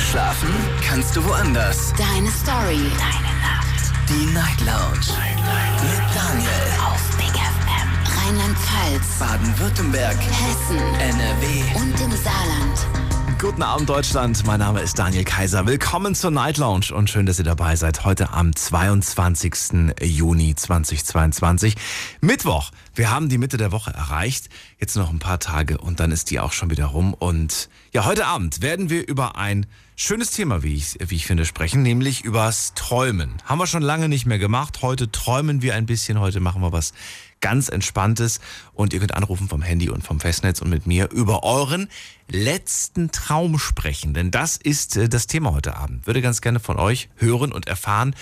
[0.00, 0.48] Schlafen
[0.82, 1.92] kannst du woanders.
[1.96, 2.80] Deine Story.
[2.98, 3.92] Deine Nacht.
[4.08, 5.06] Die Night Lounge.
[5.16, 5.82] Night, Night.
[5.82, 6.50] Mit Daniel.
[6.84, 8.26] Auf Big FM.
[8.26, 9.18] Rheinland-Pfalz.
[9.18, 10.16] Baden-Württemberg.
[10.16, 10.78] Hessen.
[10.78, 11.62] NRW.
[11.76, 13.00] Und im Saarland.
[13.40, 15.66] Guten Abend Deutschland, mein Name ist Daniel Kaiser.
[15.66, 18.04] Willkommen zur Night Lounge und schön, dass ihr dabei seid.
[18.04, 19.94] Heute am 22.
[20.02, 21.74] Juni 2022.
[22.20, 22.70] Mittwoch.
[23.00, 24.50] Wir haben die Mitte der Woche erreicht.
[24.78, 27.14] Jetzt noch ein paar Tage und dann ist die auch schon wieder rum.
[27.14, 29.64] Und ja, heute Abend werden wir über ein
[29.96, 33.36] schönes Thema, wie ich, wie ich finde, sprechen, nämlich übers Träumen.
[33.46, 34.82] Haben wir schon lange nicht mehr gemacht.
[34.82, 36.20] Heute träumen wir ein bisschen.
[36.20, 36.92] Heute machen wir was
[37.40, 38.38] ganz Entspanntes.
[38.74, 41.88] Und ihr könnt anrufen vom Handy und vom Festnetz und mit mir über euren
[42.28, 44.12] letzten Traum sprechen.
[44.12, 46.06] Denn das ist äh, das Thema heute Abend.
[46.06, 48.14] Würde ganz gerne von euch hören und erfahren,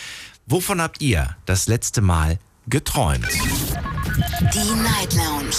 [0.46, 2.38] wovon habt ihr das letzte Mal
[2.68, 3.26] geträumt?
[4.18, 5.54] Die Night Lounge.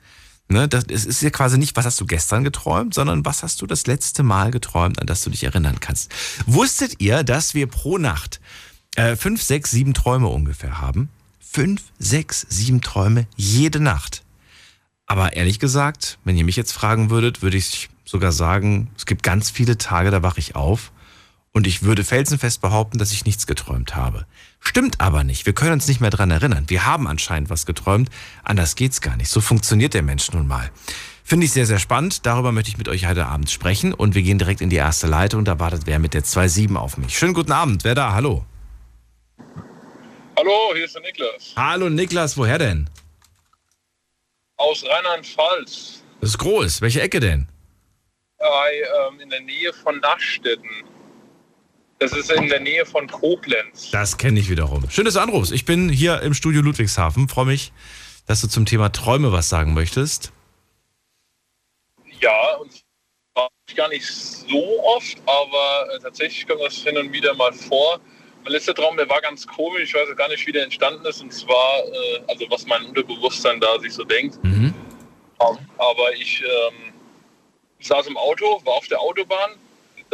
[0.47, 3.63] Ne, das es ist ja quasi nicht, was hast du gestern geträumt, sondern was hast
[3.63, 6.13] du das letzte Mal geträumt, an das du dich erinnern kannst.
[6.45, 8.39] Wusstet ihr, dass wir pro Nacht
[8.95, 11.09] äh, fünf, sechs, sieben Träume ungefähr haben?
[11.39, 14.23] Fünf, sechs, sieben Träume jede Nacht.
[15.07, 19.23] Aber ehrlich gesagt, wenn ihr mich jetzt fragen würdet, würde ich sogar sagen, es gibt
[19.23, 20.91] ganz viele Tage, da wache ich auf
[21.57, 24.27] und ich würde felsenfest behaupten, dass ich nichts geträumt habe.
[24.59, 25.47] Stimmt aber nicht.
[25.47, 26.65] Wir können uns nicht mehr dran erinnern.
[26.67, 28.09] Wir haben anscheinend was geträumt.
[28.43, 29.29] Anders geht's gar nicht.
[29.29, 30.69] So funktioniert der Mensch nun mal.
[31.23, 32.27] Finde ich sehr, sehr spannend.
[32.27, 33.95] Darüber möchte ich mit euch heute Abend sprechen.
[33.95, 35.45] Und wir gehen direkt in die erste Leitung.
[35.45, 37.17] Da wartet wer mit der 2.7 auf mich.
[37.17, 37.83] Schönen guten Abend.
[37.83, 38.13] Wer da?
[38.13, 38.45] Hallo.
[40.37, 41.53] Hallo, hier ist der Niklas.
[41.55, 42.37] Hallo Niklas.
[42.37, 42.87] Woher denn?
[44.57, 46.03] Aus Rheinland-Pfalz.
[46.21, 46.81] Das ist groß.
[46.81, 47.47] Welche Ecke denn?
[48.37, 48.47] Bei,
[49.09, 50.69] ähm, in der Nähe von Nachstetten.
[51.99, 53.89] Das ist in der Nähe von Koblenz.
[53.91, 54.87] Das kenne ich wiederum.
[54.89, 55.51] Schön, dass du anrufst.
[55.51, 57.27] Ich bin hier im Studio Ludwigshafen.
[57.27, 57.71] Freue mich,
[58.27, 60.31] dass du zum Thema Träume was sagen möchtest.
[62.19, 62.71] Ja, und
[63.33, 67.99] zwar gar nicht so oft, aber äh, tatsächlich kommt das hin und wieder mal vor.
[68.43, 69.89] Mein letzter Traum, der war ganz komisch.
[69.89, 71.21] Ich weiß auch gar nicht, wie der entstanden ist.
[71.21, 74.43] Und zwar, äh, also was mein Unterbewusstsein da sich so denkt.
[74.43, 74.73] Mhm.
[75.39, 76.93] Aber ich ähm,
[77.79, 79.51] saß im Auto, war auf der Autobahn.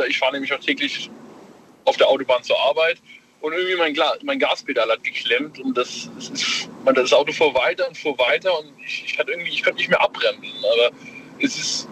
[0.07, 1.09] Ich fahre nämlich auch täglich
[1.85, 2.97] auf der Autobahn zur Arbeit
[3.43, 7.53] und irgendwie mein, Gla mein Gaspedal hat geklemmt und das, das, ist, das Auto fuhr
[7.53, 10.49] weiter und fuhr weiter und ich, ich, hatte irgendwie, ich konnte nicht mehr abbremsen.
[10.73, 10.95] Aber
[11.39, 11.89] es ist,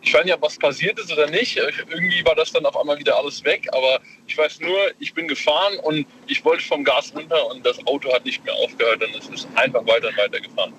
[0.00, 1.58] ich weiß nicht, ob was passiert ist oder nicht.
[1.58, 3.68] Irgendwie war das dann auf einmal wieder alles weg.
[3.70, 7.78] Aber ich weiß nur, ich bin gefahren und ich wollte vom Gas runter und das
[7.86, 10.72] Auto hat nicht mehr aufgehört und es ist einfach weiter und weiter gefahren.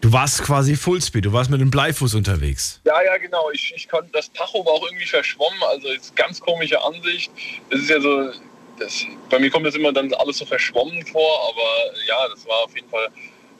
[0.00, 2.80] Du warst quasi Fullspeed, du warst mit dem Bleifuß unterwegs.
[2.84, 3.50] Ja, ja, genau.
[3.50, 7.32] Ich, ich konnte, das Tacho war auch irgendwie verschwommen, also ist ganz komische Ansicht.
[7.70, 8.30] Es ist ja so,
[8.78, 12.64] das, bei mir kommt das immer dann alles so verschwommen vor, aber ja, das war
[12.64, 13.08] auf jeden Fall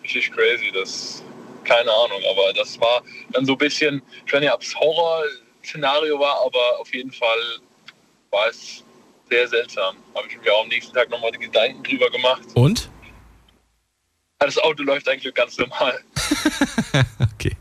[0.03, 0.71] richtig crazy.
[0.73, 1.25] Das,
[1.65, 6.21] keine Ahnung, aber das war dann so ein bisschen, ich weiß nicht, ob es Horror-Szenario
[6.21, 7.39] war, aber auf jeden Fall
[8.31, 8.85] war es
[9.29, 9.97] sehr seltsam.
[10.15, 12.43] Habe ich mir auch am nächsten Tag nochmal die Gedanken drüber gemacht.
[12.55, 12.89] Und?
[14.39, 16.01] Das Auto läuft eigentlich ganz normal.
[17.35, 17.57] okay.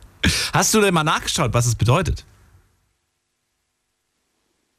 [0.53, 2.25] Hast du denn mal nachgeschaut, was es bedeutet?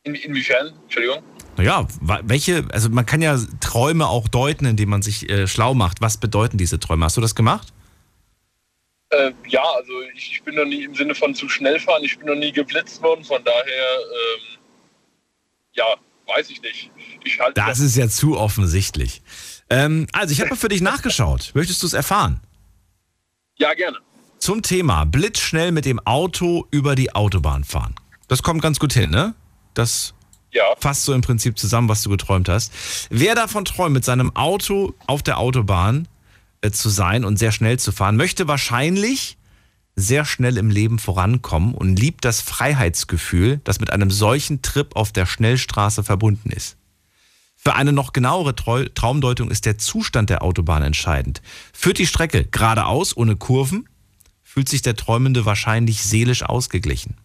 [0.05, 0.75] In, inwiefern?
[0.85, 1.23] Entschuldigung?
[1.57, 6.01] Naja, welche, also man kann ja Träume auch deuten, indem man sich äh, schlau macht.
[6.01, 7.05] Was bedeuten diese Träume?
[7.05, 7.73] Hast du das gemacht?
[9.11, 12.19] Äh, ja, also ich, ich, bin noch nie im Sinne von zu schnell fahren, ich
[12.19, 14.59] bin noch nie geblitzt worden, von daher, ähm,
[15.73, 15.87] ja,
[16.27, 16.91] weiß ich nicht.
[17.25, 19.23] Ich das ist ja zu offensichtlich.
[19.71, 21.53] Ähm, also, ich habe mal für dich nachgeschaut.
[21.55, 22.41] Möchtest du es erfahren?
[23.57, 23.99] Ja, gerne.
[24.39, 27.95] Zum Thema blitzschnell mit dem Auto über die Autobahn fahren.
[28.29, 29.35] Das kommt ganz gut hin, ne?
[29.75, 30.15] Das
[30.53, 30.65] ja.
[30.79, 32.73] fasst so im Prinzip zusammen, was du geträumt hast.
[33.11, 36.09] Wer davon träumt, mit seinem Auto auf der Autobahn
[36.61, 39.37] äh, zu sein und sehr schnell zu fahren, möchte wahrscheinlich
[39.97, 45.13] sehr schnell im Leben vorankommen und liebt das Freiheitsgefühl, das mit einem solchen Trip auf
[45.13, 46.78] der Schnellstraße verbunden ist.
[47.61, 51.43] Für eine noch genauere Traumdeutung ist der Zustand der Autobahn entscheidend.
[51.73, 53.89] Führt die Strecke geradeaus ohne Kurven,
[54.45, 57.17] fühlt sich der Träumende wahrscheinlich seelisch ausgeglichen.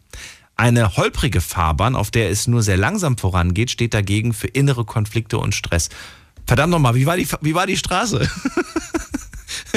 [0.56, 5.38] Eine holprige Fahrbahn, auf der es nur sehr langsam vorangeht, steht dagegen für innere Konflikte
[5.38, 5.90] und Stress.
[6.48, 8.28] Verdammt nochmal, wie war die, wie war die Straße?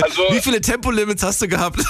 [0.01, 1.85] Also, wie viele Tempolimits hast du gehabt?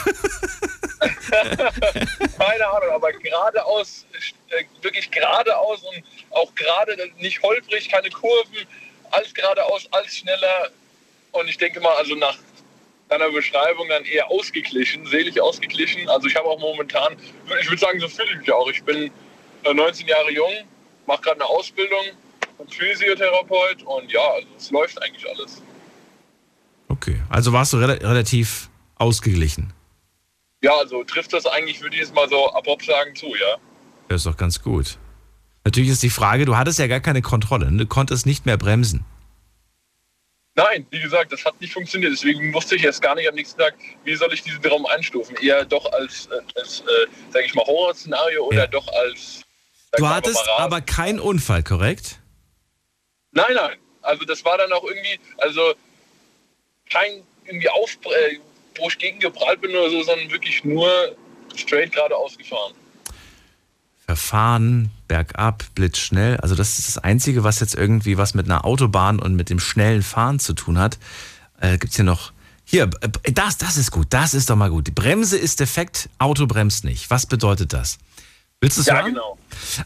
[2.38, 4.06] Keine Ahnung, aber geradeaus,
[4.50, 8.66] äh, wirklich geradeaus und auch gerade nicht holprig, keine Kurven,
[9.10, 10.70] alles geradeaus, alles schneller.
[11.32, 12.36] Und ich denke mal, also nach
[13.08, 16.08] deiner Beschreibung dann eher ausgeglichen, selig ausgeglichen.
[16.08, 17.16] Also ich habe auch momentan,
[17.60, 18.68] ich würde sagen, so fühle ich mich auch.
[18.68, 19.10] Ich bin
[19.64, 20.52] 19 äh, Jahre jung,
[21.06, 22.04] mache gerade eine Ausbildung
[22.58, 25.62] als Physiotherapeut und ja, also es läuft eigentlich alles.
[26.88, 29.72] Okay, also warst du re relativ ausgeglichen.
[30.62, 33.56] Ja, also trifft das eigentlich, würde ich jetzt mal so abrupt sagen, zu, ja.
[34.08, 34.98] Das ist doch ganz gut.
[35.64, 37.78] Natürlich ist die Frage, du hattest ja gar keine Kontrolle, ne?
[37.78, 39.04] du konntest nicht mehr bremsen.
[40.56, 42.12] Nein, wie gesagt, das hat nicht funktioniert.
[42.12, 43.74] Deswegen wusste ich jetzt gar nicht am nächsten Tag,
[44.04, 45.36] wie soll ich diesen Traum einstufen.
[45.36, 48.66] Eher doch als, äh, als äh, sage ich mal, Horrorszenario oder ja.
[48.66, 49.42] doch als.
[49.98, 52.20] Du hattest aber keinen Unfall, korrekt?
[53.32, 53.76] Nein, nein.
[54.00, 55.74] Also das war dann auch irgendwie, also
[56.90, 58.38] kein irgendwie auf, äh,
[58.78, 60.88] wo ich gegengeprallt bin oder so, sondern wirklich nur
[61.54, 62.72] straight geradeaus gefahren.
[64.06, 66.36] Verfahren, bergab, blitzschnell.
[66.36, 69.58] Also das ist das Einzige, was jetzt irgendwie was mit einer Autobahn und mit dem
[69.58, 70.98] schnellen Fahren zu tun hat.
[71.60, 72.32] Äh, Gibt es hier noch...
[72.64, 74.86] Hier, äh, das, das ist gut, das ist doch mal gut.
[74.86, 77.10] Die Bremse ist defekt, Auto bremst nicht.
[77.10, 77.98] Was bedeutet das?
[78.62, 79.12] Willst du es ja, hören?
[79.12, 79.36] genau.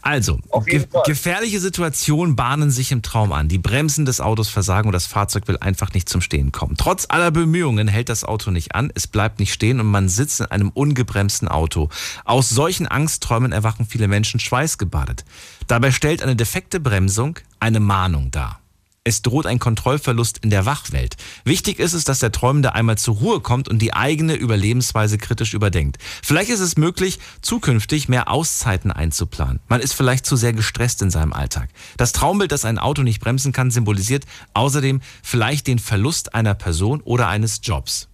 [0.01, 3.49] Also, ge gefährliche Situationen bahnen sich im Traum an.
[3.49, 6.77] Die Bremsen des Autos versagen und das Fahrzeug will einfach nicht zum Stehen kommen.
[6.77, 10.39] Trotz aller Bemühungen hält das Auto nicht an, es bleibt nicht stehen und man sitzt
[10.39, 11.89] in einem ungebremsten Auto.
[12.23, 15.25] Aus solchen Angstträumen erwachen viele Menschen schweißgebadet.
[15.67, 18.60] Dabei stellt eine defekte Bremsung eine Mahnung dar.
[19.03, 21.15] Es droht ein Kontrollverlust in der Wachwelt.
[21.43, 25.55] Wichtig ist es, dass der Träumende einmal zur Ruhe kommt und die eigene Überlebensweise kritisch
[25.55, 25.97] überdenkt.
[26.21, 29.59] Vielleicht ist es möglich, zukünftig mehr Auszeiten einzuplanen.
[29.67, 31.69] Man ist vielleicht zu sehr gestresst in seinem Alltag.
[31.97, 37.01] Das Traumbild, dass ein Auto nicht bremsen kann, symbolisiert außerdem vielleicht den Verlust einer Person
[37.01, 38.10] oder eines Jobs.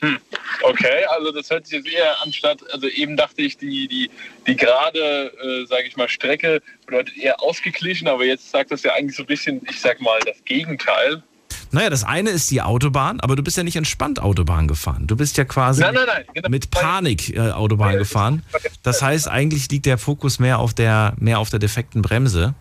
[0.00, 0.18] Hm.
[0.62, 4.10] Okay, also das hört sich jetzt eher anstatt, also eben dachte ich, die, die,
[4.46, 8.92] die gerade, äh, sage ich mal, Strecke bedeutet eher ausgeglichen, aber jetzt sagt das ja
[8.94, 11.22] eigentlich so ein bisschen, ich sag mal, das Gegenteil.
[11.70, 15.06] Naja, das eine ist die Autobahn, aber du bist ja nicht entspannt Autobahn gefahren.
[15.06, 16.48] Du bist ja quasi nein, nein, nein, genau.
[16.48, 18.42] mit Panik äh, Autobahn gefahren.
[18.82, 22.54] Das heißt, eigentlich liegt der Fokus mehr auf der, mehr auf der defekten Bremse.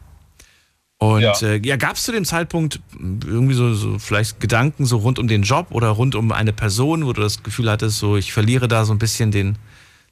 [1.00, 4.98] Und ja, äh, ja gab es zu dem Zeitpunkt irgendwie so, so vielleicht Gedanken so
[4.98, 8.18] rund um den Job oder rund um eine Person, wo du das Gefühl hattest, so
[8.18, 9.58] ich verliere da so ein bisschen den,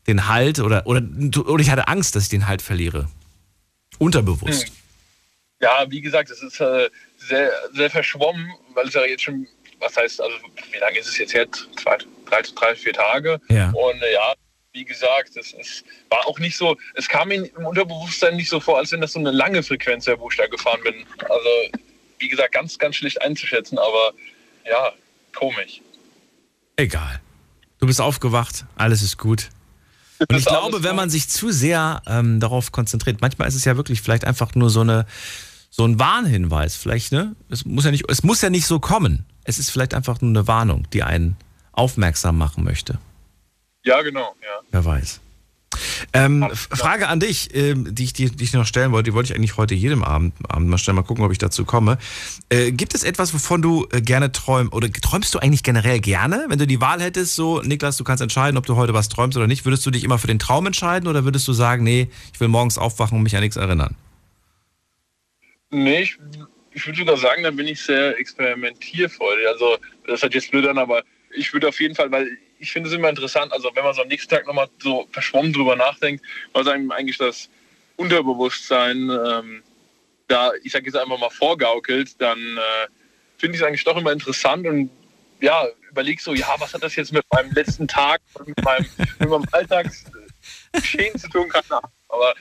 [0.05, 1.01] den Halt oder, oder,
[1.47, 3.07] oder ich hatte Angst, dass ich den Halt verliere?
[3.97, 4.67] Unterbewusst.
[4.67, 4.73] Hm.
[5.61, 9.47] Ja, wie gesagt, es ist äh, sehr, sehr verschwommen, weil es ja jetzt schon,
[9.79, 10.35] was heißt, also
[10.71, 11.47] wie lange ist es jetzt her?
[11.81, 13.39] Zwei, drei, drei vier Tage.
[13.49, 13.69] Ja.
[13.71, 14.33] Und äh, ja,
[14.75, 18.59] wie gesagt, es, es, war auch nicht so, es kam mir im Unterbewusstsein nicht so
[18.59, 20.93] vor, als wenn das so eine lange Frequenz wäre, wo ich da gefahren bin.
[21.21, 21.79] Also,
[22.19, 24.13] wie gesagt, ganz, ganz schlecht einzuschätzen, aber
[24.69, 24.91] ja,
[25.33, 25.81] komisch.
[26.75, 27.21] Egal.
[27.79, 29.49] Du bist aufgewacht, alles ist gut.
[30.19, 33.77] Und ich glaube, wenn man sich zu sehr ähm, darauf konzentriert, manchmal ist es ja
[33.77, 35.05] wirklich vielleicht einfach nur so eine
[35.69, 37.35] so ein Warnhinweis, vielleicht, ne?
[37.49, 39.25] Es muss ja nicht, es muss ja nicht so kommen.
[39.43, 41.35] Es ist vielleicht einfach nur eine Warnung, die einen
[41.73, 42.97] aufmerksam machen möchte.
[43.85, 44.61] Ja, genau, ja.
[44.71, 45.21] Wer weiß.
[46.13, 49.31] Ähm, Frage an dich, ähm, die, ich, die, die ich noch stellen wollte, die wollte
[49.31, 51.97] ich eigentlich heute jedem Abend, Abend mal stellen, mal gucken, ob ich dazu komme.
[52.49, 56.45] Äh, gibt es etwas, wovon du äh, gerne träumst, oder träumst du eigentlich generell gerne?
[56.47, 59.37] Wenn du die Wahl hättest, so, Niklas, du kannst entscheiden, ob du heute was träumst
[59.37, 62.09] oder nicht, würdest du dich immer für den Traum entscheiden oder würdest du sagen, nee,
[62.33, 63.95] ich will morgens aufwachen und mich an nichts erinnern?
[65.69, 66.17] Nee, ich,
[66.71, 69.47] ich würde sogar sagen, dann bin ich sehr experimentierfreudig.
[69.47, 71.03] Also, das hat jetzt blöd an, aber
[71.35, 74.01] ich würde auf jeden Fall, weil ich finde es immer interessant, also wenn man so
[74.01, 77.47] am nächsten Tag nochmal so verschwommen drüber nachdenkt, was einem eigentlich das
[77.95, 79.63] Unterbewusstsein ähm,
[80.27, 82.87] da, ich sage jetzt einfach mal, vorgaukelt, dann äh,
[83.37, 84.89] finde ich es eigentlich doch immer interessant und
[85.41, 88.87] ja, überleg so, ja, was hat das jetzt mit meinem letzten Tag und mit meinem,
[89.19, 91.47] mit meinem Alltagsgeschehen zu tun?
[91.49, 91.63] Kann.
[92.09, 92.33] Aber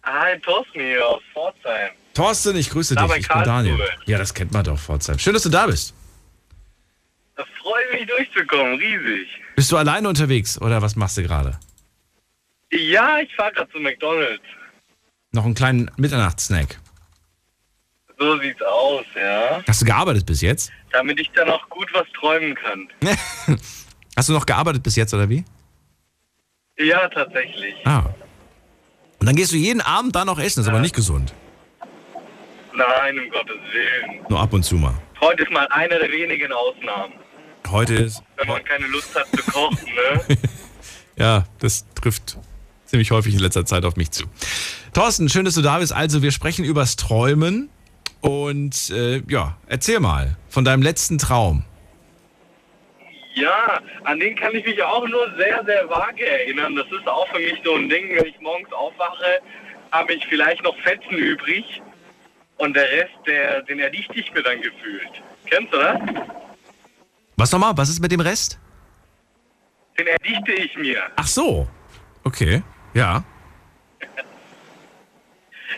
[0.05, 1.93] Hi, Thorsten hier aus Pforzheim.
[2.13, 3.17] Thorsten, ich grüße Da dich.
[3.19, 3.79] Ich bin Daniel.
[4.05, 5.19] Ja, das kennt man doch, Pforzheim.
[5.19, 5.95] Schön, dass du da bist.
[7.37, 9.29] Da freue mich durchzukommen, riesig.
[9.57, 11.59] Bist du alleine unterwegs oder was machst du gerade?
[12.71, 14.43] Ja, ich fahre gerade zu McDonalds.
[15.33, 16.79] Noch einen kleinen Mitternachtssnack.
[18.19, 19.63] So sieht's aus, ja.
[19.67, 20.71] Hast du gearbeitet bis jetzt?
[20.93, 22.89] Damit ich dann auch gut was träumen kann.
[24.17, 25.45] Hast du noch gearbeitet bis jetzt oder wie?
[26.79, 27.75] Ja, tatsächlich.
[27.85, 28.05] Ah.
[29.25, 31.33] Und dann gehst du jeden Abend da noch essen, ist aber nicht gesund.
[32.77, 34.21] Nein, um Gottes Willen.
[34.29, 34.93] Nur ab und zu mal.
[35.19, 37.15] Heute ist mal eine der wenigen Ausnahmen.
[37.71, 38.23] Heute ist.
[38.37, 39.79] Wenn man keine Lust hat zu kochen,
[40.29, 40.37] ne?
[41.17, 42.37] Ja, das trifft
[42.85, 44.25] ziemlich häufig in letzter Zeit auf mich zu.
[44.93, 45.95] Thorsten, schön, dass du da bist.
[45.95, 47.71] Also, wir sprechen übers Träumen.
[48.21, 51.65] Und äh, ja, erzähl mal von deinem letzten Traum.
[53.35, 56.77] Ja, an den kann ich mich auch nur sehr, sehr vage erinnern.
[56.77, 59.41] Das ist auch für mich so ein Ding, wenn ich morgens aufwache,
[59.91, 61.83] habe ich vielleicht noch Fetzen übrig
[62.59, 65.11] und der Rest, der, den erdichte ich mir dann gefühlt.
[65.47, 66.01] Kennst du das?
[67.37, 67.77] Was nochmal?
[67.77, 68.59] Was ist mit dem Rest?
[69.99, 71.03] Den erdichte ich mir.
[71.17, 71.69] Ach so.
[72.23, 72.63] Okay.
[72.95, 73.25] Ja.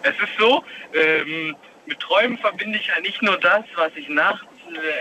[0.02, 4.46] Es ist so, ähm, mit Träumen verbinde ich ja nicht nur das, was ich nachts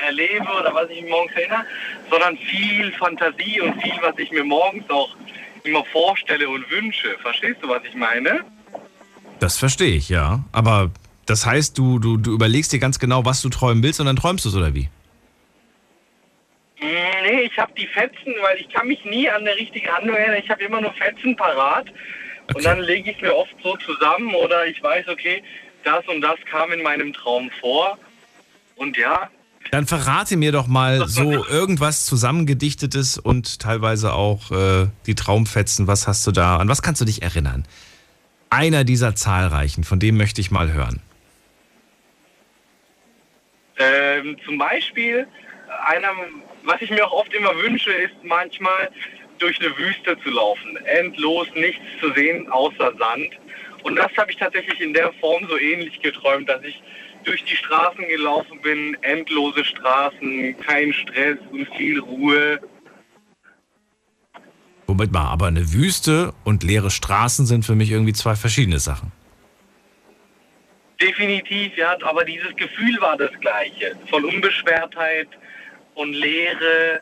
[0.03, 1.65] erlebe oder was ich mir morgens erinnere,
[2.09, 5.15] sondern viel Fantasie und viel, was ich mir morgens auch
[5.63, 7.17] immer vorstelle und wünsche.
[7.21, 8.43] Verstehst du, was ich meine?
[9.39, 10.43] Das verstehe ich, ja.
[10.51, 10.91] Aber
[11.25, 14.15] das heißt, du, du, du überlegst dir ganz genau, was du träumen willst und dann
[14.15, 14.89] träumst du es, oder wie?
[16.79, 20.15] Mm, Nee, ich habe die Fetzen, weil ich kann mich nie an eine richtige Handlung
[20.15, 20.41] erinnern.
[20.43, 21.87] Ich habe immer nur Fetzen parat.
[21.87, 22.57] Okay.
[22.57, 25.41] Und dann lege ich mir oft so zusammen oder ich weiß, okay,
[25.83, 27.97] das und das kam in meinem Traum vor.
[28.75, 29.31] Und ja,
[29.71, 35.87] Dann verrate mir doch mal so irgendwas zusammengedichtetes und teilweise auch äh, die Traumfetzen.
[35.87, 36.57] Was hast du da?
[36.57, 37.65] An was kannst du dich erinnern?
[38.49, 41.01] Einer dieser zahlreichen, von dem möchte ich mal hören.
[44.25, 45.27] ähm, zum Beispiel,
[45.87, 46.09] einer,
[46.63, 48.89] was ich mir auch oft immer wünsche, ist manchmal
[49.39, 50.77] durch eine Wüste zu laufen.
[50.85, 53.29] Endlos nichts zu sehen außer Sand.
[53.83, 56.81] Und das habe ich tatsächlich in der Form so ähnlich geträumt, dass ich
[57.25, 62.59] durch die Straßen gelaufen bin, endlose Straßen, kein Stress und viel Ruhe.
[64.87, 69.11] Moment mal, aber eine Wüste und leere Straßen sind für mich irgendwie zwei verschiedene Sachen.
[71.01, 73.97] Definitiv, ja, aber dieses Gefühl war das gleiche.
[74.09, 75.27] Von Unbeschwertheit
[75.95, 77.01] und Leere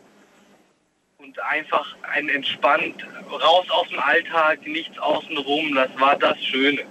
[1.17, 6.83] und einfach ein entspannt, raus aus dem Alltag, nichts außenrum, das war das Schöne.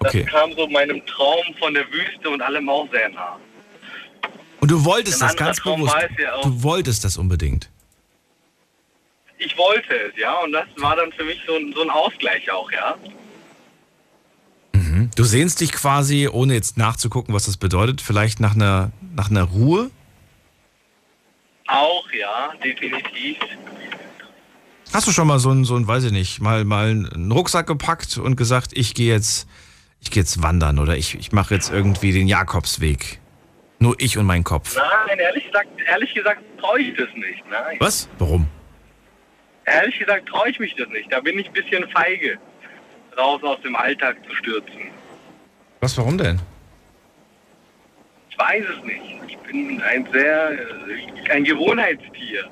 [0.00, 0.24] Das Okay.
[0.24, 3.38] kam so meinem Traum von der Wüste und allem auch sehr nah.
[4.60, 5.96] Und du wolltest Ein das ganz Traum bewusst.
[6.18, 6.42] ja auch.
[6.42, 7.68] Du wolltest das unbedingt.
[9.38, 12.50] Ich wollte es, ja, und das war dann für mich so, ein- so ein Ausgleich
[12.50, 12.96] auch, ja.
[14.72, 15.10] Mhm.
[15.14, 19.44] Du sehnst dich quasi, ohne jetzt nachzugucken, was das bedeutet, vielleicht nach einer, nach einer
[19.44, 19.90] Ruhe?
[21.68, 23.36] Auch, ja, definitiv.
[24.92, 27.66] Hast du schon mal so einen, so einen, weiß ich nicht, mal, mal einen Rucksack
[27.66, 29.46] gepackt und gesagt, ich gehe jetzt,
[30.00, 33.20] ich gehe jetzt wandern oder ich, ich mache jetzt irgendwie den Jakobsweg?
[33.78, 34.76] Nur ich und mein Kopf.
[34.76, 37.76] Nein, ehrlich gesagt, ehrlich gesagt traue ich das nicht, nein.
[37.78, 38.08] Was?
[38.18, 38.48] Warum?
[39.64, 41.12] Ehrlich gesagt traue ich mich das nicht.
[41.12, 42.38] Da bin ich ein bisschen feige,
[43.16, 44.90] raus aus dem Alltag zu stürzen.
[45.80, 46.40] Was, warum denn?
[48.30, 49.02] Ich weiß es nicht.
[49.28, 52.48] Ich bin ein sehr, äh, ein Gewohnheitstier.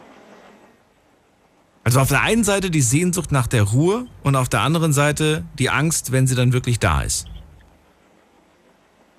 [1.83, 5.45] Also auf der einen Seite die Sehnsucht nach der Ruhe und auf der anderen Seite
[5.59, 7.29] die Angst, wenn sie dann wirklich da ist.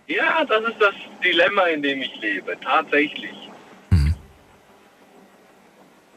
[0.07, 2.57] Ja, das ist das Dilemma, in dem ich lebe.
[2.63, 3.33] Tatsächlich.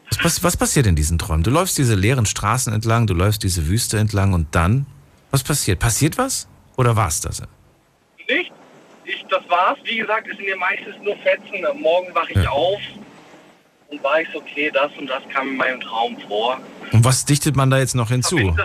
[0.09, 1.43] Was, pass- was passiert in diesen Träumen?
[1.43, 4.85] Du läufst diese leeren Straßen entlang, du läufst diese Wüste entlang und dann?
[5.31, 5.79] Was passiert?
[5.79, 6.47] Passiert was?
[6.77, 7.41] Oder war es das?
[8.27, 8.51] Nicht?
[9.05, 11.65] Ich, das war Schlaf, wie gesagt, ist mir meistens nur Fetzen.
[11.65, 12.49] Am Morgen wache ich Ja.
[12.49, 12.79] auf
[13.89, 16.59] und weiß, okay, das und das kam in meinem Traum vor.
[16.91, 18.55] Und was dichtet man da jetzt noch hinzu?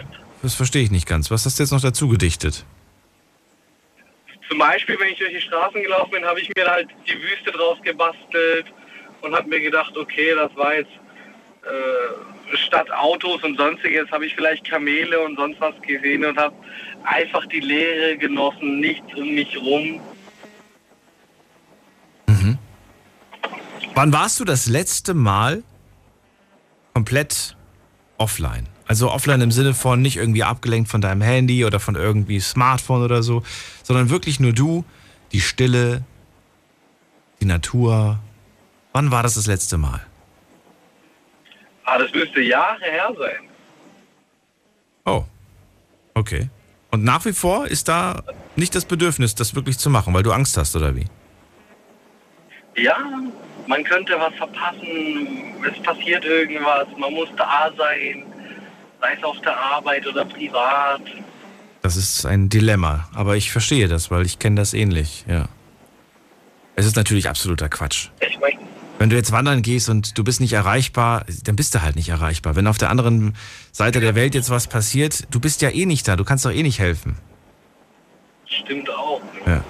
[0.43, 1.31] Das verstehe ich nicht ganz.
[1.31, 2.65] Was hast du jetzt noch dazu gedichtet?
[4.49, 7.51] Zum Beispiel, wenn ich durch die Straßen gelaufen bin, habe ich mir halt die Wüste
[7.51, 8.67] draus gebastelt
[9.23, 10.93] und habe mir gedacht, okay, das war jetzt
[11.65, 16.55] äh, statt Autos und sonstiges, habe ich vielleicht Kamele und sonst was gesehen und habe
[17.05, 20.01] einfach die Leere genossen, nichts um mich rum.
[23.97, 25.63] Wann warst du das letzte Mal
[26.93, 27.57] komplett
[28.19, 28.69] offline?
[28.87, 33.03] Also offline im Sinne von nicht irgendwie abgelenkt von deinem Handy oder von irgendwie Smartphone
[33.03, 33.43] oder so,
[33.83, 34.85] sondern wirklich nur du,
[35.33, 36.05] die Stille,
[37.41, 38.21] die Natur.
[38.93, 40.07] Wann war das das letzte Mal?
[41.85, 43.49] Ah, das müsste Jahre her sein.
[45.05, 45.25] Oh,
[46.15, 46.49] okay.
[46.91, 48.23] Und nach wie vor ist da
[48.55, 51.07] nicht das Bedürfnis, das wirklich zu machen, weil du Angst hast, oder wie?
[52.77, 52.97] Ja,
[53.67, 58.25] man könnte was verpassen, es passiert irgendwas, man muss da sein,
[59.01, 61.03] sei es auf der Arbeit oder privat.
[61.83, 65.49] Das ist ein Dilemma, aber ich verstehe das, weil ich kenne das ähnlich, ja.
[66.75, 68.09] Es ist natürlich absoluter Quatsch.
[68.21, 68.59] Ich meine,
[68.99, 72.09] Wenn du jetzt wandern gehst und du bist nicht erreichbar, dann bist du halt nicht
[72.09, 72.57] erreichbar.
[72.57, 73.35] Wenn auf der anderen
[73.73, 76.51] Seite der Welt jetzt was passiert, du bist ja eh nicht da, du kannst doch
[76.53, 77.17] eh nicht helfen.
[78.47, 79.21] stimmt auch.
[79.47, 79.63] Ja.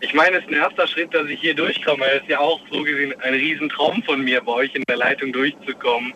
[0.00, 2.04] Ich meine, es ist ein erster Schritt, dass ich hier durchkomme.
[2.06, 5.32] Es ist ja auch so gesehen ein Riesentraum von mir, bei euch in der Leitung
[5.32, 6.14] durchzukommen.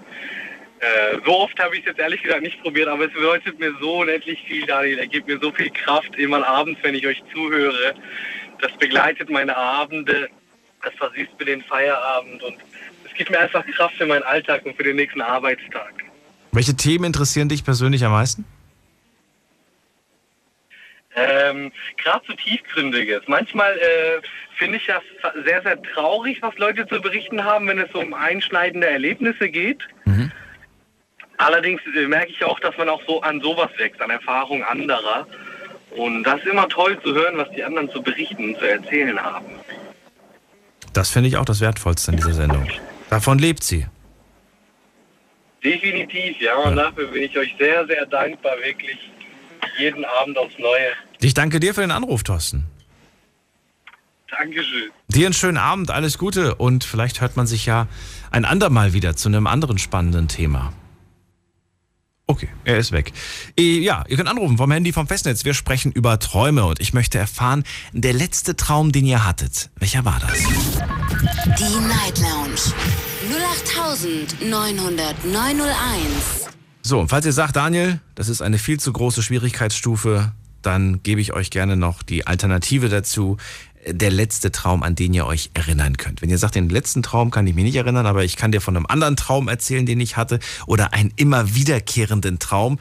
[0.85, 3.73] Äh, so oft habe ich es jetzt ehrlich gesagt nicht probiert, aber es bedeutet mir
[3.81, 4.99] so unendlich viel, Daniel.
[4.99, 7.95] Er gibt mir so viel Kraft immer abends, wenn ich euch zuhöre.
[8.61, 10.29] Das begleitet meine Abende,
[10.83, 12.57] das versüßt mir den Feierabend und
[13.07, 15.93] es gibt mir einfach Kraft für meinen Alltag und für den nächsten Arbeitstag.
[16.53, 18.45] Welche Themen interessieren dich persönlich am meisten?
[21.17, 23.23] Ähm, Gerade so tiefgründiges.
[23.27, 24.21] Manchmal äh,
[24.59, 25.03] finde ich das
[25.47, 29.79] sehr, sehr traurig, was Leute zu berichten haben, wenn es um einschneidende Erlebnisse geht.
[31.37, 35.27] Allerdings äh, merke ich auch, dass man auch so an sowas wächst, an Erfahrung anderer.
[35.91, 39.19] Und das ist immer toll zu hören, was die anderen zu berichten und zu erzählen
[39.19, 39.47] haben.
[40.93, 42.69] Das finde ich auch das Wertvollste in dieser Sendung.
[43.11, 43.87] Davon lebt sie.
[45.63, 46.57] Definitiv, ja.
[46.57, 48.99] Und dafür bin ich euch sehr, sehr dankbar, wirklich
[49.79, 50.93] jeden Abend aufs Neue.
[51.21, 52.67] Ich danke dir für den Anruf, Thorsten.
[54.31, 54.91] Dankeschön.
[55.09, 57.87] Dir einen schönen Abend, alles Gute und vielleicht hört man sich ja
[58.31, 60.73] ein andermal wieder zu einem anderen spannenden Thema.
[62.27, 63.13] Okay, er ist weg.
[63.59, 65.45] Eh, Ja, ihr könnt anrufen vom Handy vom Festnetz.
[65.45, 70.07] Wir sprechen über Träume und ich möchte erfahren, der letzte Traum, den ihr hattet, welcher
[70.07, 70.39] war das?
[70.39, 72.73] Die Night Lounge
[74.41, 76.49] 0890901.
[76.83, 80.33] So, und falls ihr sagt, Daniel, das ist eine viel zu große Schwierigkeitsstufe,
[80.63, 83.37] dann gebe ich euch gerne noch die Alternative dazu.
[83.87, 86.23] Der letzte Traum, an den ihr euch erinnern könnt.
[86.23, 88.61] Wenn ihr sagt, den letzten Traum kann ich mich nicht erinnern, aber ich kann dir
[88.61, 92.79] von einem anderen Traum erzählen, den ich hatte, oder einen immer wiederkehrenden Traum,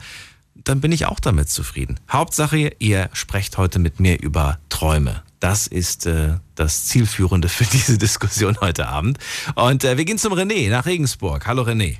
[0.54, 2.00] dann bin ich auch damit zufrieden.
[2.10, 5.22] Hauptsache, ihr sprecht heute mit mir über Träume.
[5.40, 9.18] Das ist äh, das Zielführende für diese Diskussion heute Abend.
[9.56, 11.46] Und äh, wir gehen zum René nach Regensburg.
[11.46, 11.98] Hallo René.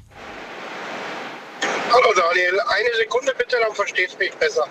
[1.91, 4.67] Hallo Daniel, eine Sekunde bitte, dann verstehst du mich besser.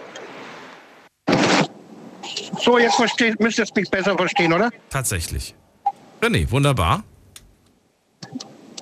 [2.60, 4.70] So, jetzt versteht, müsst ihr mich besser verstehen, oder?
[4.90, 5.54] Tatsächlich.
[6.22, 7.04] René, wunderbar.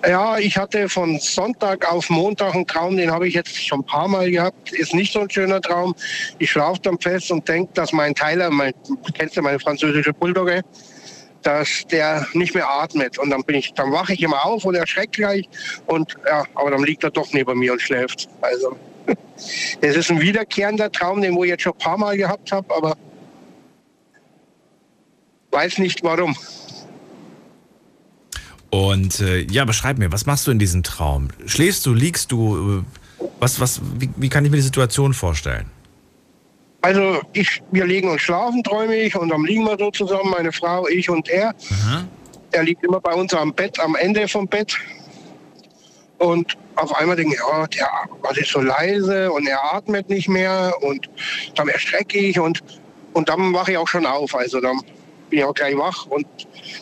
[0.07, 3.85] Ja, ich hatte von Sonntag auf Montag einen Traum, den habe ich jetzt schon ein
[3.85, 4.71] paar Mal gehabt.
[4.73, 5.93] Ist nicht so ein schöner Traum.
[6.39, 8.73] Ich schlafe dann fest und denke, dass mein Tyler, mein,
[9.13, 10.63] kennst du meine französische Bulldogge,
[11.43, 13.19] dass der nicht mehr atmet.
[13.19, 15.47] Und dann bin ich, dann wache ich immer auf und erschreckt gleich.
[15.85, 18.27] Und ja, aber dann liegt er doch neben mir und schläft.
[18.41, 18.75] Also
[19.81, 22.73] es ist ein wiederkehrender Traum, den wo ich jetzt schon ein paar Mal gehabt habe,
[22.75, 22.97] aber
[25.51, 26.35] weiß nicht warum.
[28.69, 31.27] Und äh, ja, beschreib mir, was machst du in diesem Traum?
[31.45, 32.83] Schläfst du, liegst du?
[33.19, 35.69] Äh, was, was, wie, wie kann ich mir die Situation vorstellen?
[36.81, 40.51] Also ich, wir liegen und schlafen, träume ich, und dann liegen wir so zusammen, meine
[40.51, 41.53] Frau, ich und er.
[42.51, 44.75] Er liegt immer bei uns am Bett, am Ende vom Bett.
[46.17, 47.89] Und auf einmal denke ich, ja, der
[48.21, 51.09] was ist so leise und er atmet nicht mehr und
[51.55, 52.59] dann erschrecke ich und,
[53.13, 54.33] und dann wache ich auch schon auf.
[54.33, 54.81] Also dann
[55.31, 56.27] bin ich auch gleich wach und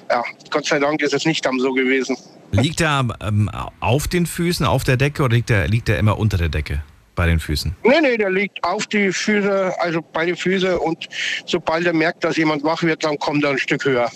[0.09, 2.17] ja, Gott sei Dank ist es nicht dann so gewesen.
[2.51, 6.17] Liegt er ähm, auf den Füßen, auf der Decke oder liegt er, liegt er immer
[6.17, 6.83] unter der Decke
[7.15, 7.75] bei den Füßen?
[7.83, 11.07] Nee, nee, der liegt auf die Füße, also bei den Füßen und
[11.45, 14.09] sobald er merkt, dass jemand wach wird, dann kommt er ein Stück höher.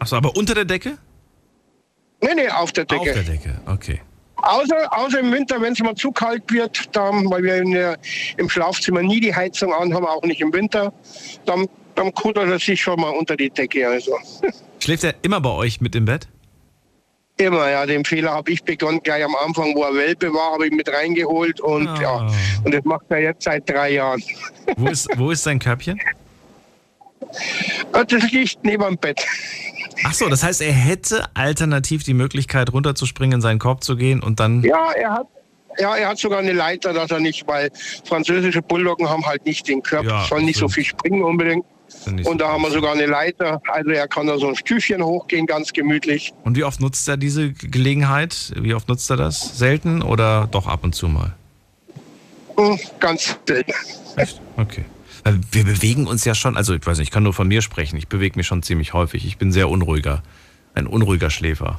[0.00, 0.98] Achso, aber unter der Decke?
[2.20, 3.00] Nee, nee, auf der Decke.
[3.00, 4.00] Auf der Decke, okay.
[4.42, 7.98] Außer, außer im Winter, wenn es mal zu kalt wird, dann, weil wir in der,
[8.36, 10.92] im Schlafzimmer nie die Heizung an haben, auch nicht im Winter,
[11.44, 13.88] dann dann kuddert er sich schon mal unter die Decke.
[13.88, 14.16] Also.
[14.78, 16.28] Schläft er immer bei euch mit im Bett?
[17.36, 20.66] Immer, ja, den Fehler habe ich begonnen gleich am Anfang, wo er Welpe war, habe
[20.66, 22.00] ich mit reingeholt und Ah.
[22.02, 22.28] ja,
[22.64, 24.20] und das macht er jetzt seit drei Jahren.
[24.76, 26.00] Wo ist, wo ist sein Körbchen?
[27.92, 29.24] Und Das liegt neben dem Bett.
[30.04, 34.20] Ach so, das heißt, er hätte alternativ die Möglichkeit, runterzuspringen, in seinen Korb zu gehen
[34.20, 34.62] und dann.
[34.62, 35.26] Ja, er hat,
[35.78, 37.70] ja, er hat sogar eine Leiter, dass er nicht, weil
[38.04, 41.64] französische Bulldoggen haben halt nicht den Körper, Ja, sollen nicht so viel springen unbedingt.
[42.06, 45.02] Und so da haben wir sogar eine Leiter, also er kann da so ein Stüfchen
[45.02, 46.32] hochgehen, ganz gemütlich.
[46.44, 48.52] Und wie oft nutzt er diese Gelegenheit?
[48.56, 49.58] Wie oft nutzt er das?
[49.58, 51.34] Selten oder doch ab und zu mal?
[52.56, 53.72] Hm, Ganz selten.
[54.16, 54.40] Echt?
[54.56, 54.84] Okay.
[55.50, 57.96] Wir bewegen uns ja schon, also ich weiß nicht, ich kann nur von mir sprechen.
[57.96, 59.26] Ich bewege mich schon ziemlich häufig.
[59.26, 60.22] Ich bin sehr unruhiger.
[60.74, 61.78] Ein unruhiger Schläfer.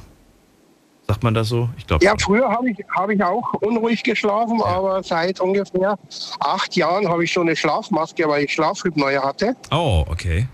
[1.10, 1.68] Sagt man das so?
[1.76, 2.04] Ich glaube.
[2.04, 5.98] Ja, früher habe ich, hab ich auch unruhig geschlafen, aber seit ungefähr
[6.38, 9.56] acht Jahren habe ich so eine Schlafmaske, weil ich Schlafhypnoe hatte.
[9.72, 10.46] Oh, okay.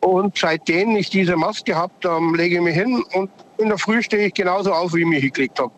[0.00, 4.02] Und seitdem ich diese Maske habe, dann lege ich mich hin und in der Früh
[4.02, 5.72] stehe ich genauso auf, wie ich mich hingelegt habe.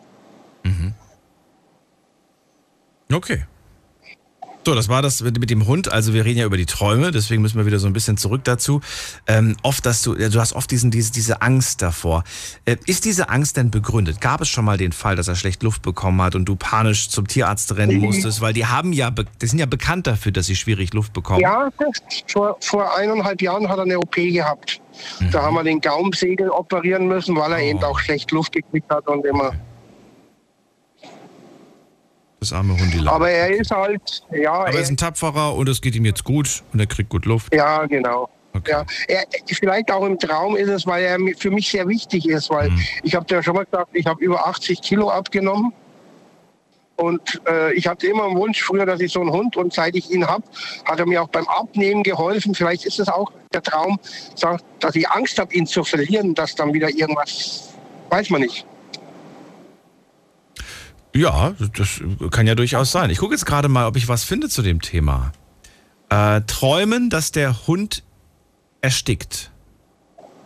[3.12, 3.44] Okay.
[4.66, 5.90] So, das war das mit dem Hund.
[5.90, 8.42] Also wir reden ja über die Träume, deswegen müssen wir wieder so ein bisschen zurück
[8.44, 8.82] dazu.
[9.26, 12.24] Ähm, oft, dass du, du hast oft diesen, diese, diese Angst davor.
[12.66, 14.20] Äh, ist diese Angst denn begründet?
[14.20, 17.08] Gab es schon mal den Fall, dass er schlecht Luft bekommen hat und du panisch
[17.08, 18.42] zum Tierarzt rennen musstest?
[18.42, 21.40] Weil die haben ja, die sind ja bekannt dafür, dass sie schwierig Luft bekommen.
[21.40, 21.70] Ja,
[22.26, 24.80] vor, vor eineinhalb Jahren hat er eine OP gehabt.
[25.32, 27.64] Da haben wir den Gaumsegel operieren müssen, weil er Mhm.
[27.64, 27.70] Oh.
[27.70, 29.52] eben auch schlecht Luft gekriegt hat und immer.
[32.40, 33.08] Das arme Hundilein.
[33.08, 36.24] Aber er ist halt, ja, Aber er ist ein Tapferer und es geht ihm jetzt
[36.24, 37.54] gut und er kriegt gut Luft.
[37.54, 38.28] ja, genau.
[38.52, 38.70] Okay.
[38.72, 42.50] Ja, er, vielleicht auch im Traum ist es, weil er für mich sehr wichtig ist,
[42.50, 42.80] weil Mhm.
[43.04, 45.72] ich habe ja schon mal gesagt, ich habe über 80 Kilo abgenommen.
[46.96, 49.94] Und äh, ich hatte immer einen Wunsch früher, dass ich so einen Hund und seit
[49.94, 50.42] ich ihn habe,
[50.84, 52.54] hat er mir auch beim Abnehmen geholfen.
[52.54, 53.98] Vielleicht ist es auch der Traum,
[54.80, 57.70] dass ich Angst habe, ihn zu verlieren, dass dann wieder irgendwas,
[58.10, 58.66] weiß man nicht.
[61.14, 63.10] Ja, das kann ja durchaus sein.
[63.10, 65.32] Ich gucke jetzt gerade mal, ob ich was finde zu dem Thema.
[66.08, 68.04] Äh, träumen, dass der Hund
[68.80, 69.50] erstickt.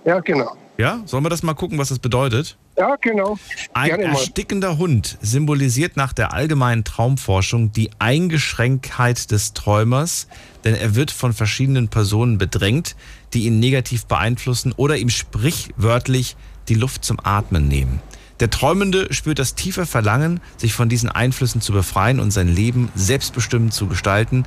[0.04, 0.56] Ja, genau.
[0.76, 2.56] Ja, sollen wir das mal gucken, was das bedeutet?
[2.76, 3.38] Ja, genau.
[3.74, 10.26] Ein erstickender Hund symbolisiert nach der allgemeinen Traumforschung die Eingeschränktheit des Träumers,
[10.64, 12.96] denn er wird von verschiedenen Personen bedrängt,
[13.32, 16.36] die ihn negativ beeinflussen oder ihm sprichwörtlich
[16.68, 18.00] die Luft zum Atmen nehmen.
[18.40, 22.90] Der Träumende spürt das tiefe Verlangen, sich von diesen Einflüssen zu befreien und sein Leben
[22.94, 24.44] selbstbestimmt zu gestalten.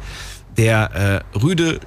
[0.57, 1.79] Der äh, Rüde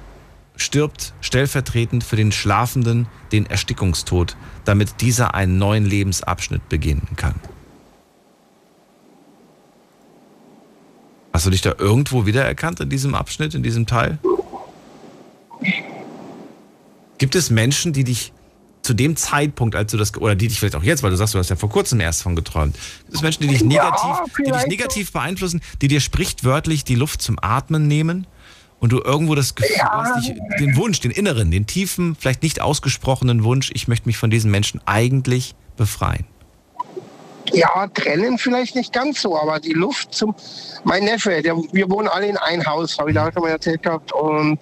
[0.55, 4.35] stirbt stellvertretend für den Schlafenden den Erstickungstod,
[4.65, 7.35] damit dieser einen neuen Lebensabschnitt beginnen kann.
[11.33, 14.19] Hast du dich da irgendwo wiedererkannt in diesem Abschnitt, in diesem Teil?
[17.17, 18.33] Gibt es Menschen, die dich
[18.81, 21.33] zu dem Zeitpunkt, als du das, oder die dich vielleicht auch jetzt, weil du sagst,
[21.33, 24.51] du hast ja vor kurzem erst von geträumt, gibt es Menschen, die dich negativ, die
[24.51, 28.25] dich negativ beeinflussen, die dir sprichwörtlich die Luft zum Atmen nehmen
[28.79, 29.91] und du irgendwo das Gefühl Ja.
[29.91, 34.17] hast, dich, den Wunsch, den inneren, den tiefen, vielleicht nicht ausgesprochenen Wunsch, ich möchte mich
[34.17, 36.25] von diesen Menschen eigentlich befreien.
[37.53, 40.35] Ja, trennen vielleicht nicht ganz so, aber die Luft zum.
[40.83, 43.83] Mein Neffe, der, wir wohnen alle in ein Haus, habe ich da schon mal erzählt
[43.83, 44.11] gehabt.
[44.13, 44.59] Und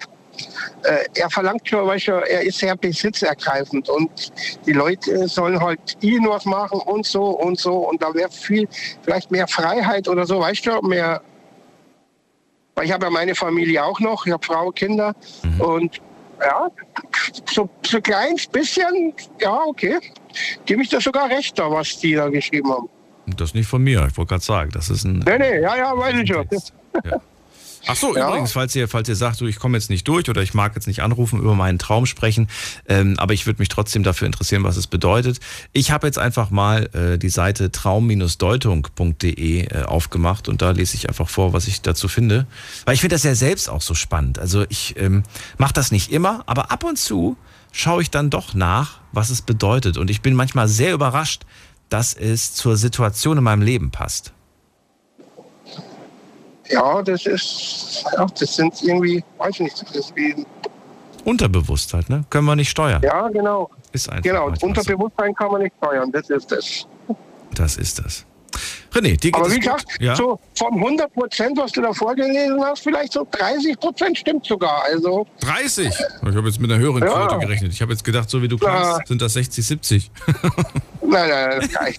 [1.14, 4.32] er verlangt schon, weißt du, er ist sehr besitzergreifend und
[4.66, 7.88] die Leute sollen halt ihn was machen und so und so.
[7.88, 8.68] Und da wäre viel,
[9.02, 11.20] vielleicht mehr Freiheit oder so, weißt du, mehr.
[12.74, 15.14] Weil ich habe ja meine Familie auch noch, ich habe Frau, Kinder
[15.58, 16.00] und
[16.40, 16.68] ja,
[17.50, 19.98] so, so kleines bisschen, ja, okay.
[20.64, 22.88] Gebe ich da sogar recht, da, was die da geschrieben haben.
[23.36, 25.18] Das nicht von mir, ich wollte gerade sagen, das ist ein.
[25.18, 26.46] Nee, nee, ja, ja, weiß ich schon.
[27.04, 27.20] Ja.
[27.86, 28.28] Ach so, Ja.
[28.28, 30.74] übrigens, falls ihr, falls ihr sagt, du, ich komme jetzt nicht durch oder ich mag
[30.74, 32.48] jetzt nicht anrufen, über meinen Traum sprechen,
[32.88, 35.40] ähm, aber ich würde mich trotzdem dafür interessieren, was es bedeutet.
[35.72, 41.08] Ich habe jetzt einfach mal äh, die Seite traum-deutung.de äh, aufgemacht und da lese ich
[41.08, 42.46] einfach vor, was ich dazu finde.
[42.84, 44.38] Weil ich finde das ja selbst auch so spannend.
[44.38, 45.22] Also ich ähm,
[45.58, 47.36] mache das nicht immer, aber ab und zu
[47.72, 49.96] schaue ich dann doch nach, was es bedeutet.
[49.96, 51.42] Und ich bin manchmal sehr überrascht,
[51.88, 54.32] dass es zur Situation in meinem Leben passt.
[56.70, 60.46] Ja, das ist, ja, das sind irgendwie, weiß ich nicht, das ist wie,
[61.24, 62.24] Unterbewusstheit, ne?
[62.30, 63.02] Können wir nicht steuern.
[63.02, 64.22] ja, genau, Ist einfach.
[64.22, 64.52] genau.
[64.62, 66.86] Unterbewusstsein kann man nicht steuern, das ist das.
[67.06, 67.16] so.
[67.54, 68.24] Das ist das.
[68.92, 70.16] René, dir geht Aber wie gesagt, ja?
[70.16, 74.82] so von 100 Prozent, was du da vorgelesen hast, vielleicht so 30 Prozent stimmt sogar.
[74.84, 75.86] Also, 30?
[75.88, 77.26] Ich habe jetzt mit einer höheren Ja.
[77.26, 77.72] Quote gerechnet.
[77.72, 80.10] Ich habe jetzt gedacht, so wie du klangst, sind das 60, 70.
[81.10, 81.94] Nein, nein, nein.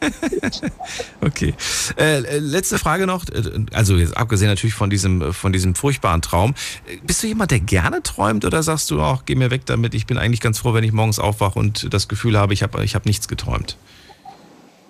[1.20, 1.54] okay.
[1.98, 3.26] Äh, äh, letzte Frage noch.
[3.28, 6.54] Äh, also jetzt abgesehen natürlich von diesem, von diesem furchtbaren Traum.
[7.02, 10.06] Bist du jemand, der gerne träumt oder sagst du auch, geh mir weg damit, ich
[10.06, 12.94] bin eigentlich ganz froh, wenn ich morgens aufwache und das Gefühl habe, ich habe ich
[12.94, 13.76] hab nichts geträumt?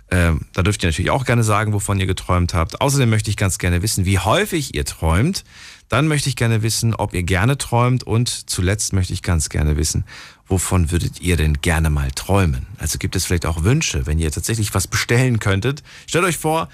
[0.10, 2.82] Ähm, da dürft ihr natürlich auch gerne sagen, wovon ihr geträumt habt.
[2.82, 5.44] Außerdem möchte ich ganz gerne wissen, wie häufig ihr träumt.
[5.88, 8.04] Dann möchte ich gerne wissen, ob ihr gerne träumt.
[8.04, 10.04] Und zuletzt möchte ich ganz gerne wissen,
[10.48, 12.66] wovon würdet ihr denn gerne mal träumen?
[12.80, 15.84] Also gibt es vielleicht auch Wünsche, wenn ihr tatsächlich was bestellen könntet.
[16.08, 16.70] Stellt euch vor,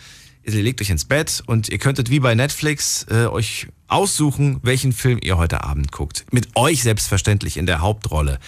[0.55, 4.93] ihr legt euch ins Bett und ihr könntet wie bei Netflix äh, euch aussuchen, welchen
[4.93, 6.25] Film ihr heute Abend guckt.
[6.31, 8.39] Mit euch selbstverständlich in der Hauptrolle.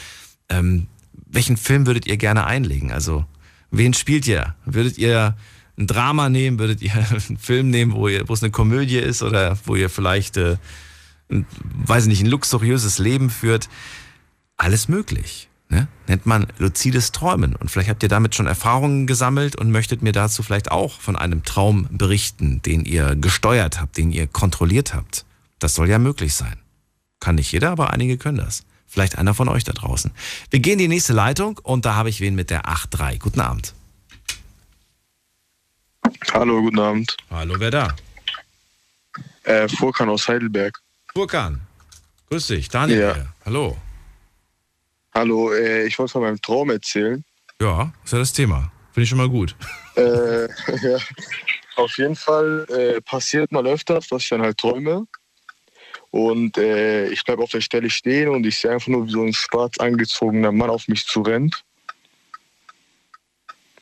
[0.48, 2.92] Ähm, welchen Film würdet ihr gerne einlegen?
[2.92, 3.26] Also,
[3.72, 4.56] wen spielt ihr?
[4.66, 5.36] Würdet ihr
[5.78, 6.58] ein Drama nehmen?
[6.58, 9.90] Würdet ihr einen Film nehmen, wo, ihr, wo es eine Komödie ist oder wo ihr
[9.90, 10.58] vielleicht, äh,
[11.30, 11.46] ein,
[11.86, 13.70] weiß nicht, ein luxuriöses Leben führt?
[14.56, 15.49] Alles möglich.
[15.70, 15.88] Ne?
[16.08, 17.56] Nennt man luzides Träumen.
[17.56, 21.16] Und vielleicht habt ihr damit schon Erfahrungen gesammelt und möchtet mir dazu vielleicht auch von
[21.16, 25.26] einem Traum berichten, den ihr gesteuert habt, den ihr kontrolliert habt.
[25.60, 26.58] Das soll ja möglich sein.
[27.20, 28.64] Kann nicht jeder, aber einige können das.
[28.88, 30.10] Vielleicht einer von euch da draußen.
[30.50, 33.20] Wir gehen in die nächste Leitung und da habe ich wen mit der 8.3.
[33.20, 33.76] Guten Abend.
[36.34, 37.16] Hallo, guten Abend.
[37.30, 37.96] Hallo, wer da?
[39.44, 40.80] Äh, Furkan aus Heidelberg.
[41.14, 41.62] Furkan.
[42.30, 43.00] Grüß dich, Daniel.
[43.00, 43.16] Ja.
[43.46, 43.78] Hallo.
[45.20, 47.26] Hallo, äh, ich wollte von meinem Traum erzählen.
[47.62, 48.72] Ja, ist ja das Thema.
[48.94, 49.54] Finde ich schon mal gut.
[49.98, 50.44] Äh,
[50.82, 50.98] ja.
[51.76, 55.08] Auf jeden Fall äh, passiert mal öfters, dass ich dann halt träume.
[56.12, 59.22] Und äh, ich bleibe auf der Stelle stehen und ich sehe einfach nur, wie so
[59.22, 61.66] ein schwarz angezogener Mann auf mich zurennt.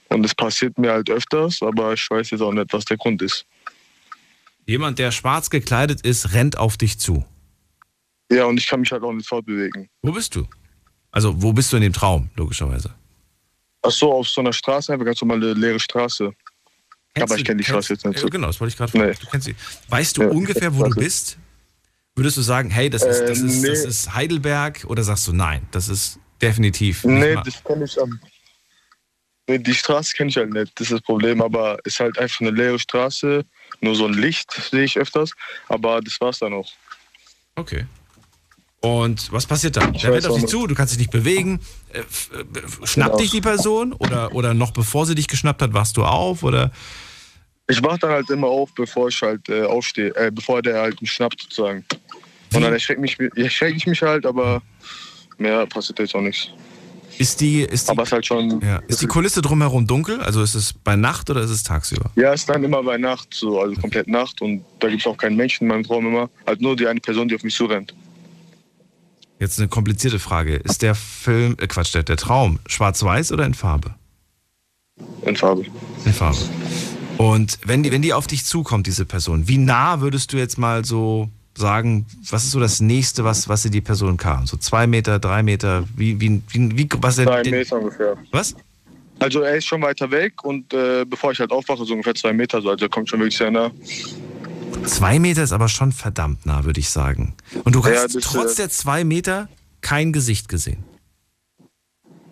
[0.10, 3.22] Und es passiert mir halt öfters, aber ich weiß jetzt auch nicht, was der Grund
[3.22, 3.46] ist.
[4.66, 7.24] Jemand, der schwarz gekleidet ist, rennt auf dich zu.
[8.32, 9.88] Ja, und ich kann mich halt auch nicht fortbewegen.
[10.02, 10.48] Wo bist du?
[11.18, 12.92] Also, wo bist du in dem Traum, logischerweise?
[13.82, 16.32] Ach so, auf so einer Straße, einfach ganz normale leere Straße.
[17.16, 18.28] Kennst Aber ich kenne die Straße jetzt nicht so.
[18.28, 19.10] Genau, das wollte ich gerade fragen.
[19.10, 19.18] Nee.
[19.20, 19.56] Du kennst sie.
[19.90, 21.40] Weißt du ja, ungefähr, wo du bist?
[22.14, 23.68] Würdest du sagen, hey, das ist, das, ist, nee.
[23.68, 24.86] das ist Heidelberg?
[24.86, 27.04] Oder sagst du, nein, das ist definitiv.
[27.04, 28.20] Nee, das kenne ich am.
[29.48, 31.42] Nee, die Straße kenne ich halt nicht, das ist das Problem.
[31.42, 33.44] Aber es ist halt einfach eine leere Straße.
[33.82, 35.32] Nur so ein Licht sehe ich öfters.
[35.68, 36.72] Aber das war's dann auch.
[37.56, 37.88] Okay.
[38.80, 39.94] Und was passiert dann?
[39.94, 41.60] Der rennt auf dich zu, du kannst dich nicht bewegen.
[41.92, 42.04] Äh, äh,
[42.84, 43.18] schnappt genau.
[43.18, 46.44] dich die Person oder, oder noch bevor sie dich geschnappt hat, wachst du auf?
[46.44, 46.72] Oder?
[47.68, 51.02] Ich wach dann halt immer auf, bevor ich halt äh, aufstehe, äh, bevor der halt
[51.02, 51.84] mich schnappt sozusagen.
[52.54, 54.62] Und dann erschrecke mich, erschreck ich mich halt, aber
[55.38, 56.50] mehr passiert jetzt auch nichts.
[57.18, 58.78] Ist die, ist die, aber es halt schon, ja.
[58.88, 60.22] ist die Kulisse drumherum dunkel?
[60.22, 62.12] Also ist es bei Nacht oder ist es tagsüber?
[62.16, 65.08] Ja, es ist dann immer bei Nacht, so, also komplett Nacht und da gibt es
[65.08, 66.30] auch keinen Menschen in meinem Traum immer.
[66.46, 67.94] Halt nur die eine Person, die auf mich zurennt.
[69.40, 70.56] Jetzt eine komplizierte Frage.
[70.56, 73.94] Ist der Film, äh Quatsch, der, der Traum schwarz-weiß oder in Farbe?
[75.24, 75.66] In Farbe.
[76.06, 76.40] In Farbe.
[77.18, 80.58] Und wenn die, wenn die auf dich zukommt, diese Person, wie nah würdest du jetzt
[80.58, 84.46] mal so sagen, was ist so das nächste, was, was sie die Person kam?
[84.46, 88.16] So zwei Meter, drei Meter, wie, wie, wie, wie was Zwei Meter ungefähr.
[88.32, 88.56] Was?
[89.20, 92.34] Also er ist schon weiter weg und äh, bevor ich halt aufwache, so ungefähr zwei
[92.34, 93.72] Meter, so, also er kommt schon wirklich sehr nah.
[94.86, 97.34] Zwei Meter ist aber schon verdammt nah, würde ich sagen.
[97.64, 99.50] Und du kannst ja, trotz der zwei Meter
[99.82, 100.84] kein Gesicht gesehen.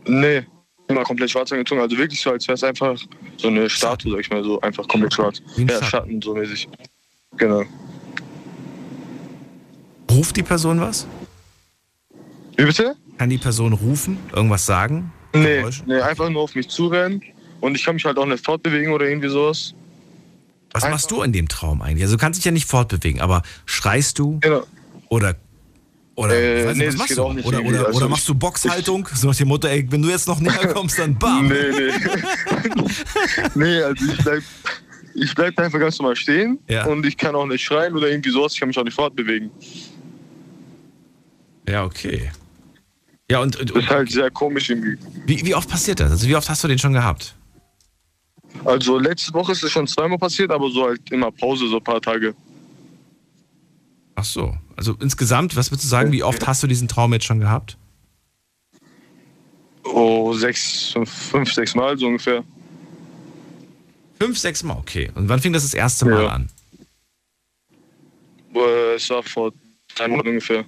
[0.07, 0.45] Nee,
[0.87, 1.81] immer komplett schwarz angezogen.
[1.81, 2.99] Also wirklich so, als wäre es einfach
[3.37, 5.41] so eine Statue, sag ich mal so, einfach komplett schwarz.
[5.57, 5.85] Ja, Schatten.
[5.85, 6.69] Schatten so mäßig.
[7.37, 7.63] Genau.
[10.09, 11.07] Ruft die Person was?
[12.55, 12.95] Wie bitte?
[13.17, 14.17] Kann die Person rufen?
[14.33, 15.11] Irgendwas sagen?
[15.33, 17.21] Nee, nee, einfach nur auf mich zurennen.
[17.59, 19.73] Und ich kann mich halt auch nicht fortbewegen oder irgendwie sowas.
[20.75, 22.03] Was einfach- machst du in dem Traum eigentlich?
[22.03, 24.63] Also du kannst dich ja nicht fortbewegen, aber schreist du Genau.
[25.09, 25.35] oder
[26.17, 27.33] oder Äh, ich nicht, nee, das machst du?
[27.33, 29.07] nicht oder oder, Also oder ich- machst du Boxhaltung?
[29.15, 31.47] So nach dem Motto, ey, wenn du jetzt noch näher kommst, dann bam.
[31.47, 31.91] Nee, nee.
[33.55, 34.43] nee, also ich bleib,
[35.13, 36.85] ich bleib einfach ganz normal stehen Ja.
[36.85, 38.53] und ich kann auch nicht schreien oder irgendwie sowas.
[38.53, 39.51] Ich kann mich auch nicht fortbewegen.
[41.67, 42.31] Ja, okay.
[43.29, 44.97] Ja, und, und, Das ist halt sehr komisch irgendwie.
[45.25, 46.11] wie, wie oft passiert das?
[46.11, 47.35] Also wie oft hast du den schon gehabt?
[48.63, 51.83] Also letzte Woche ist es schon zweimal passiert, aber so halt immer Pause, so ein
[51.83, 52.33] paar Tage.
[54.15, 54.55] Ach so.
[54.75, 57.77] Also insgesamt, was würdest du sagen, wie oft hast du diesen Traum jetzt schon gehabt?
[59.83, 62.43] Oh, sechs, fünf, sechs Mal so ungefähr.
[64.19, 65.11] Fünf, sechs Mal, okay.
[65.15, 66.29] Und wann fing das das erste Mal Ja.
[66.29, 66.49] an?
[68.95, 69.51] Es war vor
[69.93, 70.63] drei Monaten ungefähr.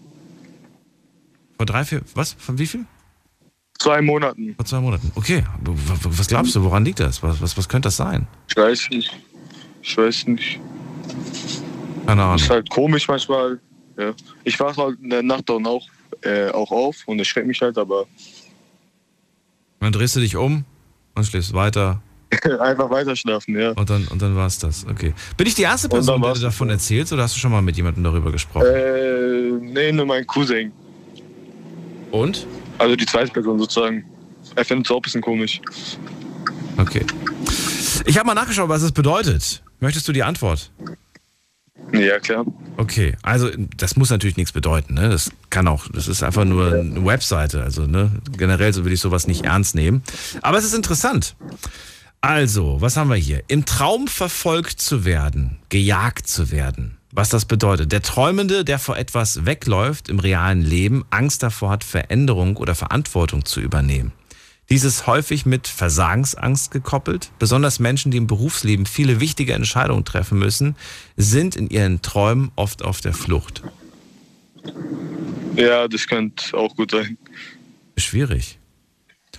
[1.56, 2.34] Vor drei, vier, was?
[2.34, 2.86] Von wie viel?
[3.80, 4.56] Zwei Monaten.
[4.56, 5.12] Vor zwei Monaten.
[5.16, 5.44] Okay.
[6.04, 7.22] Was glaubst du, woran liegt das?
[7.22, 8.28] Was, was, was könnte das sein?
[8.50, 9.12] Ich weiß nicht.
[9.82, 10.60] Ich weiß nicht.
[12.06, 12.36] Keine Ahnung.
[12.38, 13.60] Ist halt komisch manchmal.
[13.98, 14.14] Ja.
[14.44, 15.86] Ich wache halt in der Nacht dann auch,
[16.22, 18.06] äh, auch auf und es schreckt mich halt, aber
[19.80, 20.66] Dann drehst du dich um
[21.16, 22.02] und schläfst weiter
[22.60, 23.72] einfach weiter schlafen, ja.
[23.72, 24.86] und dann, und dann war es das.
[24.86, 25.14] Okay.
[25.38, 27.78] Bin ich die erste Person, war's du davon erzählst oder hast du schon mal mit
[27.78, 28.68] jemandem darüber gesprochen?
[28.68, 30.72] Äh, nee, nur mein Cousin.
[32.12, 32.46] Und?
[32.78, 34.06] Also die zweite Person sozusagen.
[34.56, 35.62] Er findet es auch ein bisschen komisch.
[36.78, 37.06] Okay.
[38.06, 39.64] Ich habe mal nachgeschaut, was es bedeutet.
[39.80, 40.72] Möchtest du die Antwort?
[41.94, 42.46] Ja, klar.
[42.78, 45.10] Okay, also das muss natürlich nichts bedeuten, ne?
[45.10, 48.12] Das kann auch, das ist einfach nur eine Webseite, also ne?
[48.38, 50.04] generell so würde ich sowas nicht ernst nehmen.
[50.42, 51.36] Aber es ist interessant.
[52.22, 53.44] Also, was haben wir hier?
[53.48, 56.97] Im Traum verfolgt zu werden, gejagt zu werden.
[57.18, 57.92] Was das bedeutet.
[57.92, 63.44] Der Träumende, der vor etwas wegläuft im realen Leben, Angst davor hat, Veränderung oder Verantwortung
[63.44, 64.12] zu übernehmen.
[64.70, 67.32] Dies ist häufig mit Versagensangst gekoppelt.
[67.40, 70.76] Besonders Menschen, die im Berufsleben viele wichtige Entscheidungen treffen müssen,
[71.16, 73.64] sind in ihren Träumen oft auf der Flucht.
[75.56, 77.18] Ja, das könnte auch gut sein.
[77.98, 78.60] Schwierig.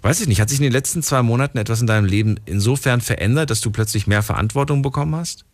[0.03, 3.01] Weiß ich nicht, hat sich in den letzten zwei Monaten etwas in deinem Leben insofern
[3.01, 5.45] verändert, dass du plötzlich mehr Verantwortung bekommen hast?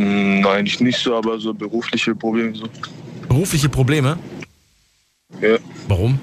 [0.00, 2.66] Hm, Nein, eigentlich nicht so, aber so berufliche Probleme so.
[3.28, 4.18] Berufliche Probleme?
[5.40, 5.58] Ja.
[5.88, 6.18] Warum?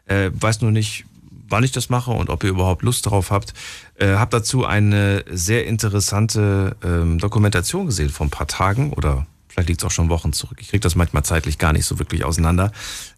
[0.06, 1.04] Äh, weiß nur nicht,
[1.50, 3.52] wann ich das mache und ob ihr überhaupt Lust darauf habt.
[3.96, 9.68] Äh, hab dazu eine sehr interessante ähm, Dokumentation gesehen vor ein paar Tagen oder vielleicht
[9.68, 10.58] liegt es auch schon Wochen zurück.
[10.60, 12.72] Ich kriege das manchmal zeitlich gar nicht so wirklich auseinander.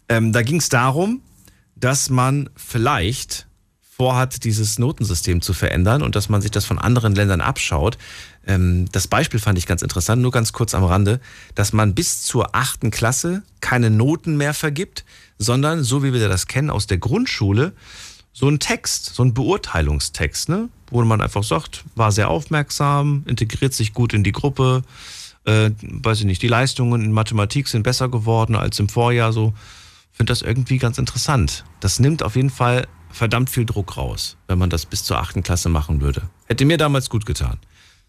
[0.09, 1.21] Ähm, da ging es darum,
[1.75, 3.47] dass man vielleicht
[3.95, 7.99] vorhat, dieses Notensystem zu verändern und dass man sich das von anderen Ländern abschaut.
[8.47, 11.19] Ähm, das Beispiel fand ich ganz interessant, nur ganz kurz am Rande,
[11.53, 15.05] dass man bis zur achten Klasse keine Noten mehr vergibt,
[15.37, 17.73] sondern so wie wir das kennen aus der Grundschule,
[18.33, 20.69] so ein Text, so ein Beurteilungstext, ne?
[20.89, 24.83] wo man einfach sagt, war sehr aufmerksam, integriert sich gut in die Gruppe,
[25.45, 29.53] äh, weiß ich nicht, die Leistungen in Mathematik sind besser geworden als im Vorjahr, so
[30.11, 31.63] finde das irgendwie ganz interessant.
[31.79, 35.43] Das nimmt auf jeden Fall verdammt viel Druck raus, wenn man das bis zur achten
[35.43, 36.23] Klasse machen würde.
[36.45, 37.59] Hätte mir damals gut getan.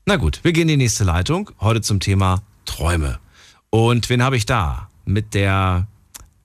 [0.06, 1.50] Na gut, wir gehen in die nächste Leitung.
[1.60, 3.18] Heute zum Thema Träume.
[3.70, 4.88] Und wen habe ich da?
[5.06, 5.86] Mit der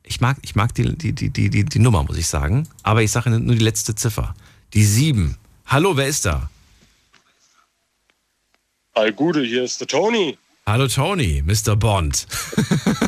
[0.09, 2.67] Ich mag, ich mag die, die, die, die, die Nummer, muss ich sagen.
[2.81, 4.33] Aber ich sage nur die letzte Ziffer.
[4.73, 5.37] Die sieben.
[5.67, 6.49] Hallo, wer ist da?
[8.95, 10.35] All Gute, hier ist der Tony.
[10.65, 11.75] Hallo Tony, Mr.
[11.75, 12.25] Bond.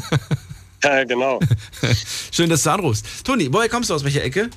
[0.83, 1.39] ja, genau.
[2.31, 3.25] Schön, dass du anrufst.
[3.25, 4.51] Tony, woher kommst du aus welcher Ecke?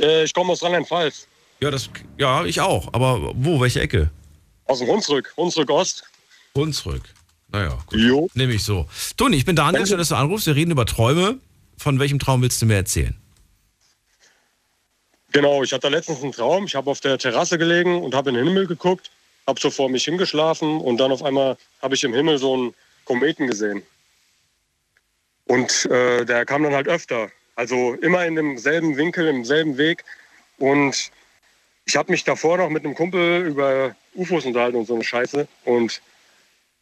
[0.00, 1.28] Äh, ich komme aus Rheinland-Pfalz.
[1.60, 2.92] Ja, das, ja, ich auch.
[2.94, 4.10] Aber wo, welche Ecke?
[4.64, 6.04] Aus dem Hunsrück, Hunsrück Ost.
[6.54, 7.02] Hunsrück.
[7.50, 7.98] Naja, gut.
[7.98, 8.28] Jo.
[8.34, 8.86] Nehme ich so.
[9.16, 10.46] Toni, ich bin Daniel, schön, dass du anrufst.
[10.46, 11.38] Wir reden über Träume.
[11.78, 13.16] Von welchem Traum willst du mir erzählen?
[15.32, 16.64] Genau, ich hatte letztens einen Traum.
[16.64, 19.10] Ich habe auf der Terrasse gelegen und habe in den Himmel geguckt,
[19.46, 22.74] habe so vor mich hingeschlafen und dann auf einmal habe ich im Himmel so einen
[23.04, 23.82] Kometen gesehen.
[25.46, 27.30] Und äh, der kam dann halt öfter.
[27.56, 30.04] Also immer in demselben Winkel, im selben Weg.
[30.58, 31.10] Und
[31.84, 35.48] ich habe mich davor noch mit einem Kumpel über UFOs unterhalten und so eine Scheiße.
[35.64, 36.02] Und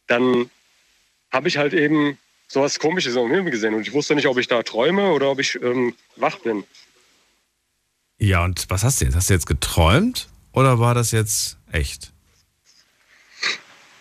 [0.07, 0.49] dann
[1.31, 2.17] habe ich halt eben
[2.47, 3.73] sowas Komisches im Himmel gesehen.
[3.73, 6.63] Und ich wusste nicht, ob ich da träume oder ob ich ähm, wach bin.
[8.17, 9.15] Ja, und was hast du jetzt?
[9.15, 12.11] Hast du jetzt geträumt oder war das jetzt echt?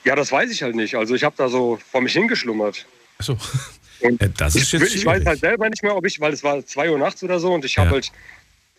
[0.05, 0.95] Ja, das weiß ich halt nicht.
[0.95, 2.87] Also ich habe da so vor mich hingeschlummert.
[3.19, 3.37] Achso.
[4.01, 6.33] Und ja, das ist ich, jetzt ich weiß halt selber nicht mehr, ob ich, weil
[6.33, 7.93] es war 2 Uhr nachts oder so und ich habe ja.
[7.95, 8.13] halt,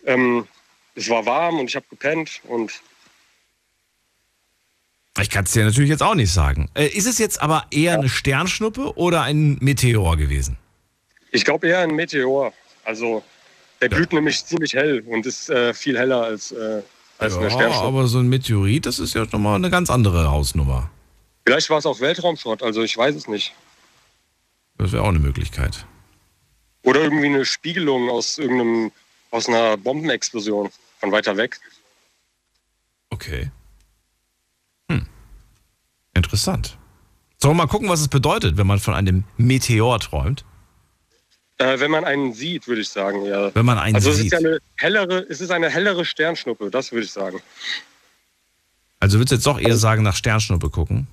[0.06, 0.48] ähm,
[0.94, 2.72] es war warm und ich habe gepennt und
[5.20, 6.70] ich kann es dir natürlich jetzt auch nicht sagen.
[6.74, 8.00] Äh, ist es jetzt aber eher ja.
[8.00, 10.58] eine Sternschnuppe oder ein Meteor gewesen?
[11.32, 12.54] Ich glaube eher ein Meteor.
[12.84, 13.24] Also
[13.82, 14.16] der glüht ja.
[14.16, 16.82] nämlich ziemlich hell und ist äh, viel heller als, äh,
[17.18, 17.88] als ja, eine Sternschnuppe.
[17.88, 20.90] Aber so ein Meteorit, das ist ja nochmal eine ganz andere Hausnummer.
[21.46, 23.54] Vielleicht war es auch Weltraumschrott, also ich weiß es nicht.
[24.78, 25.86] Das wäre auch eine Möglichkeit.
[26.84, 28.92] Oder irgendwie eine Spiegelung aus irgendeinem,
[29.32, 31.60] aus einer Bombenexplosion von weiter weg.
[33.10, 33.50] Okay.
[36.18, 36.78] Interessant.
[37.38, 40.44] Sollen wir mal gucken, was es bedeutet, wenn man von einem Meteor träumt?
[41.60, 43.54] Äh, wenn man einen sieht, würde ich sagen, ja.
[43.54, 44.34] Wenn man einen also sieht.
[44.34, 47.40] Also es ist eine hellere, es ist eine hellere Sternschnuppe, das würde ich sagen.
[49.00, 51.08] Also würdest du jetzt doch eher sagen, nach Sternschnuppe gucken?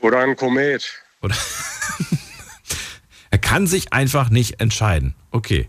[0.00, 0.84] Oder ein Komet.
[1.22, 1.36] Oder
[3.30, 5.14] er kann sich einfach nicht entscheiden.
[5.30, 5.68] Okay.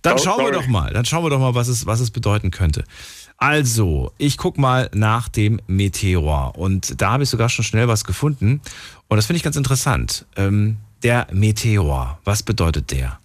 [0.00, 0.92] Dann schauen wir doch mal.
[0.92, 2.84] Dann schauen wir doch mal, was es, was es bedeuten könnte.
[3.36, 8.04] Also, ich gucke mal nach dem Meteor und da habe ich sogar schon schnell was
[8.04, 8.60] gefunden
[9.08, 10.26] und das finde ich ganz interessant.
[10.36, 13.18] Ähm, der Meteor, was bedeutet der?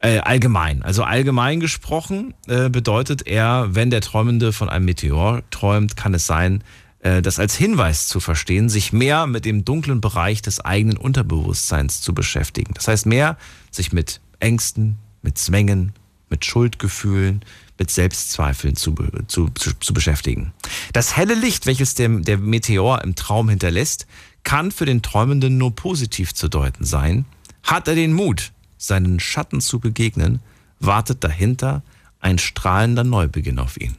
[0.00, 5.96] Äh, allgemein, also allgemein gesprochen äh, bedeutet er, wenn der Träumende von einem Meteor träumt,
[5.96, 6.62] kann es sein,
[7.00, 12.00] äh, das als Hinweis zu verstehen, sich mehr mit dem dunklen Bereich des eigenen Unterbewusstseins
[12.00, 12.74] zu beschäftigen.
[12.74, 13.36] Das heißt, mehr
[13.72, 15.92] sich mit Ängsten, mit Zwängen,
[16.30, 17.42] mit Schuldgefühlen,
[17.78, 18.94] mit Selbstzweifeln zu,
[19.28, 20.52] zu, zu beschäftigen.
[20.92, 24.06] Das helle Licht, welches der, der Meteor im Traum hinterlässt,
[24.42, 27.24] kann für den Träumenden nur positiv zu deuten sein.
[27.62, 30.40] Hat er den Mut, seinen Schatten zu begegnen,
[30.80, 31.82] wartet dahinter
[32.20, 33.96] ein strahlender Neubeginn auf ihn.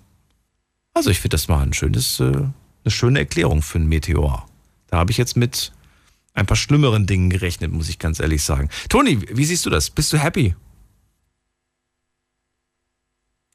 [0.94, 2.52] Also ich finde das mal ein schönes, äh, eine
[2.92, 4.48] schöne Erklärung für einen Meteor.
[4.88, 5.72] Da habe ich jetzt mit
[6.34, 8.70] ein paar schlimmeren Dingen gerechnet, muss ich ganz ehrlich sagen.
[8.90, 9.90] Toni, wie siehst du das?
[9.90, 10.56] Bist du happy?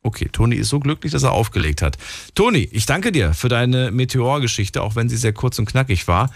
[0.07, 1.97] Okay, Toni ist so glücklich, dass er aufgelegt hat.
[2.35, 6.31] Toni, ich danke dir für deine Meteorgeschichte, auch wenn sie sehr kurz und knackig war.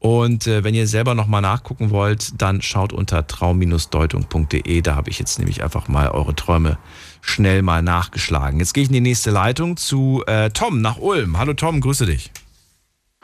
[0.00, 4.82] Und äh, wenn ihr selber nochmal nachgucken wollt, dann schaut unter traum-deutung.de.
[4.82, 6.76] Da habe ich jetzt nämlich einfach mal eure Träume
[7.20, 8.58] schnell mal nachgeschlagen.
[8.58, 11.38] Jetzt gehe ich in die nächste Leitung zu äh, Tom nach Ulm.
[11.38, 12.32] Hallo Tom, grüße dich.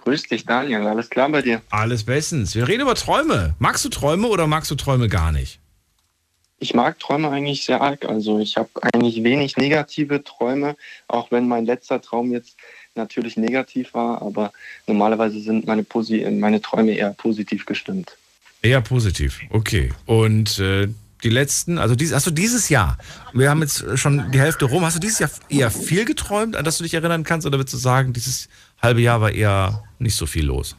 [0.04, 0.86] Grüß dich, Daniel.
[0.86, 1.62] Alles klar bei dir?
[1.68, 2.54] Alles bestens.
[2.54, 3.56] Wir reden über Träume.
[3.58, 5.60] Magst du Träume oder magst du Träume gar nicht?
[6.62, 8.04] Ich mag Träume eigentlich sehr arg.
[8.04, 10.76] Also ich habe eigentlich wenig negative Träume,
[11.08, 12.56] auch wenn mein letzter Traum jetzt
[12.94, 14.52] natürlich negativ war, aber
[14.86, 18.16] normalerweise sind meine, Posi meine Träume eher positiv gestimmt.
[18.62, 19.90] Eher positiv, okay.
[20.04, 20.88] Und äh,
[21.22, 22.98] die letzten, also dies, hast du dieses Jahr,
[23.32, 26.64] wir haben jetzt schon die Hälfte rum, hast du dieses Jahr eher viel geträumt, an
[26.64, 28.48] das du dich erinnern kannst, oder würdest du sagen, dieses
[28.82, 30.76] halbe Jahr war eher nicht so viel los?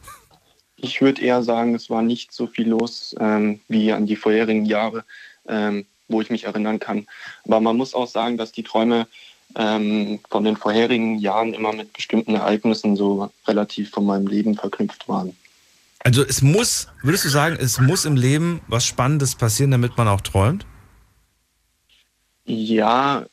[0.76, 4.66] Ich würde eher sagen, es war nicht so viel los ähm, wie an die vorherigen
[4.66, 5.04] Jahre
[5.52, 7.06] ähm, wo ich mich erinnern kann.
[7.46, 9.08] Aber man muss auch sagen, dass die Träume
[9.56, 15.08] ähm, von den vorherigen Jahren immer mit bestimmten Ereignissen so relativ von meinem Leben verknüpft
[15.08, 15.36] waren.
[16.04, 20.08] Also es muss, würdest du sagen, es muss im Leben was Spannendes passieren, damit man
[20.08, 20.66] auch träumt?
[22.46, 23.26] Ja,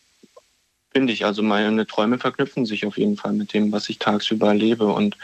[0.91, 1.25] finde ich.
[1.25, 4.87] Also meine Träume verknüpfen sich auf jeden Fall mit dem, was ich tagsüber erlebe.
[4.87, 5.17] Und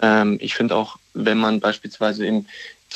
[0.00, 2.46] ähm, ich finde auch, wenn man beispielsweise im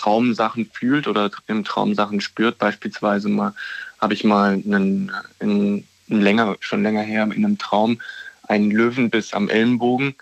[0.01, 2.59] Traum Sachen fühlt oder im Traum Sachen spürt.
[2.59, 3.55] Beispielsweise mal
[4.01, 8.01] habe ich mal einen, einen, länger, schon länger her in einem Traum
[8.49, 10.15] einen Löwenbiss am Ellenbogen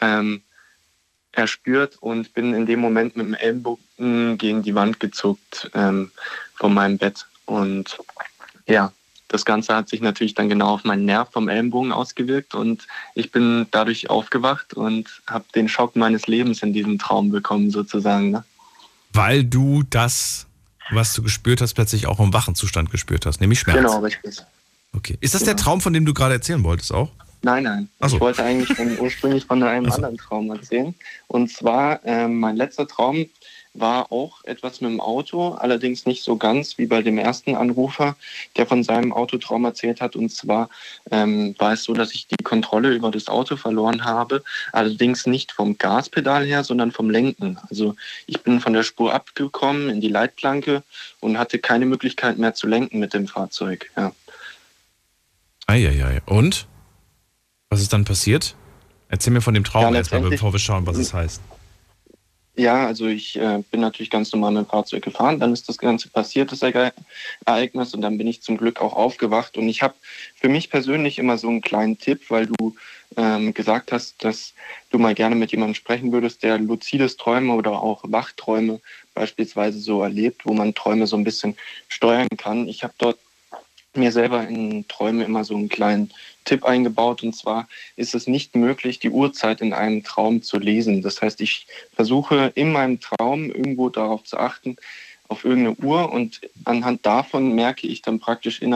[0.00, 0.42] ähm,
[1.32, 6.10] erspürt und bin in dem Moment mit dem Ellenbogen gegen die Wand gezuckt ähm,
[6.54, 7.26] von meinem Bett.
[7.46, 7.98] Und
[8.66, 8.92] ja,
[9.28, 13.32] das Ganze hat sich natürlich dann genau auf meinen Nerv vom Ellenbogen ausgewirkt und ich
[13.32, 18.30] bin dadurch aufgewacht und habe den Schock meines Lebens in diesem Traum bekommen, sozusagen.
[18.30, 18.44] Ne?
[19.16, 20.46] Weil du das,
[20.90, 23.78] was du gespürt hast, plötzlich auch im wachen Zustand gespürt hast, nämlich Schmerz.
[23.78, 24.38] Genau, richtig.
[24.94, 25.16] Okay.
[25.20, 25.54] Ist das Genau.
[25.54, 27.10] der Traum, von dem du gerade erzählen wolltest auch?
[27.42, 27.88] Nein, nein.
[28.00, 28.16] So.
[28.16, 29.96] Ich wollte eigentlich ursprünglich von einem so.
[29.96, 30.94] anderen Traum erzählen.
[31.28, 33.26] Und zwar, ähm, mein letzter Traum
[33.80, 38.16] war auch etwas mit dem Auto, allerdings nicht so ganz wie bei dem ersten Anrufer,
[38.56, 40.16] der von seinem Autotraum erzählt hat.
[40.16, 40.68] Und zwar
[41.10, 45.52] ähm, war es so, dass ich die Kontrolle über das Auto verloren habe, allerdings nicht
[45.52, 47.58] vom Gaspedal her, sondern vom Lenken.
[47.68, 47.96] Also
[48.26, 50.82] ich bin von der Spur abgekommen in die Leitplanke
[51.20, 53.90] und hatte keine Möglichkeit mehr zu lenken mit dem Fahrzeug.
[53.96, 54.12] Ja.
[55.66, 56.22] Eieiei.
[56.26, 56.66] Und?
[57.68, 58.54] Was ist dann passiert?
[59.08, 61.40] Erzähl mir von dem Traum Ja, erstmal, bevor wir schauen, was es heißt.
[62.58, 65.38] Ja, also ich äh, bin natürlich ganz normal mit dem Fahrzeug gefahren.
[65.38, 66.94] Dann ist das Ganze passiert, das Ere-
[67.44, 69.58] Ereignis, und dann bin ich zum Glück auch aufgewacht.
[69.58, 69.94] Und ich habe
[70.34, 72.74] für mich persönlich immer so einen kleinen Tipp, weil du
[73.18, 74.54] ähm, gesagt hast, dass
[74.90, 78.80] du mal gerne mit jemandem sprechen würdest, der luzides Träume oder auch Wachträume
[79.12, 81.56] beispielsweise so erlebt, wo man Träume so ein bisschen
[81.88, 82.68] steuern kann.
[82.68, 83.18] Ich habe dort
[83.96, 86.10] mir selber in Träume immer so einen kleinen
[86.44, 87.22] Tipp eingebaut.
[87.22, 91.02] Und zwar ist es nicht möglich, die Uhrzeit in einem Traum zu lesen.
[91.02, 94.76] Das heißt, ich versuche in meinem Traum irgendwo darauf zu achten,
[95.28, 98.74] auf irgendeine Uhr und anhand davon merke ich dann praktisch in,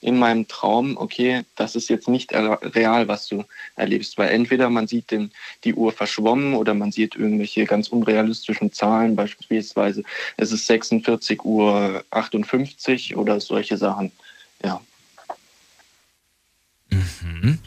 [0.00, 3.44] in meinem Traum, okay, das ist jetzt nicht real, was du
[3.76, 5.30] erlebst, weil entweder man sieht den,
[5.64, 10.02] die Uhr verschwommen oder man sieht irgendwelche ganz unrealistischen Zahlen, beispielsweise
[10.36, 14.10] es ist 46 Uhr 58 oder solche Sachen.
[14.64, 14.80] Ja.
[16.90, 17.58] Mhm.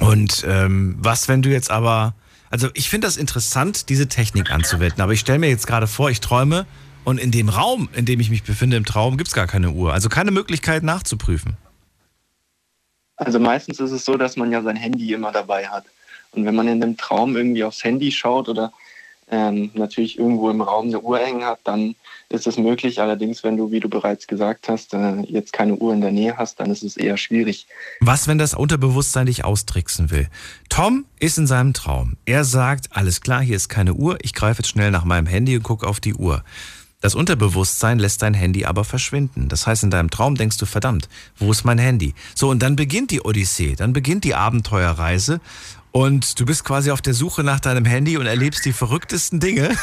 [0.00, 2.14] Und ähm, was, wenn du jetzt aber.
[2.50, 5.00] Also, ich finde das interessant, diese Technik anzuwenden.
[5.00, 6.66] Aber ich stelle mir jetzt gerade vor, ich träume
[7.04, 9.70] und in dem Raum, in dem ich mich befinde, im Traum, gibt es gar keine
[9.70, 9.92] Uhr.
[9.92, 11.56] Also keine Möglichkeit nachzuprüfen.
[13.16, 15.84] Also meistens ist es so, dass man ja sein Handy immer dabei hat.
[16.32, 18.72] Und wenn man in dem Traum irgendwie aufs Handy schaut oder
[19.32, 21.96] ähm, natürlich irgendwo im Raum eine Uhr hängen hat, dann
[22.28, 23.00] ist es möglich.
[23.00, 26.36] Allerdings, wenn du, wie du bereits gesagt hast, äh, jetzt keine Uhr in der Nähe
[26.36, 27.66] hast, dann ist es eher schwierig.
[28.00, 30.28] Was, wenn das Unterbewusstsein dich austricksen will?
[30.68, 32.16] Tom ist in seinem Traum.
[32.26, 35.56] Er sagt, alles klar, hier ist keine Uhr, ich greife jetzt schnell nach meinem Handy
[35.56, 36.44] und gucke auf die Uhr.
[37.00, 39.48] Das Unterbewusstsein lässt dein Handy aber verschwinden.
[39.48, 42.14] Das heißt, in deinem Traum denkst du, verdammt, wo ist mein Handy?
[42.34, 45.40] So, und dann beginnt die Odyssee, dann beginnt die Abenteuerreise
[45.92, 49.76] und du bist quasi auf der Suche nach deinem Handy und erlebst die verrücktesten Dinge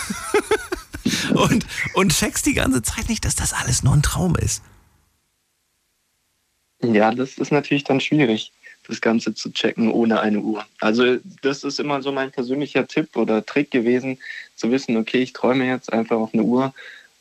[1.33, 4.63] und, und checkst die ganze Zeit nicht, dass das alles nur ein Traum ist.
[6.81, 8.51] Ja, das ist natürlich dann schwierig,
[8.87, 10.65] das Ganze zu checken ohne eine Uhr.
[10.79, 14.17] Also das ist immer so mein persönlicher Tipp oder Trick gewesen,
[14.55, 16.73] zu wissen, okay, ich träume jetzt einfach auf eine Uhr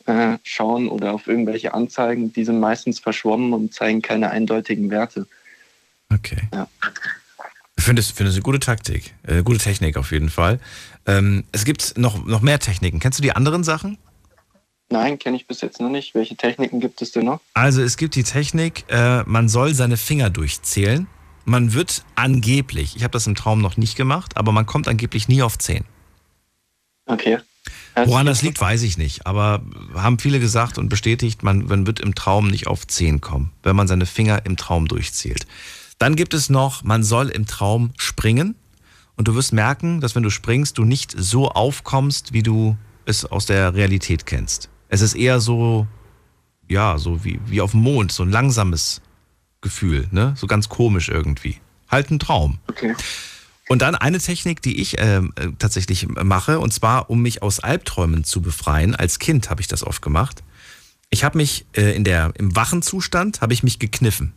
[0.05, 5.27] äh, schauen oder auf irgendwelche Anzeigen, die sind meistens verschwommen und zeigen keine eindeutigen Werte.
[6.11, 6.41] Okay.
[6.53, 6.67] Ja.
[7.89, 10.59] Ich finde es finde es eine gute Taktik, äh, gute Technik auf jeden Fall.
[11.07, 12.99] Ähm, es gibt noch, noch mehr Techniken.
[12.99, 13.97] Kennst du die anderen Sachen?
[14.91, 16.13] Nein, kenne ich bis jetzt noch nicht.
[16.13, 17.39] Welche Techniken gibt es denn noch?
[17.55, 21.07] Also es gibt die Technik, äh, man soll seine Finger durchzählen.
[21.45, 25.27] Man wird angeblich, ich habe das im Traum noch nicht gemacht, aber man kommt angeblich
[25.27, 25.83] nie auf 10.
[27.07, 27.39] Okay.
[27.95, 29.25] Also, Woran das liegt, weiß ich nicht.
[29.25, 29.63] Aber
[29.95, 33.75] haben viele gesagt und bestätigt, man, man wird im Traum nicht auf 10 kommen, wenn
[33.75, 35.47] man seine Finger im Traum durchzählt.
[35.99, 38.55] Dann gibt es noch, man soll im Traum springen.
[39.15, 43.25] Und du wirst merken, dass wenn du springst, du nicht so aufkommst, wie du es
[43.25, 44.69] aus der Realität kennst.
[44.87, 45.87] Es ist eher so,
[46.69, 49.01] ja, so wie, wie auf dem Mond, so ein langsames
[49.59, 50.33] Gefühl, ne?
[50.37, 51.57] So ganz komisch irgendwie.
[51.89, 52.59] Halt ein Traum.
[52.69, 52.95] Okay.
[53.67, 57.59] Und dann eine Technik, die ich ähm, äh, tatsächlich mache, und zwar, um mich aus
[57.59, 58.95] Albträumen zu befreien.
[58.95, 60.43] Als Kind habe ich das oft gemacht.
[61.09, 64.33] Ich habe mich äh, in der, im wachen Zustand, habe ich mich gekniffen.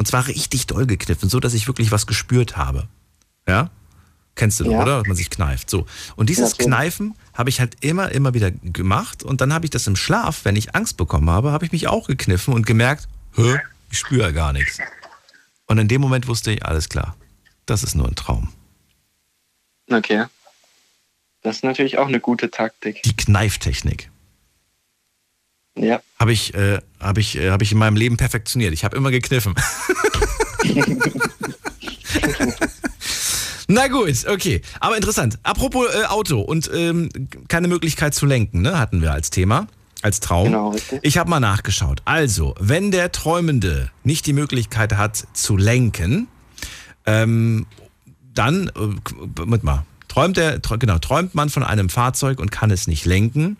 [0.00, 2.88] Und zwar richtig doll gekniffen, so dass ich wirklich was gespürt habe.
[3.46, 3.68] Ja?
[4.34, 4.82] Kennst du doch, Ja.
[4.82, 4.98] oder?
[5.00, 5.68] Dass man sich kneift.
[5.68, 5.84] So.
[6.16, 6.66] Und dieses Natürlich.
[6.68, 9.22] Kneifen habe ich halt immer, immer wieder gemacht.
[9.22, 11.86] Und dann habe ich das im Schlaf, wenn ich Angst bekommen habe, habe ich mich
[11.86, 13.58] auch gekniffen und gemerkt, Hä?
[13.90, 14.78] ich spüre ja gar nichts.
[15.66, 17.14] Und in dem Moment wusste ich, alles klar,
[17.66, 18.50] das ist nur ein Traum.
[19.90, 20.24] Okay.
[21.42, 23.02] Das ist natürlich auch eine gute Taktik.
[23.02, 24.09] Die Kneiftechnik.
[25.76, 26.00] Ja.
[26.18, 28.72] Habe ich, äh, hab ich, äh, hab ich in meinem Leben perfektioniert.
[28.72, 29.54] Ich habe immer gekniffen.
[33.68, 34.62] Na gut, okay.
[34.80, 35.38] Aber interessant.
[35.44, 37.08] Apropos äh, Auto und ähm,
[37.46, 39.68] keine Möglichkeit zu lenken, ne, hatten wir als Thema,
[40.02, 40.46] als Traum.
[40.46, 40.98] Genau, richtig.
[41.02, 42.02] Ich habe mal nachgeschaut.
[42.04, 46.26] Also, wenn der Träumende nicht die Möglichkeit hat zu lenken,
[47.06, 47.66] ähm,
[48.34, 52.88] dann, äh, mit mal, träumt er, genau, träumt man von einem Fahrzeug und kann es
[52.88, 53.56] nicht lenken,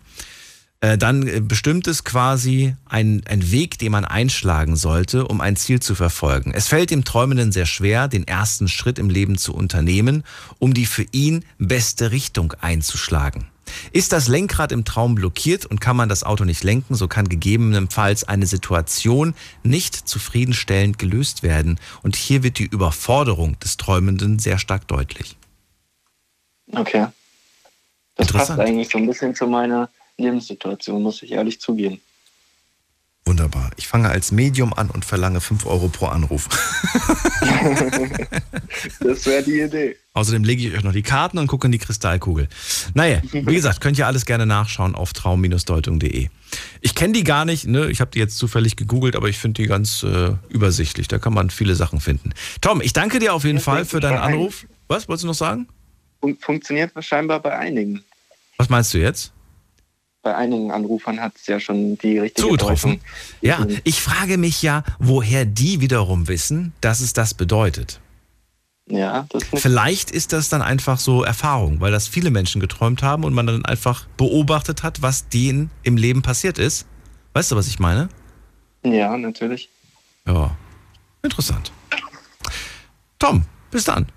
[0.81, 5.55] äh, dann äh, bestimmt es quasi ein, ein Weg, den man einschlagen sollte, um ein
[5.55, 6.51] Ziel zu verfolgen.
[6.53, 10.23] Es fällt dem Träumenden sehr schwer, den ersten Schritt im Leben zu unternehmen,
[10.57, 13.45] um die für ihn beste Richtung einzuschlagen.
[13.93, 17.29] Ist das Lenkrad im Traum blockiert und kann man das Auto nicht lenken, so kann
[17.29, 21.79] gegebenenfalls eine Situation nicht zufriedenstellend gelöst werden.
[22.01, 25.37] Und hier wird die Überforderung des Träumenden sehr stark deutlich.
[26.73, 27.07] Okay.
[28.15, 29.89] Das passt eigentlich so ein bisschen zu meiner
[30.21, 31.99] Lebenssituation, muss ich ehrlich zugeben.
[33.25, 33.71] Wunderbar.
[33.77, 36.49] Ich fange als Medium an und verlange 5 Euro pro Anruf.
[38.99, 39.95] das wäre die Idee.
[40.13, 42.49] Außerdem lege ich euch noch die Karten und gucke in die Kristallkugel.
[42.95, 46.29] Naja, wie gesagt, könnt ihr alles gerne nachschauen auf traum-deutung.de.
[46.81, 47.91] Ich kenne die gar nicht, ne?
[47.91, 51.07] ich habe die jetzt zufällig gegoogelt, aber ich finde die ganz äh, übersichtlich.
[51.07, 52.33] Da kann man viele Sachen finden.
[52.59, 54.65] Tom, ich danke dir auf jeden das Fall für deinen Anruf.
[54.87, 55.67] Was wolltest du noch sagen?
[56.39, 58.03] Funktioniert scheinbar bei einigen.
[58.57, 59.31] Was meinst du jetzt?
[60.21, 63.01] Bei einigen Anrufern hat es ja schon die richtige Zugetroffen.
[63.41, 67.99] Ja, ich frage mich ja, woher die wiederum wissen, dass es das bedeutet.
[68.87, 73.03] Ja, das ist Vielleicht ist das dann einfach so Erfahrung, weil das viele Menschen geträumt
[73.03, 76.85] haben und man dann einfach beobachtet hat, was denen im Leben passiert ist.
[77.33, 78.09] Weißt du, was ich meine?
[78.83, 79.69] Ja, natürlich.
[80.25, 80.55] Ja,
[81.23, 81.71] interessant.
[83.17, 84.07] Tom, bis dann.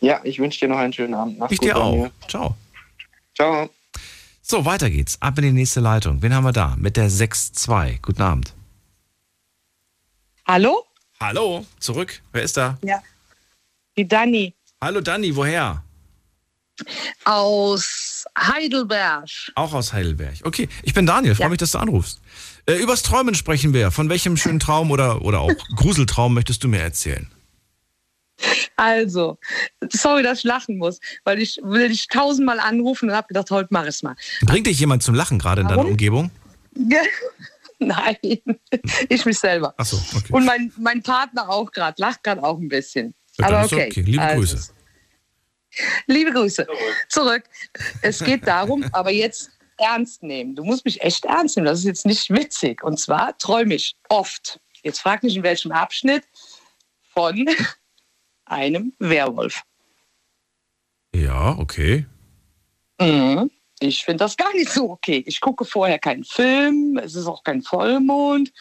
[0.00, 1.38] Ja, ich wünsche dir noch einen schönen Abend.
[1.38, 2.10] Mach's ich gut, dir auch.
[2.28, 2.56] Ciao.
[3.34, 3.68] Ciao.
[4.46, 5.16] So, weiter geht's.
[5.22, 6.20] Ab in die nächste Leitung.
[6.20, 6.76] Wen haben wir da?
[6.76, 8.00] Mit der 6-2.
[8.02, 8.52] Guten Abend.
[10.46, 10.84] Hallo?
[11.18, 12.20] Hallo, zurück.
[12.30, 12.76] Wer ist da?
[12.82, 13.02] Ja.
[13.96, 14.52] Die Dani.
[14.82, 15.82] Hallo Dani, woher?
[17.24, 19.30] Aus Heidelberg.
[19.54, 20.34] Auch aus Heidelberg.
[20.44, 21.48] Okay, ich bin Daniel, freue ja.
[21.48, 22.20] mich, dass du anrufst.
[22.66, 23.90] Äh, übers Träumen sprechen wir.
[23.92, 27.30] Von welchem schönen Traum oder, oder auch Gruseltraum möchtest du mir erzählen?
[28.76, 29.38] Also,
[29.90, 33.68] sorry, dass ich lachen muss, weil ich will dich tausendmal anrufen und habe gedacht, heute
[33.70, 34.16] mach es mal.
[34.42, 36.30] Bringt dich jemand zum Lachen gerade in deiner Umgebung?
[37.78, 38.16] Nein,
[39.08, 39.74] ich mich selber.
[39.76, 40.32] Ach so, okay.
[40.32, 43.14] Und mein, mein Partner auch gerade, lacht gerade auch ein bisschen.
[43.38, 43.88] Ja, Aber okay.
[43.90, 44.02] okay.
[44.02, 44.72] Liebe also, Grüße.
[46.06, 46.66] Liebe Grüße.
[47.08, 47.44] Zurück.
[48.02, 50.54] Es geht darum, aber jetzt ernst nehmen.
[50.54, 51.66] Du musst mich echt ernst nehmen.
[51.66, 52.82] Das ist jetzt nicht witzig.
[52.82, 54.60] Und zwar träume ich oft.
[54.82, 56.24] Jetzt frag mich, in welchem Abschnitt
[57.12, 57.46] von
[58.46, 59.62] einem Werwolf.
[61.14, 62.06] Ja, okay.
[63.00, 63.50] Mhm.
[63.80, 65.22] Ich finde das gar nicht so okay.
[65.26, 68.52] Ich gucke vorher keinen Film, es ist auch kein Vollmond.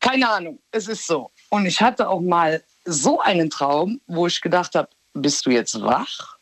[0.00, 1.30] Keine Ahnung, es ist so.
[1.50, 5.80] Und ich hatte auch mal so einen Traum, wo ich gedacht habe, bist du jetzt
[5.80, 6.38] wach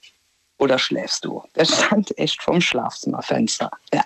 [0.59, 1.43] oder schläfst du?
[1.57, 3.71] Der stand echt vom Schlafzimmerfenster.
[3.93, 4.05] Ja.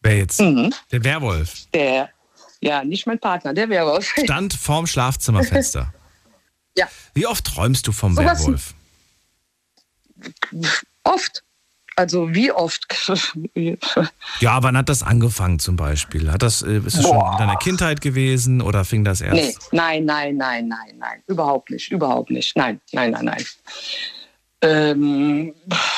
[0.00, 0.40] Wer jetzt?
[0.40, 0.72] Mhm.
[0.92, 1.66] Der Werwolf.
[1.74, 2.10] Der,
[2.60, 4.14] ja, nicht mein Partner, der Werwolf.
[4.24, 5.92] Stand vorm Schlafzimmerfenster.
[6.76, 6.88] Ja.
[7.14, 8.74] Wie oft träumst du vom so Werwolf?
[11.04, 11.42] Oft.
[11.98, 12.86] Also wie oft?
[14.40, 16.30] ja, wann hat das angefangen zum Beispiel?
[16.30, 19.34] Hat das, äh, ist es schon in deiner Kindheit gewesen oder fing das erst?
[19.34, 21.22] Nee, nein, nein, nein, nein, nein.
[21.26, 22.54] Überhaupt nicht, überhaupt nicht.
[22.54, 23.44] Nein, nein, nein, nein.
[24.60, 25.54] Ähm,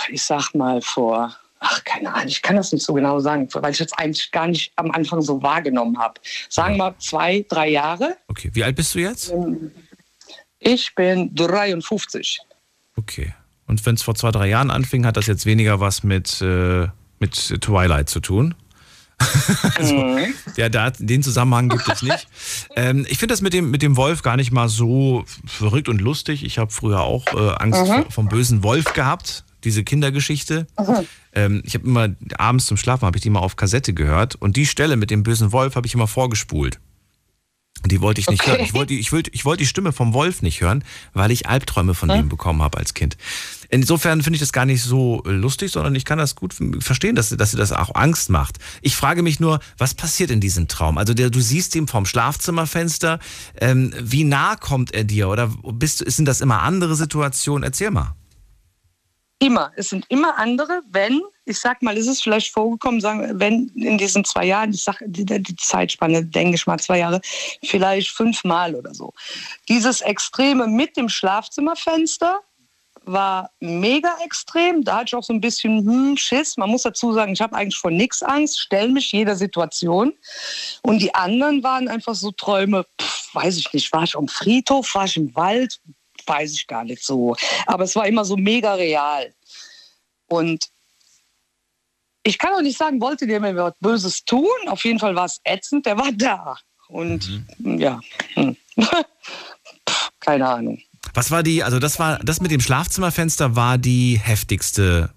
[0.08, 3.72] ich sag mal vor, ach, keine Ahnung, ich kann das nicht so genau sagen, weil
[3.72, 6.20] ich das eigentlich gar nicht am Anfang so wahrgenommen habe.
[6.48, 6.90] Sagen wir ja.
[6.90, 8.16] mal zwei, drei Jahre.
[8.28, 9.32] Okay, wie alt bist du jetzt?
[9.32, 9.72] Ähm,
[10.58, 12.38] ich bin 53.
[12.96, 13.34] Okay.
[13.66, 16.88] Und wenn es vor zwei, drei Jahren anfing, hat das jetzt weniger was mit, äh,
[17.20, 18.54] mit Twilight zu tun?
[19.76, 20.34] also, mhm.
[20.56, 22.28] ja, da, den Zusammenhang gibt es nicht.
[22.76, 26.00] ähm, ich finde das mit dem, mit dem Wolf gar nicht mal so verrückt und
[26.00, 26.44] lustig.
[26.44, 27.86] Ich habe früher auch äh, Angst mhm.
[27.86, 30.66] vor, vom bösen Wolf gehabt, diese Kindergeschichte.
[30.78, 31.06] Mhm.
[31.34, 34.56] Ähm, ich habe immer abends zum Schlafen habe ich die mal auf Kassette gehört und
[34.56, 36.78] die Stelle mit dem bösen Wolf habe ich immer vorgespult.
[37.86, 38.52] Die wollte ich nicht okay.
[38.52, 38.64] hören.
[38.64, 41.94] Ich wollte, ich, wollte, ich wollte die Stimme vom Wolf nicht hören, weil ich Albträume
[41.94, 42.20] von hm?
[42.20, 43.16] ihm bekommen habe als Kind.
[43.70, 47.28] Insofern finde ich das gar nicht so lustig, sondern ich kann das gut verstehen, dass,
[47.28, 48.58] dass sie das auch Angst macht.
[48.80, 50.98] Ich frage mich nur, was passiert in diesem Traum?
[50.98, 53.18] Also der, du siehst ihn vom Schlafzimmerfenster.
[53.60, 55.28] Ähm, wie nah kommt er dir?
[55.28, 57.62] Oder bist, sind das immer andere Situationen?
[57.62, 58.14] Erzähl mal.
[59.40, 59.72] Immer.
[59.76, 63.96] Es sind immer andere, wenn, ich sag mal, ist es vielleicht vorgekommen, sagen, wenn in
[63.96, 67.20] diesen zwei Jahren, ich sag die, die Zeitspanne, denke ich mal zwei Jahre,
[67.64, 69.12] vielleicht fünfmal oder so.
[69.68, 72.40] Dieses Extreme mit dem Schlafzimmerfenster
[73.04, 74.82] war mega extrem.
[74.82, 76.56] Da hatte ich auch so ein bisschen hm, Schiss.
[76.56, 80.12] Man muss dazu sagen, ich habe eigentlich vor nichts Angst, stelle mich jeder Situation.
[80.82, 84.94] Und die anderen waren einfach so Träume, pff, weiß ich nicht, war ich am Friedhof,
[84.94, 85.80] war ich im Wald,
[86.28, 87.36] weiß ich gar nicht so.
[87.66, 89.32] Aber es war immer so mega real.
[90.26, 90.66] Und
[92.22, 94.46] ich kann auch nicht sagen, wollte der mir was Böses tun.
[94.66, 96.56] Auf jeden Fall war es ätzend, der war da.
[96.88, 97.78] Und mhm.
[97.78, 98.00] ja,
[98.34, 98.56] hm.
[100.20, 100.78] keine Ahnung.
[101.14, 105.10] Was war die, also das war, das mit dem Schlafzimmerfenster war die heftigste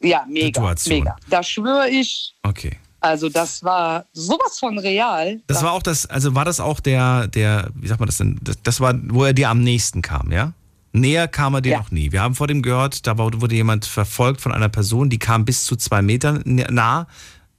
[0.00, 0.98] Ja, mega, Situation.
[0.98, 1.16] mega.
[1.28, 2.78] Da schwöre ich, Okay.
[3.04, 5.40] Also das war sowas von real.
[5.46, 8.38] Das war auch das, also war das auch der, der, wie sagt man das denn?
[8.42, 10.52] Das, das war, wo er dir am nächsten kam, ja?
[10.92, 11.78] Näher kam er dir Ja.
[11.78, 12.12] noch nie.
[12.12, 15.64] Wir haben vor dem gehört, da wurde jemand verfolgt von einer Person, die kam bis
[15.64, 17.06] zu zwei Metern nah.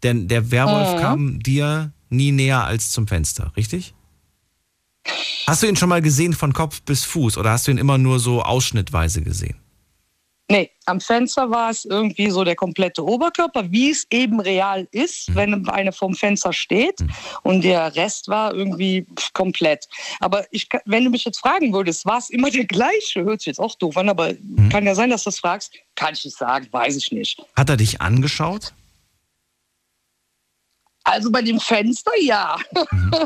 [0.04, 1.00] Denn der Werwolf Mhm.
[1.00, 3.94] kam dir nie näher als zum Fenster, richtig?
[5.48, 7.98] Hast du ihn schon mal gesehen von Kopf bis Fuß oder hast du ihn immer
[7.98, 9.58] nur so ausschnittweise gesehen?
[10.48, 15.30] Nee, am Fenster war es irgendwie so der komplette Oberkörper, wie es eben real ist,
[15.30, 15.36] Mhm.
[15.36, 17.00] wenn einer vorm Fenster steht.
[17.42, 19.88] Und der Rest war irgendwie komplett.
[20.20, 23.24] Aber ich, wenn du mich jetzt fragen würdest, war es immer der gleiche?
[23.24, 24.70] Hört sich jetzt auch doof an, aber Mhm.
[24.70, 25.74] kann ja sein, dass du das fragst.
[25.96, 27.42] Kann ich nicht sagen, weiß ich nicht.
[27.56, 28.74] Hat er dich angeschaut?
[31.04, 32.58] Also bei dem Fenster ja.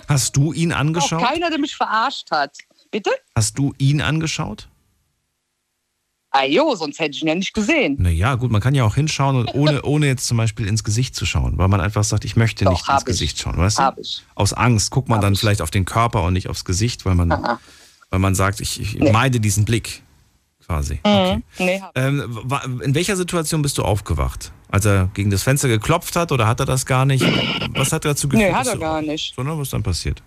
[0.07, 1.21] Hast du ihn Auch angeschaut?
[1.21, 2.57] keiner, der mich verarscht hat.
[2.91, 3.11] Bitte?
[3.35, 4.68] Hast du ihn angeschaut?
[6.31, 7.95] Ah jo, sonst hätte ich ihn ja nicht gesehen.
[7.99, 11.25] Naja, gut, man kann ja auch hinschauen, ohne, ohne jetzt zum Beispiel ins Gesicht zu
[11.25, 13.05] schauen, weil man einfach sagt, ich möchte Doch, nicht ins ich.
[13.05, 13.83] Gesicht schauen, weißt du?
[13.83, 14.23] Hab ich.
[14.35, 15.39] Aus Angst guckt man Hab dann ich.
[15.39, 17.29] vielleicht auf den Körper und nicht aufs Gesicht, weil man,
[18.11, 19.11] weil man sagt, ich, ich Nee.
[19.11, 20.03] meide diesen Blick
[20.65, 20.99] quasi.
[21.01, 21.37] Okay.
[21.37, 21.43] Mhm.
[21.65, 22.43] Nee, hab Ähm,
[22.83, 24.51] in welcher Situation bist du aufgewacht?
[24.71, 27.25] Als er gegen das Fenster geklopft hat oder hat er das gar nicht?
[27.75, 28.51] Was hat dazu geführt?
[28.51, 29.33] nee, hat er gar nicht.
[29.35, 30.21] Sondern was ist dann passiert?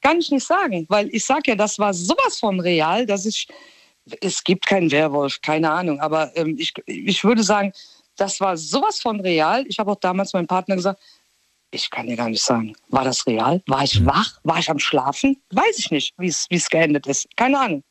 [0.00, 3.48] Kann ich nicht sagen, weil ich sag ja, das war sowas von real, dass ich,
[4.20, 7.72] es gibt keinen Werwolf, keine Ahnung, aber ähm, ich, ich würde sagen,
[8.16, 9.64] das war sowas von real.
[9.68, 11.00] Ich habe auch damals meinem Partner gesagt,
[11.70, 13.62] ich kann dir gar nicht sagen, war das real?
[13.66, 14.38] War ich wach?
[14.44, 15.36] War ich am Schlafen?
[15.50, 17.26] Weiß ich nicht, wie es geendet ist.
[17.36, 17.82] Keine Ahnung.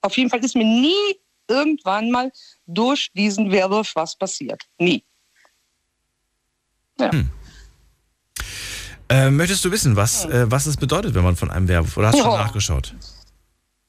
[0.00, 1.16] Auf jeden Fall ist mir nie
[1.48, 2.32] irgendwann mal
[2.66, 4.62] durch diesen Werwolf was passiert.
[4.78, 5.04] Nie.
[6.98, 7.10] Ja.
[9.08, 12.08] Äh, möchtest du wissen, was, äh, was es bedeutet, wenn man von einem Werwolf, oder
[12.08, 12.44] hast du schon Ja.
[12.44, 12.94] nachgeschaut?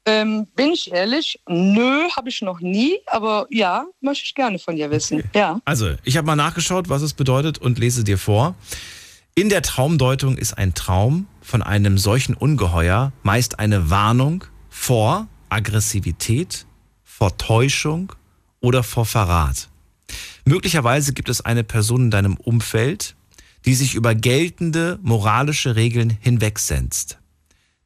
[0.06, 1.40] Ähm, bin ich ehrlich?
[1.48, 5.24] Nö, habe ich noch nie, aber ja, möchte ich gerne von dir wissen.
[5.34, 5.62] Ja.
[5.64, 8.56] Also, ich habe mal nachgeschaut, was es bedeutet und lese dir vor.
[9.36, 16.66] In der Traumdeutung ist ein Traum von einem solchen Ungeheuer meist eine Warnung vor Aggressivität,
[17.04, 18.14] vor Täuschung
[18.60, 19.70] oder vor Verrat.
[20.46, 23.16] Möglicherweise gibt es eine Person in deinem Umfeld,
[23.66, 27.18] die sich über geltende moralische Regeln hinwegsetzt.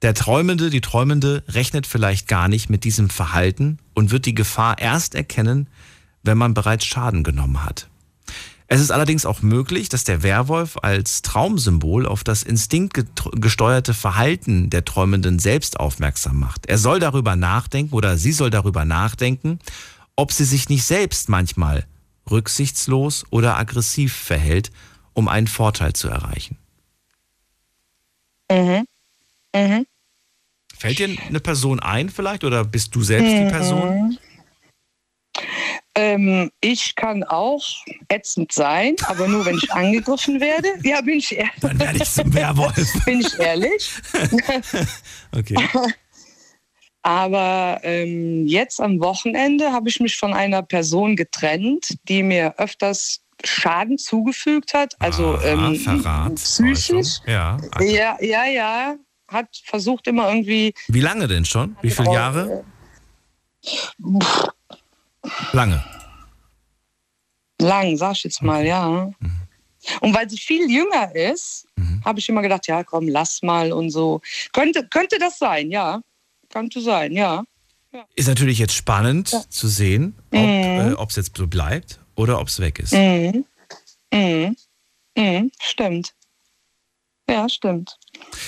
[0.02, 4.78] Der Träumende, die Träumende rechnet vielleicht gar nicht mit diesem Verhalten und wird die Gefahr
[4.78, 5.70] erst erkennen,
[6.22, 7.90] wenn man bereits Schaden genommen hat.
[8.68, 14.84] Es ist allerdings auch möglich, dass der Werwolf als Traumsymbol auf das instinktgesteuerte Verhalten der
[14.84, 16.66] Träumenden selbst aufmerksam macht.
[16.66, 19.60] Er soll darüber nachdenken oder sie soll darüber nachdenken,
[20.18, 21.86] ob sie sich nicht selbst manchmal
[22.30, 24.72] rücksichtslos oder aggressiv verhält,
[25.14, 26.58] um einen Vorteil zu erreichen.
[28.52, 28.86] Mhm.
[29.58, 29.86] Mhm.
[30.78, 34.20] Fällt dir eine Person ein vielleicht oder bist du selbst die Person?
[35.96, 37.66] Ähm, ich kann auch
[38.08, 40.68] ätzend sein, aber nur wenn ich angegriffen werde.
[40.84, 41.52] Ja, bin ich ehrlich.
[41.60, 42.94] Dann werde ich zum Werwolf.
[43.06, 43.92] bin ich ehrlich.
[45.36, 45.58] Okay.
[47.02, 53.22] Aber ähm, jetzt am Wochenende habe ich mich von einer Person getrennt, die mir öfters
[53.44, 54.94] Schaden zugefügt hat.
[55.00, 56.36] Also Aha, ähm, Verrat.
[56.36, 57.20] psychisch.
[57.26, 57.58] Ja.
[57.80, 58.96] Ja, ja, ja.
[59.28, 60.74] Hat versucht immer irgendwie.
[60.88, 61.76] Wie lange denn schon?
[61.82, 62.64] Wie viele Jahre?
[65.52, 65.84] Lange.
[67.60, 69.12] Lang, sag ich jetzt mal, ja.
[69.20, 69.32] Mhm.
[70.02, 71.66] Und weil sie viel jünger ist,
[72.04, 74.22] habe ich immer gedacht, ja, komm, lass mal und so.
[74.54, 76.02] Könnte, könnte das sein, ja.
[76.50, 77.44] Könnte sein, ja.
[78.16, 80.96] Ist natürlich jetzt spannend zu sehen, ob Mhm.
[80.98, 82.94] äh, es jetzt so bleibt oder ob es weg ist.
[82.94, 83.46] Mhm.
[84.14, 84.56] Mhm.
[85.18, 85.52] Mhm.
[85.62, 86.14] Stimmt.
[87.30, 87.98] Ja, stimmt.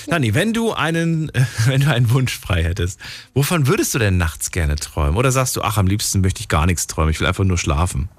[0.06, 1.30] Dani, wenn du einen,
[1.66, 2.98] wenn du einen Wunsch frei hättest,
[3.34, 5.16] wovon würdest du denn nachts gerne träumen?
[5.16, 7.58] Oder sagst du, ach, am liebsten möchte ich gar nichts träumen, ich will einfach nur
[7.58, 8.08] schlafen?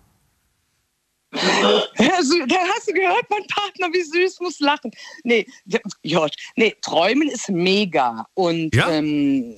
[1.98, 4.92] Also, da hast du gehört, mein Partner, wie süß, muss lachen.
[5.24, 5.46] Nee,
[6.04, 8.26] ja, nee Träumen ist mega.
[8.34, 8.90] Und Ja?
[8.90, 9.56] ähm,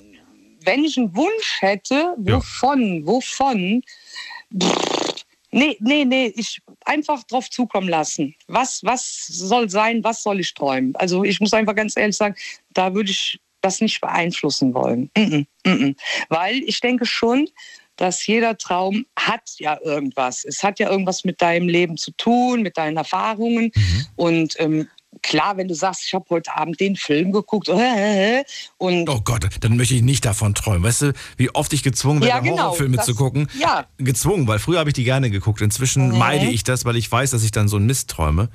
[0.64, 2.36] wenn ich einen Wunsch hätte, Ja.
[2.36, 3.82] wovon, wovon,
[4.62, 5.23] pff,
[5.54, 8.34] nee, nee, nee, ich einfach drauf zukommen lassen.
[8.46, 10.94] Was, was soll sein, was soll ich träumen?
[10.96, 12.34] Also ich muss einfach ganz ehrlich sagen,
[12.72, 15.10] da würde ich das nicht beeinflussen wollen.
[15.16, 15.96] Mm -mm, mm
[16.28, 17.48] Weil ich denke schon,
[17.96, 20.44] dass jeder Traum hat ja irgendwas.
[20.44, 23.70] Es hat ja irgendwas mit deinem Leben zu tun, mit deinen Erfahrungen.
[24.16, 24.88] Und ähm,
[25.22, 28.44] klar, wenn du sagst, ich habe heute Abend den Film geguckt äh,
[28.78, 30.82] und Oh Gott, dann möchte ich nicht davon träumen.
[30.82, 33.48] Weißt du, wie oft ich gezwungen werde, Ja, genau, Horrorfilme das- zu gucken?
[33.58, 33.86] ja.
[33.98, 35.60] Gezwungen, weil früher habe ich die gerne geguckt.
[35.60, 36.18] Inzwischen Mhm.
[36.18, 38.48] meide ich das, weil ich weiß, dass ich dann so einen Mist träume.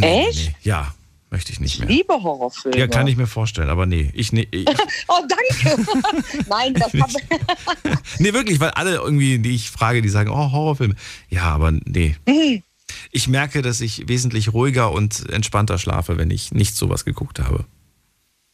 [0.00, 0.48] Echt?
[0.48, 0.54] Nee.
[0.62, 0.94] Ja,
[1.30, 1.88] Möchte ich nicht mehr.
[1.88, 2.76] Liebe Horrorfilme.
[2.76, 4.66] Ja, kann ich mir vorstellen, aber nee, ich, nee, ich,
[5.08, 5.82] oh, danke.
[6.46, 7.10] Nein, das habe
[8.18, 10.94] nee, wirklich, weil alle irgendwie, die ich frage, die sagen, oh, Horrorfilme.
[11.30, 12.16] Ja, aber nee.
[12.28, 12.62] Mhm.
[13.10, 17.66] Ich merke, dass ich wesentlich ruhiger und entspannter schlafe, wenn ich nicht sowas geguckt habe.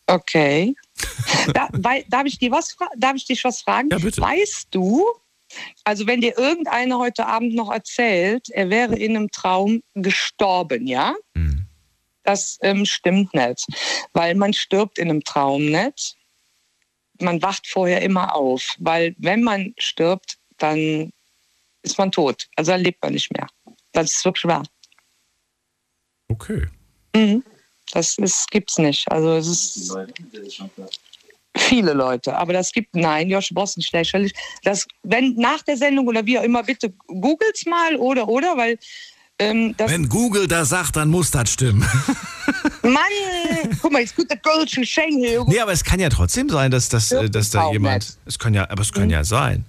[0.07, 0.75] Okay.
[1.55, 3.89] Da, weil, darf, ich dir was, darf ich dich was fragen?
[3.91, 4.21] Ja, bitte.
[4.21, 5.07] Weißt du,
[5.85, 11.15] also wenn dir irgendeiner heute Abend noch erzählt, er wäre in einem Traum gestorben, ja?
[11.35, 11.67] Mhm.
[12.25, 13.67] Das ähm, stimmt nicht,
[14.13, 16.17] weil man stirbt in einem Traum nicht.
[17.21, 21.11] Man wacht vorher immer auf, weil wenn man stirbt, dann
[21.83, 22.49] ist man tot.
[22.57, 23.47] Also dann lebt man nicht mehr.
[23.93, 24.65] Das ist wirklich wahr.
[26.29, 26.67] Okay.
[27.15, 27.43] Mhm.
[27.93, 29.11] Das ist, gibt's nicht.
[29.11, 29.97] Also es ist
[31.57, 34.33] viele Leute, aber das gibt nein, Josh brauchst nicht lächerlich.
[34.63, 38.79] Das wenn nach der Sendung oder wie auch immer bitte googelt's mal oder oder weil
[39.41, 41.81] ähm, das Wenn Google das sagt, dann muss das stimmen.
[42.83, 45.45] Mann, guck mal, jetzt gut der Gold zu Schengen.
[45.47, 48.05] nee, aber es kann ja trotzdem sein, dass, dass, äh, dass da jemand.
[48.05, 48.19] nicht.
[48.27, 49.65] Es kann ja, aber es kann ja sein.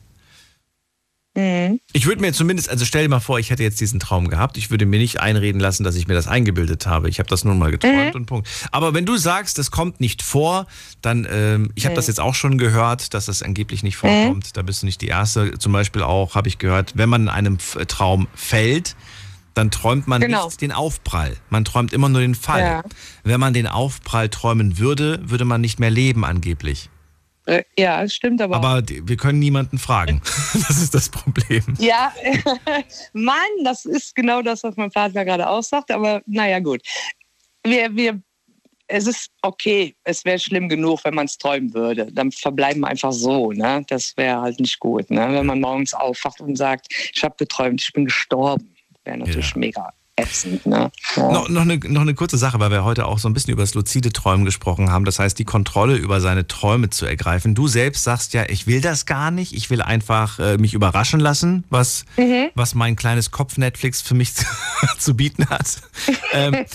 [1.35, 1.79] Mhm.
[1.93, 4.57] Ich würde mir zumindest, also stell dir mal vor, ich hätte jetzt diesen Traum gehabt.
[4.57, 7.07] Ich würde mir nicht einreden lassen, dass ich mir das eingebildet habe.
[7.09, 8.47] Ich habe das nun mal geträumt und Punkt.
[8.71, 10.65] Aber wenn du sagst, das kommt nicht vor,
[11.01, 14.57] dann, ähm, ich habe das jetzt auch schon gehört, dass das angeblich nicht vorkommt.
[14.57, 15.57] Da bist du nicht die Erste.
[15.59, 17.57] Zum Beispiel auch, habe ich gehört, wenn man in einem
[17.87, 18.95] Traum fällt,
[19.53, 20.45] dann träumt man Genau.
[20.45, 21.35] nicht den Aufprall.
[21.49, 22.61] Man träumt immer nur den Fall.
[22.61, 22.83] Ja.
[23.23, 26.89] Wenn man den Aufprall träumen würde, würde man nicht mehr leben angeblich.
[27.49, 28.55] Äh, Ja, es stimmt aber.
[28.57, 30.21] Aber wir können niemanden fragen.
[30.53, 31.63] Das ist das Problem.
[31.79, 32.13] Ja,
[33.13, 35.91] Mann, das ist genau das, was mein Partner gerade auch sagt.
[35.91, 36.81] Aber naja, gut.
[37.63, 38.21] Wir, wir,
[38.87, 39.95] es ist okay.
[40.03, 42.11] Es wäre schlimm genug, wenn man es träumen würde.
[42.11, 43.51] Dann verbleiben wir einfach so.
[43.51, 43.83] Ne?
[43.87, 45.09] Das wäre halt nicht gut.
[45.09, 45.27] Ne?
[45.31, 48.75] Wenn man morgens aufwacht und sagt, ich habe geträumt, ich bin gestorben.
[49.03, 49.57] Wäre natürlich Ja.
[49.57, 50.65] mega ätzend.
[50.65, 50.91] Ne?
[51.15, 51.31] Ja.
[51.31, 53.63] Noch, noch, eine, noch eine kurze Sache, weil wir heute auch so ein bisschen über
[53.63, 55.05] das luzide Träumen gesprochen haben.
[55.05, 57.55] Das heißt, die Kontrolle über seine Träume zu ergreifen.
[57.55, 59.53] Du selbst sagst ja, ich will das gar nicht.
[59.53, 62.05] Ich will einfach äh, mich überraschen lassen, was,
[62.55, 64.45] was mein kleines Kopf-Netflix für mich zu,
[64.97, 65.81] zu bieten hat.
[66.33, 66.65] Ähm,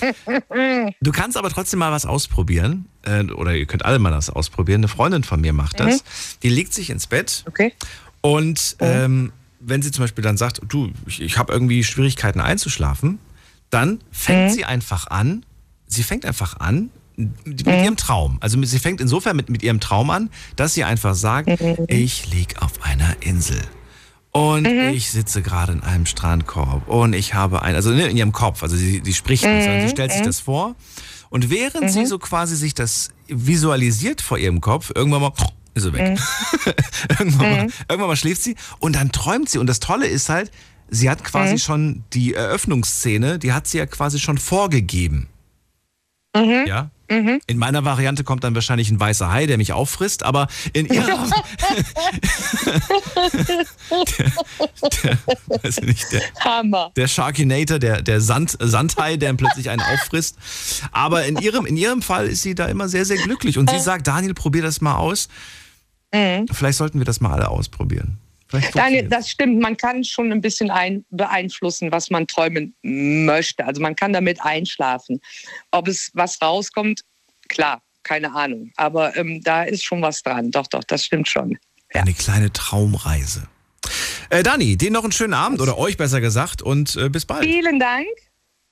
[1.01, 2.87] du kannst aber trotzdem mal was ausprobieren.
[3.03, 4.81] Äh, oder ihr könnt alle mal das ausprobieren.
[4.81, 6.05] Eine Freundin von mir macht das.
[6.43, 7.73] Die legt sich ins Bett Okay.
[8.21, 13.19] und ähm, wenn sie zum Beispiel dann sagt, du, ich, ich habe irgendwie Schwierigkeiten einzuschlafen,
[13.75, 15.45] dann fängt sie einfach an,
[15.87, 18.39] sie fängt einfach an mit ihrem Traum.
[18.41, 21.49] Also sie fängt insofern mit, mit ihrem Traum an, dass sie einfach sagt,
[21.89, 23.61] ich lieg auf einer Insel.
[24.33, 26.89] Und ich sitze gerade in einem Strandkorb.
[26.89, 29.83] Und ich habe ein, also ne, in ihrem Kopf, also sie, sie spricht nicht, sondern
[29.83, 30.75] sie stellt sich das vor.
[31.31, 35.33] Und während sie so quasi sich das visualisiert vor ihrem Kopf, irgendwann mal
[35.75, 36.19] ist sie weg.
[37.19, 39.59] irgendwann, mal, irgendwann mal schläft sie und dann träumt sie.
[39.59, 40.51] Und das Tolle ist halt,
[40.95, 45.29] sie hat quasi schon die Eröffnungsszene, die hat sie ja quasi schon vorgegeben.
[46.67, 46.91] Ja?
[47.47, 51.05] In meiner Variante kommt dann wahrscheinlich ein weißer Hai, der mich auffrisst, aber in ihrer.
[54.01, 54.39] der,
[55.03, 56.93] der, weiß ich nicht, der, Hammer.
[56.97, 60.39] der Sharkinator, der, der Sand, Sandhai, der plötzlich einen auffrisst.
[60.93, 63.59] Aber in ihrem, in ihrem Fall ist sie da immer sehr, sehr glücklich.
[63.59, 65.29] Und sie sagt, Daniel, probier das mal aus.
[66.11, 68.19] Vielleicht sollten wir das mal alle ausprobieren.
[68.63, 69.61] Funktioniert das stimmt.
[69.61, 73.65] Man kann schon ein bisschen ein, beeinflussen, was man träumen möchte.
[73.67, 75.21] Also man kann damit einschlafen.
[75.71, 77.03] Ob es was rauskommt,
[77.49, 78.71] klar, keine Ahnung.
[78.77, 80.51] Aber ähm, da ist schon was dran.
[80.51, 81.59] Doch, doch, das stimmt schon.
[81.93, 83.49] Eine kleine Traumreise.
[84.31, 87.45] Äh, Dani, dir noch einen schönen Abend oder euch besser gesagt und äh, bis bald.
[87.45, 88.09] Vielen Dank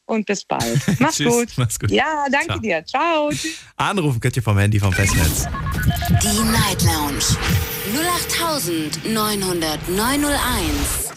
[0.06, 0.80] und bis bald.
[0.98, 1.48] Mach's Tschüss, gut.
[1.56, 1.90] mach's gut.
[1.90, 2.58] Ja, danke Ciao.
[2.58, 2.84] dir.
[2.84, 3.30] Ciao.
[3.76, 5.46] Anrufen könnt ihr vom Handy vom Festnetz.
[6.22, 7.99] Die Night Lounge 0890901.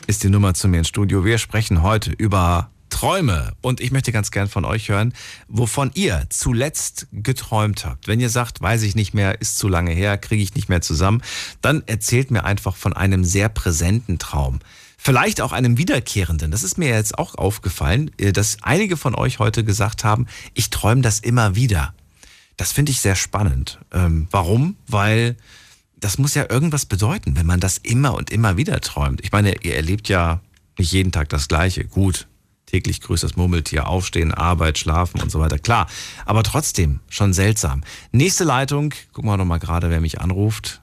[0.07, 1.23] Ist die Nummer zu mir ins Studio.
[1.23, 5.13] Wir sprechen heute über Träume und ich möchte ganz gern von euch hören,
[5.47, 8.09] wovon ihr zuletzt geträumt habt.
[8.09, 10.81] Wenn ihr sagt, weiß ich nicht mehr, ist zu lange her, kriege ich nicht mehr
[10.81, 11.21] zusammen,
[11.61, 14.59] dann erzählt mir einfach von einem sehr präsenten Traum.
[14.97, 16.51] Vielleicht auch einem wiederkehrenden.
[16.51, 20.71] Das ist mir jetzt auch aufgefallen, äh, dass einige von euch heute gesagt haben, ich
[20.71, 21.93] träume das immer wieder.
[22.57, 23.79] Das finde ich sehr spannend.
[23.93, 24.75] Ähm, warum?
[24.87, 25.37] Weil
[25.97, 29.23] das muss ja irgendwas bedeuten, wenn man das immer und immer wieder träumt.
[29.23, 30.41] Ich meine, ihr erlebt ja
[30.77, 31.85] nicht jeden Tag das Gleiche.
[31.85, 32.27] Gut,
[32.65, 35.57] täglich grüßt das Murmeltier, aufstehen, Arbeit, schlafen und so weiter.
[35.57, 35.87] Klar,
[36.25, 37.83] aber trotzdem schon seltsam.
[38.11, 40.81] Nächste Leitung, gucken wir noch mal gerade, wer mich anruft.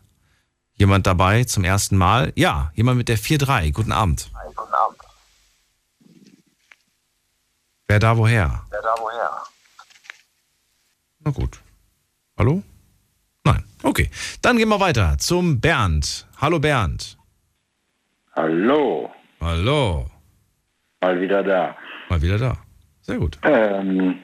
[0.75, 2.33] Jemand dabei zum ersten Mal?
[2.35, 3.73] Ja, jemand mit der 4-3.
[3.73, 4.31] Guten Abend.
[4.57, 4.99] Guten Abend.
[7.87, 8.65] Wer da woher?
[8.71, 9.43] Wer da woher?
[11.21, 11.61] Na gut.
[12.39, 12.63] Hallo?
[13.45, 13.65] Nein.
[13.83, 14.11] Okay.
[14.43, 16.27] Dann gehen wir weiter zum Bernd.
[16.41, 17.17] Hallo Bernd.
[18.35, 20.07] Hallo, Hallo.
[21.03, 21.77] mal wieder da.
[22.09, 22.57] Mal wieder da.
[23.03, 23.39] Sehr gut.
[23.43, 24.19] Ähm,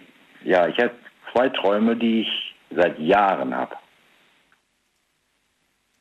[0.45, 0.95] ja, ich hätte
[1.33, 3.77] zwei Träume, die ich seit Jahren habe.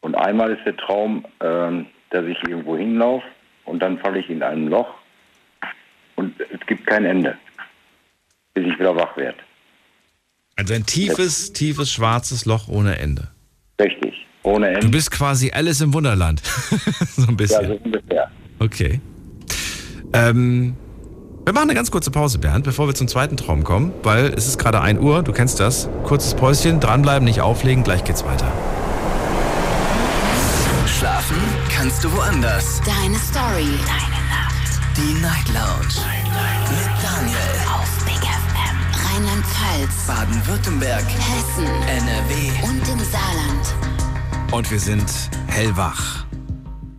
[0.01, 3.25] Und einmal ist der Traum, ähm, dass ich irgendwo hinlaufe
[3.65, 4.93] und dann falle ich in ein Loch
[6.15, 7.37] und es gibt kein Ende,
[8.53, 9.39] bis ich wieder wach werde.
[10.57, 13.29] Also ein tiefes, tiefes, schwarzes Loch ohne Ende.
[13.79, 14.79] Richtig, ohne Ende.
[14.81, 16.41] Du bist quasi Alice im Wunderland.
[17.15, 17.61] so ein bisschen.
[17.61, 18.31] Ja, so ungefähr.
[18.59, 18.99] Okay.
[20.13, 20.75] Ähm,
[21.45, 24.47] wir machen eine ganz kurze Pause, Bernd, bevor wir zum zweiten Traum kommen, weil es
[24.47, 25.87] ist gerade 1 Uhr, du kennst das.
[26.03, 28.51] Kurzes Päuschen, dranbleiben, nicht auflegen, gleich geht's weiter.
[30.87, 31.37] Schlafen
[31.69, 32.81] kannst du woanders.
[32.83, 33.69] Deine Story.
[33.85, 34.79] Deine Nacht.
[34.97, 36.03] Die Night Lounge.
[36.69, 37.37] Mit Daniel.
[37.71, 37.86] Auf.
[39.17, 40.05] Rheinland-Pfalz.
[40.05, 41.03] Baden-Württemberg.
[41.03, 41.65] Hessen.
[41.65, 42.51] NRW.
[42.69, 44.53] Und im Saarland.
[44.53, 45.09] Und wir sind
[45.47, 46.27] hellwach.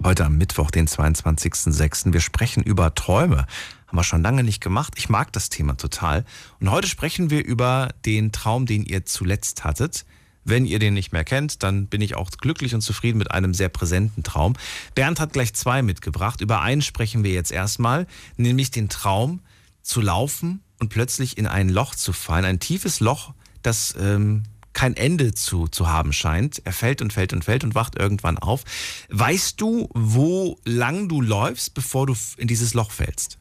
[0.03, 2.12] Heute am Mittwoch, den 22.06.
[2.12, 3.47] Wir sprechen über Träume.
[3.87, 4.95] Haben wir schon lange nicht gemacht.
[4.97, 6.25] Ich mag das Thema total.
[6.59, 10.05] Und heute sprechen wir über den Traum, den ihr zuletzt hattet.
[10.43, 13.55] Wenn ihr den nicht mehr kennt, dann bin ich auch glücklich und zufrieden mit einem
[13.55, 14.55] sehr präsenten Traum.
[14.97, 16.41] Bernd hat gleich zwei mitgebracht.
[16.41, 19.39] Über einen sprechen wir jetzt erstmal, nämlich den Traum
[19.83, 22.45] zu laufen und plötzlich in ein Loch zu fallen.
[22.45, 26.62] Ein tiefes Loch, das ähm, kein Ende zu, zu haben scheint.
[26.64, 28.62] Er fällt und fällt und fällt und wacht irgendwann auf.
[29.09, 33.39] Weißt du, wo lang du läufst, bevor du in dieses Loch fällst?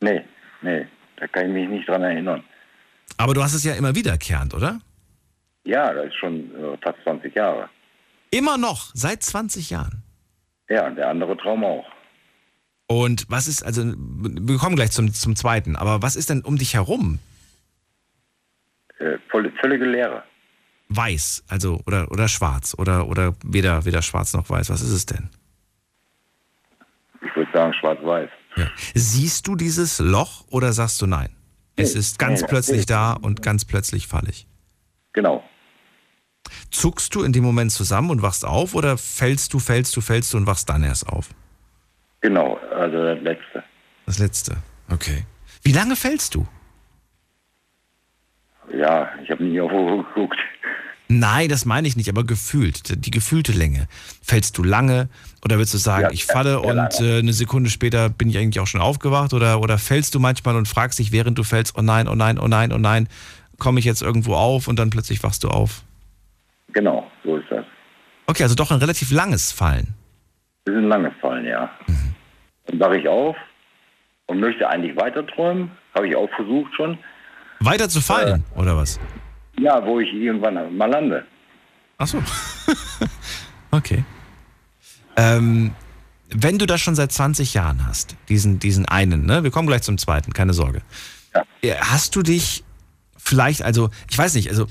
[0.00, 0.22] Nee,
[0.62, 0.86] nee,
[1.16, 2.44] da kann ich mich nicht dran erinnern.
[3.16, 4.80] Aber du hast es ja immer wiederkehrend, oder?
[5.64, 7.68] Ja, das ist schon äh, fast 20 Jahre.
[8.30, 10.02] Immer noch, seit 20 Jahren.
[10.68, 11.86] Ja, der andere Traum auch.
[12.88, 16.56] Und was ist, also, wir kommen gleich zum, zum zweiten, aber was ist denn um
[16.56, 17.18] dich herum?
[18.98, 20.22] Äh, völlige Leere.
[20.88, 24.70] Weiß, also, oder, oder schwarz, oder, oder weder, weder schwarz noch weiß.
[24.70, 25.30] Was ist es denn?
[27.22, 28.30] Ich würde sagen schwarz-weiß.
[28.56, 28.70] Ja.
[28.94, 31.30] Siehst du dieses Loch oder sagst du nein?
[31.74, 34.46] Es ist ganz nee, plötzlich da und ganz plötzlich falle ich.
[35.12, 35.44] Genau.
[36.70, 40.32] Zuckst du in dem Moment zusammen und wachst auf oder fällst du, fällst du, fällst
[40.32, 41.30] du und wachst dann erst auf?
[42.26, 43.62] Genau, also das letzte.
[44.04, 44.56] Das letzte.
[44.90, 45.24] Okay.
[45.62, 46.44] Wie lange fällst du?
[48.76, 50.36] Ja, ich habe nie auf Uhr geguckt.
[51.06, 53.86] Nein, das meine ich nicht, aber gefühlt, die gefühlte Länge.
[54.24, 55.08] Fällst du lange
[55.44, 58.58] oder willst du sagen, Ja, ich falle und äh, eine Sekunde später bin ich eigentlich
[58.58, 61.82] auch schon aufgewacht oder, oder fällst du manchmal und fragst dich, während du fällst, oh
[61.82, 63.08] nein, oh nein, oh nein, oh nein,
[63.56, 65.84] komme ich jetzt irgendwo auf und dann plötzlich wachst du auf?
[66.72, 67.64] Genau, so ist das.
[68.26, 69.94] Okay, also doch ein relativ langes Fallen.
[70.64, 71.70] Das ist ein langes Fallen, ja.
[71.86, 72.15] Dann
[72.80, 73.36] wache ich auf
[74.26, 75.70] und möchte eigentlich weiter träumen.
[75.94, 76.98] Habe ich auch versucht schon.
[77.60, 79.00] Weiter zu fallen, oder was?
[79.58, 81.24] Ja, wo ich irgendwann mal lande.
[81.98, 82.22] Ach so.
[83.70, 84.04] okay.
[85.16, 85.72] Ähm,
[86.28, 89.42] wenn du das schon seit 20 Jahren hast, diesen, diesen einen, ne?
[89.42, 90.82] Wir kommen gleich zum zweiten, keine Sorge.
[91.62, 91.76] Ja.
[91.80, 92.64] Hast du dich
[93.16, 94.66] vielleicht, also, ich weiß nicht, also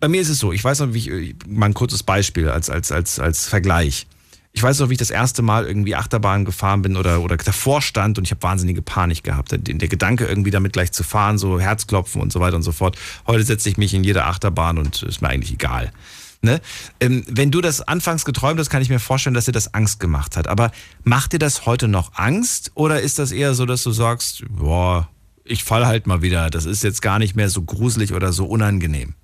[0.00, 2.70] bei mir ist es so, ich weiß noch, wie ich, mal ein kurzes Beispiel als,
[2.70, 4.06] als, als, als Vergleich.
[4.52, 7.82] Ich weiß noch, wie ich das erste Mal irgendwie Achterbahn gefahren bin oder, oder davor
[7.82, 9.52] stand und ich habe wahnsinnige Panik gehabt.
[9.52, 12.72] Der, der Gedanke, irgendwie damit gleich zu fahren, so Herzklopfen und so weiter und so
[12.72, 12.96] fort.
[13.26, 15.92] Heute setze ich mich in jede Achterbahn und ist mir eigentlich egal.
[16.40, 16.60] Ne?
[17.00, 20.00] Ähm, wenn du das anfangs geträumt hast, kann ich mir vorstellen, dass dir das Angst
[20.00, 20.46] gemacht hat.
[20.46, 20.70] Aber
[21.02, 25.08] macht dir das heute noch Angst oder ist das eher so, dass du sagst, boah,
[25.44, 28.46] ich fall halt mal wieder, das ist jetzt gar nicht mehr so gruselig oder so
[28.46, 29.14] unangenehm?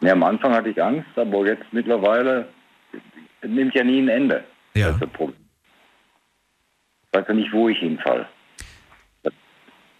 [0.00, 2.48] Ja, am Anfang hatte ich Angst, aber jetzt mittlerweile
[3.40, 4.44] es nimmt ja nie ein Ende.
[4.74, 4.86] Ja.
[4.86, 5.40] Das ist das Problem.
[7.10, 8.28] Ich weiß ja nicht, wo ich hinfall.
[9.22, 9.32] Das,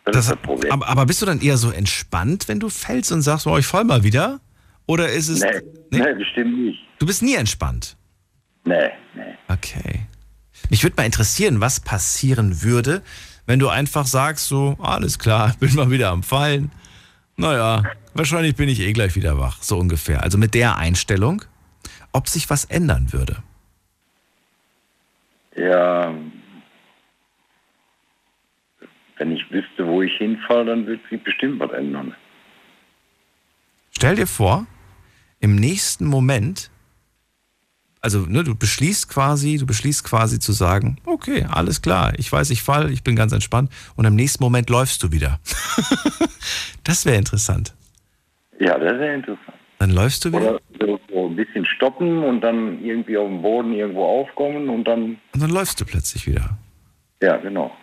[0.05, 0.73] das, ist das Problem.
[0.73, 3.67] Aber, aber bist du dann eher so entspannt, wenn du fällst und sagst, oh, ich
[3.67, 4.41] fall mal wieder?
[4.87, 5.41] Oder ist es.
[5.41, 5.61] nee,
[5.91, 6.79] nee, bestimmt nicht.
[6.99, 7.97] Du bist nie entspannt.
[8.65, 9.35] Nee, nee.
[9.49, 10.01] Okay.
[10.71, 13.03] Mich würde mal interessieren, was passieren würde,
[13.47, 16.71] wenn du einfach sagst, so, alles klar, bin mal wieder am Fallen.
[17.37, 17.85] Naja,
[18.15, 20.23] wahrscheinlich bin ich eh gleich wieder wach, so ungefähr.
[20.23, 21.45] Also mit der Einstellung,
[22.13, 23.43] ob sich was ändern würde.
[25.57, 26.15] Ja,
[29.19, 32.15] wenn ich wüsste, wo ich hinfall, dann würde sich bestimmt was ändern.
[33.91, 34.67] Stell dir vor,
[35.41, 36.71] im nächsten Moment,
[38.01, 42.51] also ne, du beschließt quasi, du beschließt quasi zu sagen, okay, alles klar, ich weiß,
[42.51, 45.41] ich fall, ich bin ganz entspannt und im nächsten Moment läufst du wieder.
[46.85, 47.75] das wäre interessant.
[48.61, 49.58] Ja, das ja interessant.
[49.79, 53.43] Dann läufst du wieder Oder so, so ein bisschen stoppen und dann irgendwie auf dem
[53.43, 56.59] Boden irgendwo aufkommen und dann, und dann läufst du plötzlich wieder.
[57.23, 57.75] ja, genau.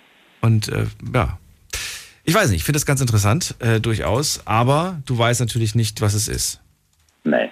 [0.42, 1.40] Und äh, ja,
[2.24, 6.02] ich weiß nicht, ich finde das ganz interessant, äh, durchaus, aber du weißt natürlich nicht,
[6.02, 6.62] was es ist.
[7.24, 7.50] Nee.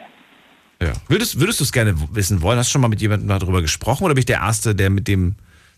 [0.82, 0.94] Ja.
[1.08, 2.58] Würdest, würdest du es gerne wissen wollen?
[2.58, 5.08] Hast du schon mal mit jemandem darüber gesprochen oder bin ich der Erste, der mit
[5.08, 5.36] dem,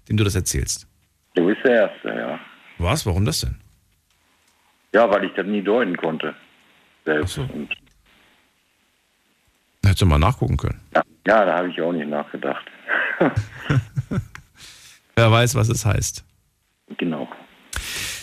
[0.10, 0.88] dem du das erzählst?
[1.36, 2.40] Du bist der Erste, ja.
[2.78, 3.06] Was?
[3.06, 3.56] Warum das denn?
[4.94, 6.34] Ja, weil ich das nie deuten konnte.
[7.06, 7.38] selbst.
[7.38, 7.70] Und,
[9.86, 10.80] Hättest du mal nachgucken können.
[10.94, 12.66] ja, ja, da habe ich auch nicht nachgedacht.
[15.16, 16.24] Wer weiß, was es heißt.
[16.98, 17.28] Genau.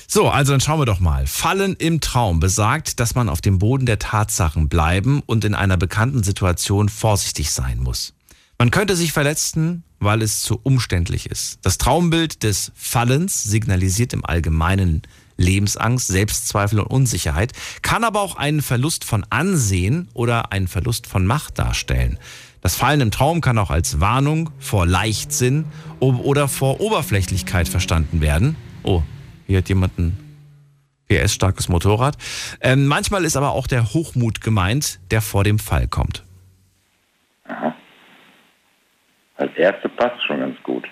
[0.07, 1.27] So, also dann schauen wir doch mal.
[1.27, 5.79] Fallen im Traum besagt, dass man auf dem Boden der Tatsachen bleiben und in einer
[5.79, 8.15] bekannten Situation vorsichtig sein muss.
[8.59, 11.59] Man könnte sich verletzen, weil es zu umständlich ist.
[11.63, 15.03] Das Traumbild des Fallens signalisiert im Allgemeinen
[15.37, 17.53] Lebensangst, Selbstzweifel und Unsicherheit,
[17.83, 22.19] kann aber auch einen Verlust von Ansehen oder einen Verlust von Macht darstellen.
[22.61, 25.65] Das Fallen im Traum kann auch als Warnung vor Leichtsinn
[25.99, 28.57] oder vor Oberflächlichkeit verstanden werden.
[28.85, 29.03] Oh,
[29.47, 30.17] hier hat jemand ein
[31.09, 32.17] PS-starkes Motorrad.
[32.61, 36.25] Ähm, manchmal ist aber auch der Hochmut gemeint, der vor dem Fall kommt.
[39.37, 40.87] Als erste passt schon ganz gut.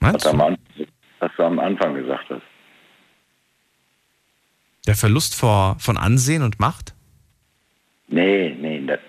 [0.00, 0.38] Meinst was, du?
[0.40, 0.56] am
[1.18, 2.42] was du am Anfang gesagt hast.
[4.86, 6.94] Der Verlust vor, von Ansehen und Macht?
[8.08, 9.00] Nee, nee, das,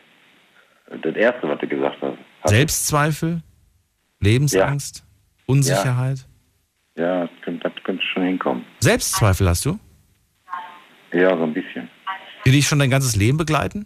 [1.01, 2.17] das erste, was du gesagt hast.
[2.45, 3.43] Selbstzweifel?
[4.19, 5.05] Lebensangst?
[5.45, 6.25] Unsicherheit?
[6.95, 8.65] Ja, das könnte, das könnte schon hinkommen.
[8.79, 9.79] Selbstzweifel hast du?
[11.13, 11.89] Ja, so ein bisschen.
[12.45, 13.85] Die dich schon dein ganzes Leben begleiten?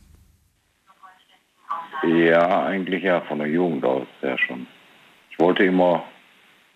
[2.03, 4.65] Ja, eigentlich ja, von der Jugend aus ja schon.
[5.29, 6.03] Ich wollte immer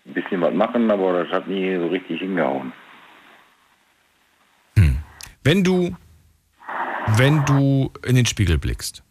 [0.05, 2.73] ein bisschen was machen, aber das hat nie so richtig hingehauen.
[5.45, 5.95] Wenn du,
[7.17, 9.03] wenn du in den Spiegel blickst,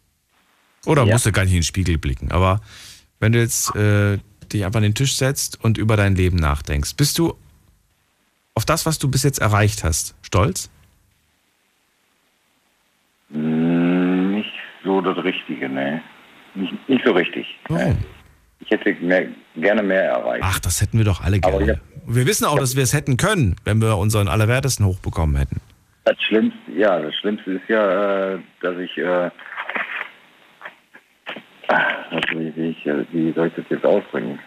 [0.85, 2.59] oder musst du gar nicht in den Spiegel blicken, aber
[3.21, 4.19] wenn du jetzt äh,
[4.51, 7.35] dich einfach an den Tisch setzt und über dein Leben nachdenkst, bist du
[8.53, 10.69] auf das, was du bis jetzt erreicht hast, stolz?
[13.31, 14.51] Hm, Nicht
[14.83, 16.01] so das Richtige, ne.
[16.53, 17.45] Nicht, nicht so richtig.
[17.69, 17.97] Warum?
[18.59, 20.43] Ich hätte mehr, gerne mehr erreicht.
[20.45, 21.79] Ach, das hätten wir doch alle gerne.
[22.05, 25.61] Wir wissen auch, dass wir es hätten können, wenn wir unseren Allerwertesten hochbekommen hätten.
[26.05, 29.31] Das Schlimmste, ja, das Schlimmste ist ja, äh, dass ich, äh,
[31.67, 34.37] ah, wie, ich, äh, wie soll ich das jetzt ausdrücken?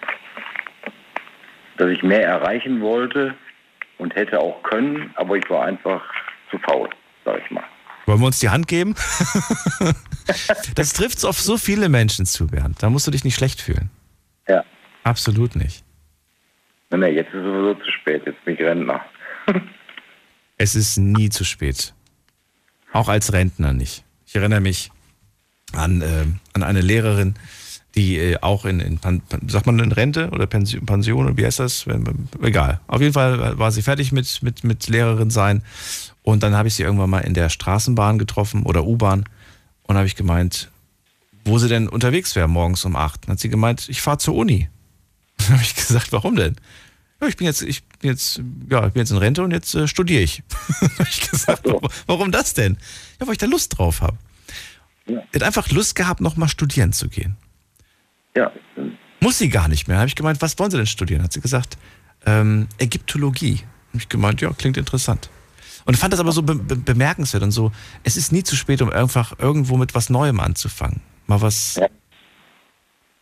[1.76, 3.34] Dass ich mehr erreichen wollte
[3.98, 6.00] und hätte auch können, aber ich war einfach
[6.48, 6.88] zu faul,
[7.24, 7.64] sag ich mal.
[8.06, 8.94] Wollen wir uns die Hand geben?
[10.76, 12.80] das trifft auf so viele Menschen zu, Bernd.
[12.82, 13.90] Da musst du dich nicht schlecht fühlen.
[14.48, 14.64] Ja.
[15.02, 15.84] Absolut nicht.
[16.90, 19.04] Nee, jetzt ist sowieso zu spät, jetzt bin ich Rentner.
[20.58, 21.94] Es ist nie zu spät.
[22.92, 24.04] Auch als Rentner nicht.
[24.26, 24.90] Ich erinnere mich
[25.72, 27.34] an, äh, an eine Lehrerin,
[27.94, 29.00] die äh, auch in, in
[29.46, 31.86] sagt man in Rente oder Pension, Pension wie heißt das?
[32.42, 32.80] Egal.
[32.86, 35.62] Auf jeden Fall war sie fertig mit, mit, mit Lehrerin sein.
[36.22, 39.24] Und dann habe ich sie irgendwann mal in der Straßenbahn getroffen oder U-Bahn.
[39.84, 40.70] Und habe ich gemeint,
[41.44, 43.24] wo sie denn unterwegs wäre morgens um acht.
[43.24, 44.68] Dann hat sie gemeint, ich fahre zur Uni.
[45.38, 46.56] Dann habe ich gesagt, warum denn?
[47.20, 48.40] Ja, ich bin jetzt, ich bin jetzt,
[48.70, 50.42] ja, ich bin jetzt in Rente und jetzt äh, studiere ich.
[50.98, 52.78] Habe ich gesagt, warum, warum das denn?
[53.20, 54.16] Ja, weil ich da Lust drauf habe.
[55.06, 55.22] Ja.
[55.34, 57.36] Hat einfach Lust gehabt, nochmal studieren zu gehen.
[58.36, 58.52] Ja.
[59.20, 59.96] Muss sie gar nicht mehr.
[59.98, 61.22] Habe ich gemeint, was wollen Sie denn studieren?
[61.22, 61.76] Hat sie gesagt,
[62.24, 63.62] ähm, Ägyptologie.
[63.88, 65.30] Habe ich gemeint, ja, klingt interessant.
[65.86, 67.72] Und fand das aber so be be bemerkenswert und so,
[68.04, 71.00] es ist nie zu spät, um einfach irgendwo mit was Neuem anzufangen.
[71.26, 71.80] Mal was,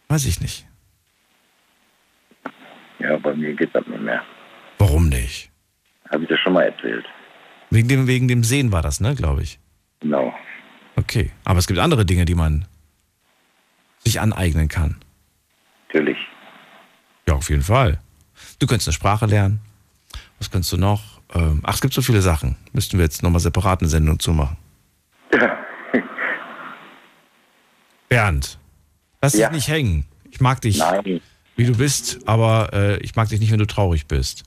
[0.09, 0.66] weiß ich nicht.
[2.99, 4.22] Ja, bei mir geht das nicht mehr.
[4.78, 5.51] Warum nicht?
[6.11, 7.05] Habe ich das schon mal erzählt.
[7.70, 9.59] Wegen dem, wegen dem Sehen war das, ne, glaube ich.
[10.01, 10.32] Genau.
[10.97, 11.30] Okay.
[11.44, 12.66] Aber es gibt andere Dinge, die man
[14.05, 14.97] sich aneignen kann.
[15.88, 16.16] Natürlich.
[17.28, 17.99] Ja, auf jeden Fall.
[18.59, 19.61] Du könntest eine Sprache lernen.
[20.38, 21.20] Was könntest du noch?
[21.34, 22.57] Ähm, ach, es gibt so viele Sachen.
[22.72, 24.57] Müssten wir jetzt nochmal separat eine Sendung zu machen.
[28.09, 28.59] Bernd,
[29.20, 29.49] lass Ja.
[29.49, 30.07] dich nicht hängen.
[30.30, 31.20] Ich mag dich, Nein.
[31.57, 34.45] Wie du bist, aber äh, ich mag dich nicht, wenn du traurig bist.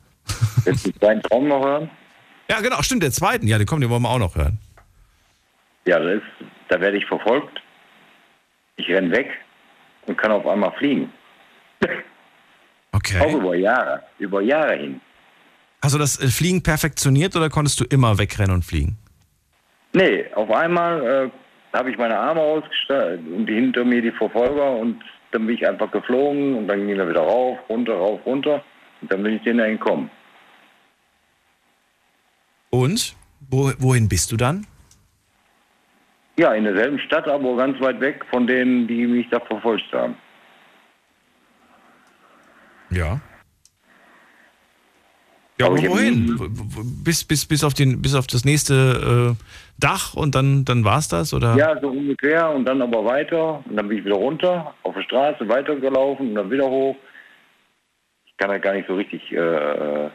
[0.63, 1.89] Willst du deinen Traum noch hören?
[2.49, 3.47] Ja, genau, stimmt, der zweiten.
[3.47, 4.59] Ja, den kommen, den wollen wir auch noch hören.
[5.85, 6.23] Ja, das ist,
[6.69, 7.61] da werde ich verfolgt.
[8.77, 9.29] Ich renn weg
[10.05, 11.11] und kann auf einmal fliegen.
[12.91, 13.19] Okay.
[13.19, 14.01] Auch über Jahre.
[14.17, 14.99] Über Jahre hin.
[15.81, 18.97] Hast du das äh, Fliegen perfektioniert oder konntest du immer wegrennen und fliegen?
[19.93, 21.31] Nee, auf einmal
[21.71, 25.67] äh, habe ich meine Arme ausgestreckt und hinter mir die Verfolger und dann bin ich
[25.67, 28.63] einfach geflogen und dann ging er wieder rauf, runter, rauf, runter
[29.01, 30.09] und dann bin ich denen entkommen.
[32.69, 33.15] Und?
[33.49, 34.67] Wo, wohin bist du dann?
[36.37, 40.15] Ja, in derselben Stadt, aber ganz weit weg von denen, die mich da verfolgt haben.
[42.91, 43.19] Ja.
[45.59, 46.37] Ja, Aber wohin?
[47.03, 49.43] Bis, bis, bis, auf den, bis auf das nächste äh,
[49.77, 51.33] Dach und dann, dann war es das?
[51.33, 51.55] Oder?
[51.57, 55.03] Ja, so ungefähr und dann aber weiter und dann bin ich wieder runter, auf der
[55.03, 56.95] Straße weitergelaufen und dann wieder hoch.
[58.25, 60.09] Ich kann das gar nicht so richtig äh,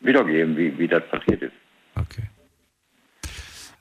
[0.00, 1.52] wiedergeben, wie, wie das passiert ist.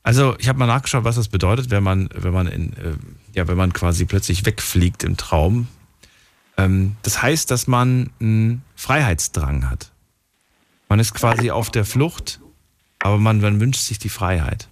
[0.03, 2.93] Also ich habe mal nachgeschaut, was das bedeutet, wenn man, wenn man in, äh,
[3.33, 5.67] ja, wenn man quasi plötzlich wegfliegt im Traum.
[6.57, 9.92] Ähm, das heißt, dass man einen Freiheitsdrang hat.
[10.93, 12.39] Man ist quasi auf der Flucht,
[12.99, 14.69] aber man, man wünscht sich die Freiheit.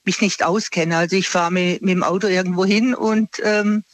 [0.05, 0.97] mich nicht auskenne.
[0.97, 3.85] Also ich fahre mit, mit dem Auto irgendwo hin und ähm,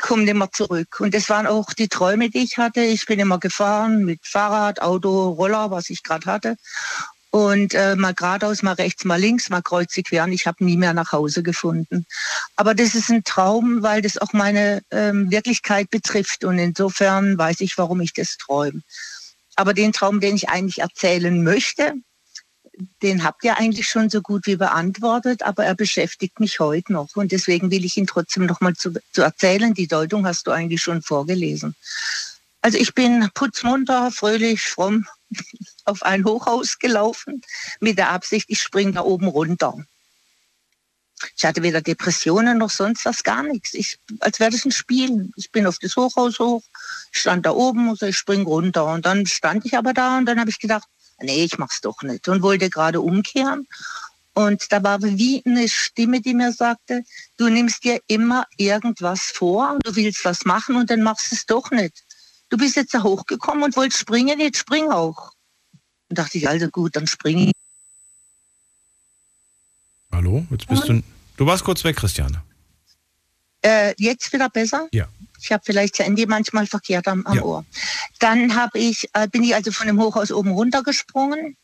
[0.00, 1.00] komme nicht mehr zurück.
[1.00, 2.80] Und das waren auch die Träume, die ich hatte.
[2.80, 6.56] Ich bin immer gefahren mit Fahrrad, Auto, Roller, was ich gerade hatte.
[7.38, 10.10] Und äh, mal geradeaus, mal rechts, mal links, mal kreuzig.
[10.10, 12.04] Und ich habe nie mehr nach Hause gefunden.
[12.56, 16.42] Aber das ist ein Traum, weil das auch meine ähm, Wirklichkeit betrifft.
[16.42, 18.82] Und insofern weiß ich, warum ich das träume.
[19.54, 21.94] Aber den Traum, den ich eigentlich erzählen möchte,
[23.02, 27.14] den habt ihr eigentlich schon so gut wie beantwortet, aber er beschäftigt mich heute noch.
[27.14, 29.74] Und deswegen will ich ihn trotzdem noch mal zu, zu erzählen.
[29.74, 31.76] Die Deutung hast du eigentlich schon vorgelesen.
[32.62, 35.06] Also ich bin putzmunter, fröhlich, fromm
[35.84, 37.42] auf ein Hochhaus gelaufen
[37.80, 39.74] mit der Absicht, ich springe da oben runter.
[41.36, 43.74] Ich hatte weder Depressionen noch sonst was, gar nichts.
[43.74, 45.30] Ich, als wäre das ein Spiel.
[45.36, 46.62] Ich bin auf das Hochhaus hoch,
[47.10, 48.86] stand da oben und so, ich spring runter.
[48.86, 50.86] Und dann stand ich aber da und dann habe ich gedacht,
[51.20, 52.28] nee, ich mach's doch nicht.
[52.28, 53.66] Und wollte gerade umkehren.
[54.34, 57.02] Und da war wie eine Stimme, die mir sagte,
[57.38, 61.72] du nimmst dir immer irgendwas vor, du willst was machen und dann machst es doch
[61.72, 62.04] nicht.
[62.48, 65.32] Du bist jetzt da hochgekommen und wolltest springen, jetzt spring auch.
[66.08, 67.52] Und dachte ich, also gut, dann springe ich.
[70.10, 71.02] Hallo, jetzt bist du.
[71.36, 72.42] Du warst kurz weg, Christiane.
[73.62, 74.88] Äh, jetzt wieder besser?
[74.92, 75.08] Ja.
[75.40, 77.64] Ich habe vielleicht das Handy manchmal verkehrt am, am Ohr.
[78.18, 81.56] Dann hab ich, äh, bin ich also von dem Hochhaus oben runtergesprungen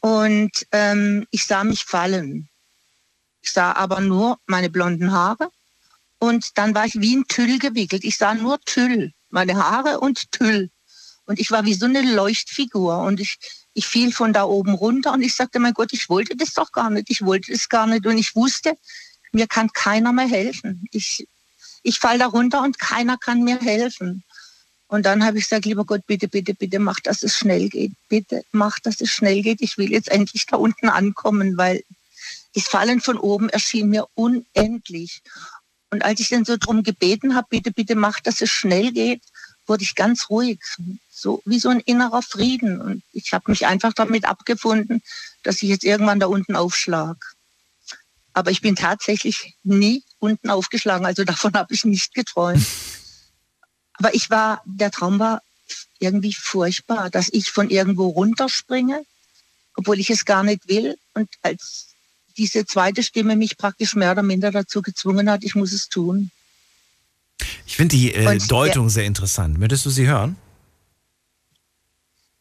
[0.00, 2.48] und ähm, ich sah mich fallen.
[3.42, 5.50] Ich sah aber nur meine blonden Haare
[6.18, 8.04] und dann war ich wie ein Tüll gewickelt.
[8.04, 10.70] Ich sah nur Tüll, meine Haare und Tüll.
[11.24, 13.38] Und ich war wie so eine Leuchtfigur und ich,
[13.72, 16.72] ich fiel von da oben runter und ich sagte, mein Gott, ich wollte das doch
[16.72, 18.76] gar nicht, ich wollte das gar nicht und ich wusste,
[19.32, 20.84] mir kann keiner mehr helfen.
[20.90, 21.26] Ich,
[21.82, 24.24] ich fall da runter und keiner kann mir helfen.
[24.88, 27.92] Und dann habe ich gesagt, lieber Gott, bitte, bitte, bitte, mach, dass es schnell geht.
[28.08, 29.60] Bitte, mach, dass es schnell geht.
[29.60, 31.84] Ich will jetzt endlich da unten ankommen, weil
[32.54, 35.22] das Fallen von oben erschien mir unendlich.
[35.90, 39.22] Und als ich dann so drum gebeten habe, bitte, bitte, mach, dass es schnell geht,
[39.66, 40.60] wurde ich ganz ruhig,
[41.10, 42.80] so wie so ein innerer Frieden.
[42.80, 45.02] Und ich habe mich einfach damit abgefunden,
[45.42, 47.16] dass ich jetzt irgendwann da unten aufschlag.
[48.32, 52.66] Aber ich bin tatsächlich nie unten aufgeschlagen, also davon habe ich nicht geträumt.
[53.94, 55.42] Aber ich war, der Traum war
[55.98, 59.04] irgendwie furchtbar, dass ich von irgendwo runterspringe,
[59.76, 60.96] obwohl ich es gar nicht will.
[61.14, 61.89] Und als
[62.36, 66.30] diese zweite Stimme mich praktisch mehr oder minder dazu gezwungen hat, ich muss es tun.
[67.66, 69.58] Ich finde die äh, Deutung sehr interessant.
[69.58, 70.36] Möchtest du sie hören?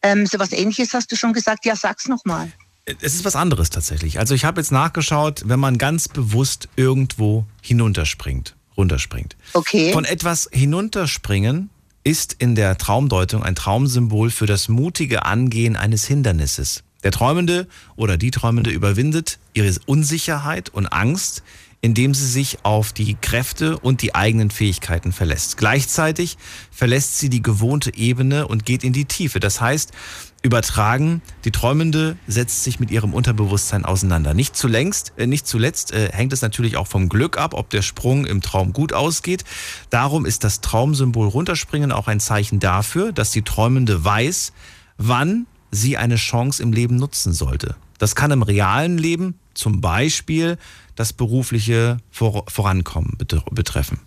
[0.01, 1.65] Ähm, so was ähnliches hast du schon gesagt.
[1.65, 2.51] Ja, sag's nochmal.
[2.85, 4.19] Es ist was anderes tatsächlich.
[4.19, 9.35] Also ich habe jetzt nachgeschaut, wenn man ganz bewusst irgendwo hinunterspringt, runterspringt.
[9.53, 9.93] Okay.
[9.93, 11.69] Von etwas hinunterspringen
[12.03, 16.83] ist in der Traumdeutung ein Traumsymbol für das mutige Angehen eines Hindernisses.
[17.03, 21.43] Der Träumende oder die Träumende überwindet ihre Unsicherheit und Angst,
[21.81, 25.55] indem sie sich auf die Kräfte und die eigenen Fähigkeiten verlässt.
[25.55, 26.37] Gleichzeitig
[26.71, 29.39] verlässt sie die gewohnte Ebene und geht in die Tiefe.
[29.39, 29.93] Das heißt,
[30.41, 31.21] übertragen.
[31.43, 34.33] Die Träumende setzt sich mit ihrem Unterbewusstsein auseinander.
[34.33, 37.81] Nicht zuletzt, äh, nicht zuletzt äh, hängt es natürlich auch vom Glück ab, ob der
[37.81, 39.43] Sprung im Traum gut ausgeht.
[39.89, 44.53] Darum ist das Traumsymbol runterspringen auch ein Zeichen dafür, dass die Träumende weiß,
[44.97, 47.75] wann sie eine Chance im Leben nutzen sollte.
[47.97, 50.57] Das kann im realen Leben zum Beispiel
[50.95, 53.99] das berufliche Vor Vorankommen betreffen.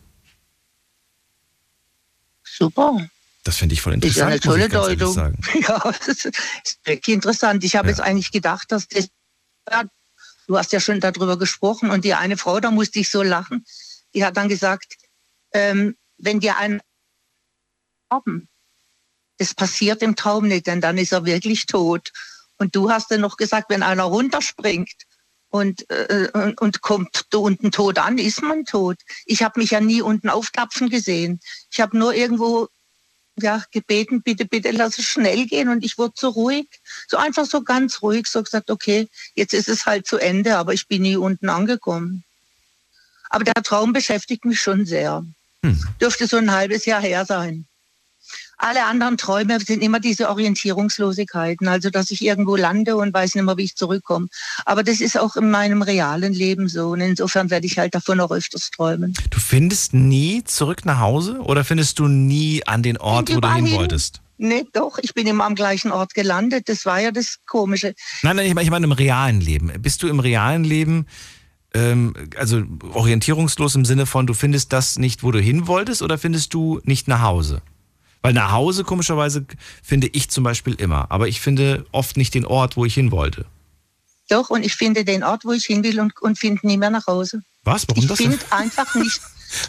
[2.43, 3.09] Super.
[3.45, 4.35] Das finde ich voll interessant.
[4.35, 5.37] Ist ja eine tolle Deutung.
[5.55, 6.31] Ja, das ist
[6.85, 7.65] wirklich interessant.
[7.65, 7.93] Ich habe ja.
[7.93, 9.09] jetzt eigentlich gedacht, dass das,
[10.47, 13.65] du hast ja schon darüber gesprochen und die eine Frau, da musste ich so lachen,
[14.15, 14.95] die hat dann gesagt,
[15.53, 16.81] ähm, wenn dir ein
[18.11, 18.49] haben,
[19.43, 22.13] das passiert im Traum nicht, denn dann ist er wirklich tot.
[22.59, 24.93] Und du hast dann noch gesagt, wenn einer runterspringt
[25.51, 28.99] und, äh, und kommt unten tot an, ist man tot.
[29.27, 31.41] Ich habe mich ja nie unten auftapfen gesehen.
[31.73, 32.69] Ich habe nur irgendwo
[33.37, 35.69] ja, gebeten, bitte, bitte lass es schnell gehen.
[35.69, 36.69] Und ich wurde so ruhig,
[37.09, 40.73] so einfach so ganz ruhig, so gesagt, okay, jetzt ist es halt zu Ende, aber
[40.73, 42.23] ich bin nie unten angekommen.
[43.29, 45.25] Aber der Traum beschäftigt mich schon sehr.
[45.65, 45.85] Hm.
[46.01, 47.67] Dürfte so ein halbes Jahr her sein
[48.59, 53.45] alle anderen Träume sind immer diese Orientierungslosigkeiten, also dass ich irgendwo lande und weiß nicht
[53.45, 54.29] mehr, wie ich zurückkomme.
[54.65, 58.21] Aber das ist auch in meinem realen Leben so und insofern werde ich halt davon
[58.21, 59.15] auch öfters träumen.
[59.31, 63.55] Du findest nie zurück nach Hause oder findest du nie an den Ort, wo du
[63.55, 64.21] hin wolltest?
[64.39, 66.69] Nee, doch, ich bin immer am gleichen Ort gelandet.
[66.69, 67.95] Das war ja das Komische.
[68.23, 69.73] Nein, nein, ich meine, ich meine im realen Leben.
[69.81, 71.07] Bist du im realen Leben
[71.75, 72.63] ähm, also
[72.93, 76.81] orientierungslos im Sinne von, du findest das nicht, wo du hin wolltest, oder findest du
[76.85, 77.63] nicht nach Hause?
[78.23, 79.45] Weil nach Hause, komischerweise,
[79.83, 81.11] finde ich zum Beispiel immer.
[81.11, 83.47] Aber ich finde oft nicht den Ort, wo ich hin wollte.
[84.29, 86.91] Doch, und ich finde den Ort, wo ich hin will und, und finde nie mehr
[86.91, 87.43] nach Hause.
[87.65, 87.87] Was?
[87.89, 88.21] Warum ich das?
[88.21, 89.21] Ich finde einfach nicht.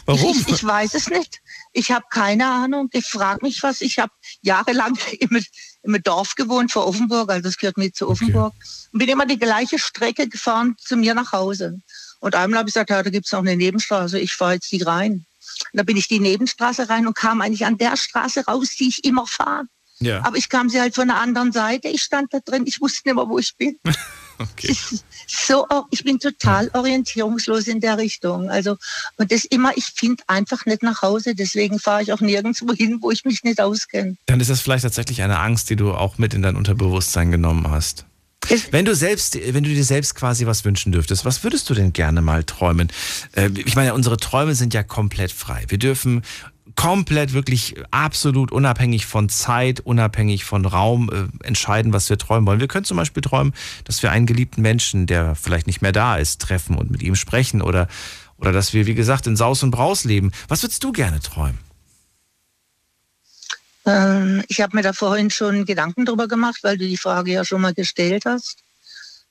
[0.06, 0.36] Warum?
[0.38, 1.40] Ich, ich, weiß es nicht.
[1.72, 2.88] Ich habe keine Ahnung.
[2.92, 3.80] Ich frage mich was.
[3.82, 5.44] Ich habe jahrelang im,
[5.82, 8.54] im Dorf gewohnt vor Offenburg, also das gehört mit zu Offenburg.
[8.56, 8.88] Okay.
[8.92, 11.80] Und bin immer die gleiche Strecke gefahren zu mir nach Hause.
[12.20, 14.72] Und einmal habe ich gesagt, ja, da gibt es noch eine Nebenstraße, ich fahre jetzt
[14.72, 15.26] die rein.
[15.72, 18.88] Und da bin ich die Nebenstraße rein und kam eigentlich an der Straße raus, die
[18.88, 19.64] ich immer fahre.
[20.00, 20.24] Ja.
[20.24, 21.88] Aber ich kam sie halt von der anderen Seite.
[21.88, 23.78] Ich stand da drin, ich wusste nicht mehr, wo ich bin.
[24.38, 24.76] okay.
[25.26, 28.50] So, ich bin total orientierungslos in der Richtung.
[28.50, 28.76] Also,
[29.16, 31.34] und das immer, ich finde einfach nicht nach Hause.
[31.34, 34.16] Deswegen fahre ich auch nirgendwo hin, wo ich mich nicht auskenne.
[34.26, 37.70] Dann ist das vielleicht tatsächlich eine Angst, die du auch mit in dein Unterbewusstsein genommen
[37.70, 38.04] hast.
[38.70, 41.92] Wenn du selbst, wenn du dir selbst quasi was wünschen dürftest, was würdest du denn
[41.92, 42.88] gerne mal träumen?
[43.32, 45.64] Äh, ich meine, unsere Träume sind ja komplett frei.
[45.68, 46.22] Wir dürfen
[46.76, 52.60] komplett wirklich absolut unabhängig von Zeit, unabhängig von Raum äh, entscheiden, was wir träumen wollen.
[52.60, 53.52] Wir können zum Beispiel träumen,
[53.84, 57.14] dass wir einen geliebten Menschen, der vielleicht nicht mehr da ist, treffen und mit ihm
[57.14, 57.88] sprechen oder,
[58.38, 60.32] oder dass wir, wie gesagt, in Saus und Braus leben.
[60.48, 61.58] Was würdest du gerne träumen?
[63.86, 67.44] Ähm, ich habe mir da vorhin schon Gedanken drüber gemacht, weil du die Frage ja
[67.44, 68.58] schon mal gestellt hast.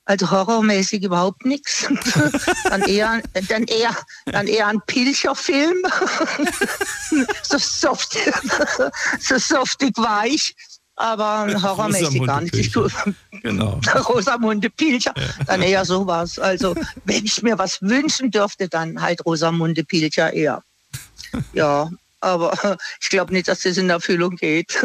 [0.06, 1.86] Also horrormäßig überhaupt nichts.
[2.64, 5.78] dann eher, dann eher, dann eher ein Pilcherfilm.
[7.42, 8.18] so soft,
[9.20, 10.54] so softig weich.
[10.96, 12.54] Aber horrormäßig gar nicht.
[12.54, 12.72] Ich,
[13.42, 13.80] genau.
[14.08, 15.44] Rosamunde Pilcher, ja.
[15.46, 16.38] dann eher sowas.
[16.38, 20.62] Also wenn ich mir was wünschen dürfte, dann halt Rosamunde Pilcher eher.
[21.52, 21.90] Ja,
[22.24, 24.82] aber ich glaube nicht, dass das in Erfüllung geht.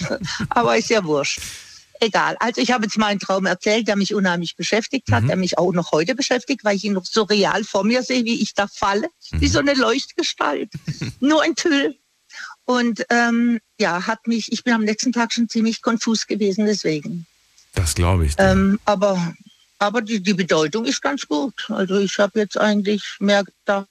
[0.50, 1.40] aber ist ja wurscht.
[2.00, 2.36] Egal.
[2.40, 5.28] Also ich habe jetzt meinen Traum erzählt, der mich unheimlich beschäftigt hat, mhm.
[5.28, 8.24] der mich auch noch heute beschäftigt, weil ich ihn noch so real vor mir sehe,
[8.24, 9.40] wie ich da falle, mhm.
[9.40, 10.70] wie so eine Leuchtgestalt.
[11.20, 11.96] Nur ein Tüll.
[12.64, 17.26] Und ähm, ja, hat mich, ich bin am letzten Tag schon ziemlich konfus gewesen deswegen.
[17.74, 18.34] Das glaube ich.
[18.38, 19.34] Ähm, aber
[19.82, 21.68] aber die, die Bedeutung ist ganz gut.
[21.68, 23.88] Also ich habe jetzt eigentlich mehr gedacht,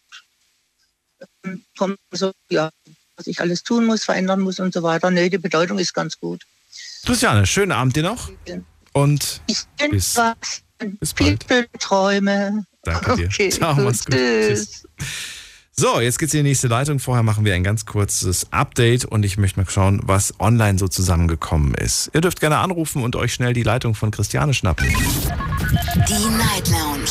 [1.78, 2.70] kommt so, ja,
[3.16, 5.12] was ich alles tun muss, verändern muss und so weiter.
[5.12, 6.44] Nee, die Bedeutung ist ganz gut.
[7.06, 8.30] Christiane, schönen Abend dir noch.
[8.94, 10.38] Und bis, bis bald.
[11.16, 11.38] Viele
[11.80, 12.66] Träume.
[12.84, 13.28] Danke dir.
[13.28, 14.16] Okay, Ciao, mach's gut.
[14.16, 14.84] Tschüss.
[15.74, 17.00] So, jetzt geht's in die nächste Leitung.
[17.00, 20.88] Vorher machen wir ein ganz kurzes Update und ich möchte mal schauen, was online so
[20.88, 22.12] zusammengekommen ist.
[22.14, 24.86] Ihr dürft gerne anrufen und euch schnell die Leitung von Christiane schnappen.
[24.86, 27.10] Die Night Lounge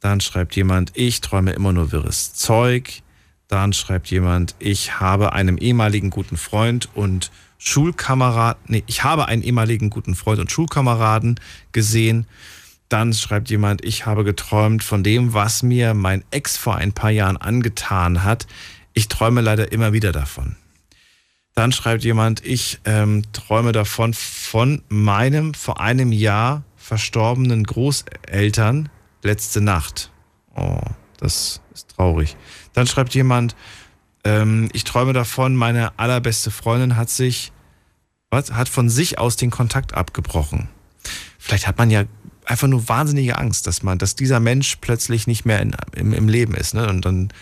[0.00, 3.02] Dann schreibt jemand, ich träume immer nur wirres Zeug.
[3.48, 9.42] Dann schreibt jemand, ich habe einem ehemaligen guten Freund und Schulkamerad, nee, ich habe einen
[9.42, 11.38] ehemaligen guten Freund und Schulkameraden
[11.70, 12.26] gesehen.
[12.88, 17.10] Dann schreibt jemand, ich habe geträumt von dem, was mir mein Ex vor ein paar
[17.10, 18.46] Jahren angetan hat.
[18.94, 20.56] Ich träume leider immer wieder davon.
[21.54, 28.88] Dann schreibt jemand, ich ähm, träume davon von meinem vor einem Jahr verstorbenen Großeltern
[29.22, 30.10] letzte Nacht.
[30.56, 30.80] Oh,
[31.18, 32.36] das ist traurig.
[32.72, 33.54] Dann schreibt jemand,
[34.24, 37.52] ähm, ich träume davon, meine allerbeste Freundin hat sich,
[38.30, 40.68] was, hat von sich aus den Kontakt abgebrochen.
[41.38, 42.04] Vielleicht hat man ja
[42.44, 46.28] einfach nur wahnsinnige Angst, dass man, dass dieser Mensch plötzlich nicht mehr in, im, im
[46.28, 46.74] Leben ist.
[46.74, 46.88] Ne?
[46.88, 47.32] Und dann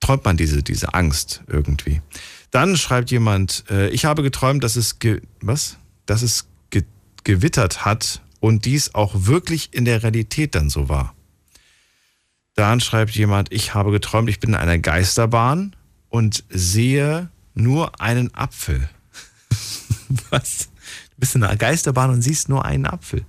[0.00, 2.02] träumt man diese, diese Angst irgendwie.
[2.50, 5.78] Dann schreibt jemand, äh, ich habe geträumt, dass es ge, was?
[6.06, 6.84] Dass es ge,
[7.24, 11.14] gewittert hat und dies auch wirklich in der Realität dann so war.
[12.54, 15.76] Dann schreibt jemand, ich habe geträumt, ich bin in einer Geisterbahn
[16.08, 18.88] und sehe nur einen Apfel.
[20.30, 20.68] was?
[21.10, 23.24] Du bist in einer Geisterbahn und siehst nur einen Apfel.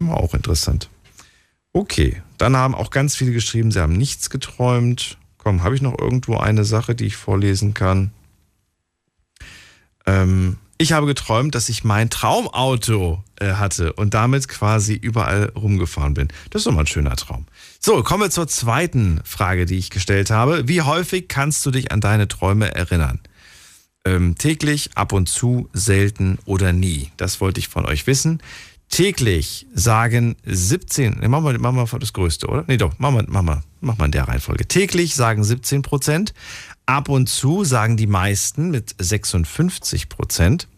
[0.00, 0.88] Auch interessant.
[1.72, 5.18] Okay, dann haben auch ganz viele geschrieben, sie haben nichts geträumt.
[5.36, 8.12] Komm, habe ich noch irgendwo eine Sache, die ich vorlesen kann?
[10.06, 16.14] Ähm, ich habe geträumt, dass ich mein Traumauto äh, hatte und damit quasi überall rumgefahren
[16.14, 16.28] bin.
[16.50, 17.46] Das ist doch mal ein schöner Traum.
[17.80, 20.68] So, kommen wir zur zweiten Frage, die ich gestellt habe.
[20.68, 23.20] Wie häufig kannst du dich an deine Träume erinnern?
[24.04, 27.10] Ähm, täglich, ab und zu, selten oder nie?
[27.16, 28.40] Das wollte ich von euch wissen.
[28.88, 32.64] Täglich sagen 17, ne, machen wir, machen wir das Größte, oder?
[32.68, 34.68] Nee, doch, machen wir, machen wir, machen wir in der Reihenfolge.
[34.68, 36.34] Täglich sagen 17 Prozent,
[36.86, 40.68] ab und zu sagen die meisten mit 56 Prozent,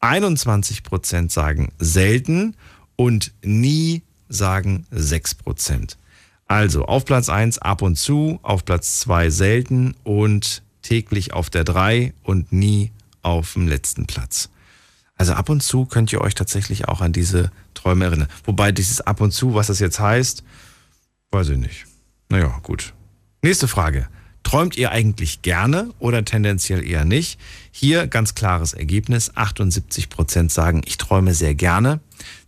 [0.00, 2.56] 21 Prozent sagen selten
[2.96, 5.96] und nie sagen 6 Prozent.
[6.48, 11.64] Also auf Platz 1 ab und zu, auf Platz 2 selten und täglich auf der
[11.64, 12.90] 3 und nie
[13.22, 14.50] auf dem letzten Platz.
[15.14, 18.28] Also ab und zu könnt ihr euch tatsächlich auch an diese Träume erinnern.
[18.44, 20.42] Wobei dieses ab und zu, was das jetzt heißt,
[21.30, 21.86] weiß ich nicht.
[22.28, 22.92] Naja, gut.
[23.42, 24.08] Nächste Frage.
[24.42, 27.38] Träumt ihr eigentlich gerne oder tendenziell eher nicht?
[27.70, 29.36] Hier ganz klares Ergebnis.
[29.36, 32.00] 78 Prozent sagen, ich träume sehr gerne.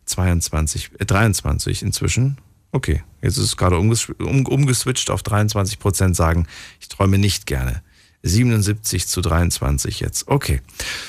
[0.07, 2.39] 22, äh, 23 inzwischen.
[2.73, 6.47] Okay, jetzt ist es gerade umges um, umgeswitcht auf 23 Prozent sagen,
[6.81, 7.83] ich träume nicht gerne.
[8.25, 10.29] 77 zu 23 jetzt.
[10.29, 10.61] Okay.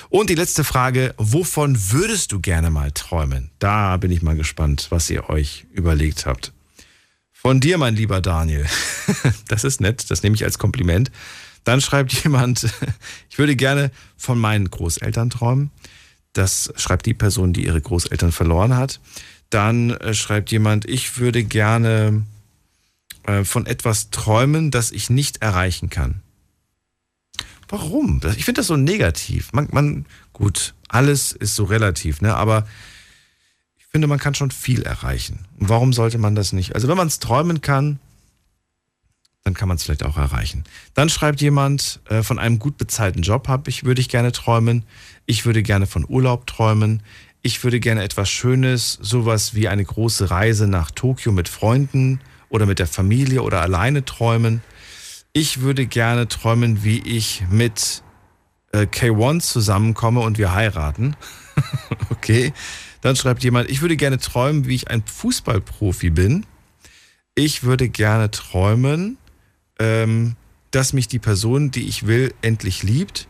[0.09, 3.51] Und die letzte Frage, wovon würdest du gerne mal träumen?
[3.57, 6.53] Da bin ich mal gespannt, was ihr euch überlegt habt.
[7.45, 8.65] Von dir, mein lieber Daniel.
[9.47, 11.11] Das ist nett, das nehme ich als Kompliment.
[11.63, 12.63] Dann schreibt jemand,
[13.29, 15.69] ich würde gerne von meinen Großeltern träumen.
[16.33, 18.99] Das schreibt die Person, die ihre Großeltern verloren hat.
[19.51, 22.25] Dann äh, schreibt jemand, ich würde gerne
[23.27, 26.21] äh, von etwas träumen, das ich nicht erreichen kann.
[27.69, 28.21] Warum?
[28.37, 29.53] Ich finde das so negativ.
[29.53, 32.35] Man, man, gut, alles ist so relativ, ne?
[32.35, 32.67] Aber
[33.95, 35.45] finde, man kann schon viel erreichen.
[35.57, 36.75] Und warum sollte man das nicht?
[36.75, 37.97] Also wenn man es träumen kann,
[39.45, 40.65] dann kann man es vielleicht auch erreichen.
[40.95, 44.83] Dann schreibt jemand, äh, von einem gut bezahlten Job habe ich, würde ich gerne träumen.
[45.25, 47.03] Ich würde gerne von Urlaub träumen.
[47.41, 52.19] Ich würde gerne etwas Schönes, sowas wie eine große Reise nach Tokio mit Freunden
[52.49, 54.61] oder mit der Familie oder alleine träumen.
[55.31, 58.03] Ich würde gerne träumen, wie ich mit
[58.73, 61.15] äh, K1 zusammenkomme und wir heiraten.
[62.09, 62.51] okay.
[63.05, 66.43] Dann schreibt jemand, ich würde gerne träumen, wie ich ein Fußballprofi bin.
[67.35, 69.19] Ich würde gerne träumen,
[69.77, 70.35] ähm,
[70.71, 73.27] dass mich die Person, die ich will, endlich liebt.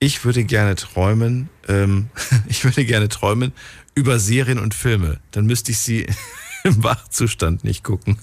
[0.00, 2.10] Ich würde gerne träumen, ähm,
[2.48, 3.52] ich würde gerne träumen
[3.94, 5.20] über Serien und Filme.
[5.30, 6.08] Dann müsste ich sie
[6.64, 8.18] im Wachzustand nicht gucken.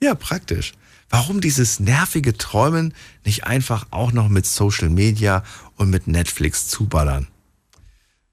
[0.00, 0.74] Ja, praktisch.
[1.10, 2.94] Warum dieses nervige Träumen
[3.24, 5.42] nicht einfach auch noch mit Social Media
[5.74, 7.26] und mit Netflix zuballern?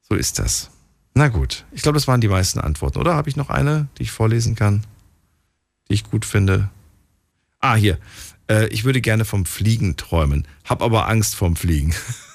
[0.08, 0.70] So ist das.
[1.18, 3.16] Na gut, ich glaube, das waren die meisten Antworten, oder?
[3.16, 4.84] Habe ich noch eine, die ich vorlesen kann,
[5.90, 6.70] die ich gut finde?
[7.62, 7.98] Ah, hier.
[8.50, 11.96] Äh, ich würde gerne vom Fliegen träumen, hab aber Angst vorm Fliegen.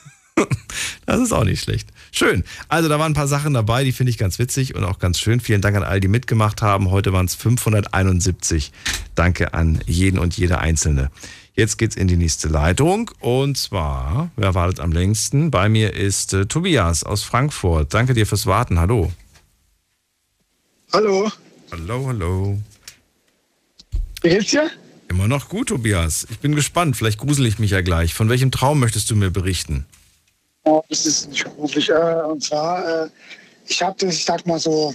[1.06, 1.88] das ist auch nicht schlecht.
[2.12, 2.44] Schön.
[2.68, 5.18] Also da waren ein paar Sachen dabei, die finde ich ganz witzig und auch ganz
[5.18, 5.40] schön.
[5.40, 6.90] Vielen Dank an all, die mitgemacht haben.
[6.90, 8.72] Heute waren es 571.
[9.14, 11.10] Danke an jeden und jede Einzelne.
[11.54, 15.50] Jetzt geht's in die nächste Leitung und zwar, wer wartet am längsten?
[15.50, 17.92] Bei mir ist äh, Tobias aus Frankfurt.
[17.92, 18.78] Danke dir fürs Warten.
[18.78, 19.12] Hallo.
[20.92, 21.30] Hallo.
[21.70, 22.58] Hallo, hallo.
[24.22, 24.70] Wie geht's dir?
[25.08, 26.26] Immer noch gut, Tobias.
[26.30, 26.96] Ich bin gespannt.
[26.96, 28.14] Vielleicht grusel ich mich ja gleich.
[28.14, 29.86] Von welchem Traum möchtest du mir berichten?
[30.64, 31.88] Oh, das ist nicht beruflich.
[31.88, 33.08] Äh, und zwar, äh,
[33.66, 34.94] ich habe das, ich sag mal so,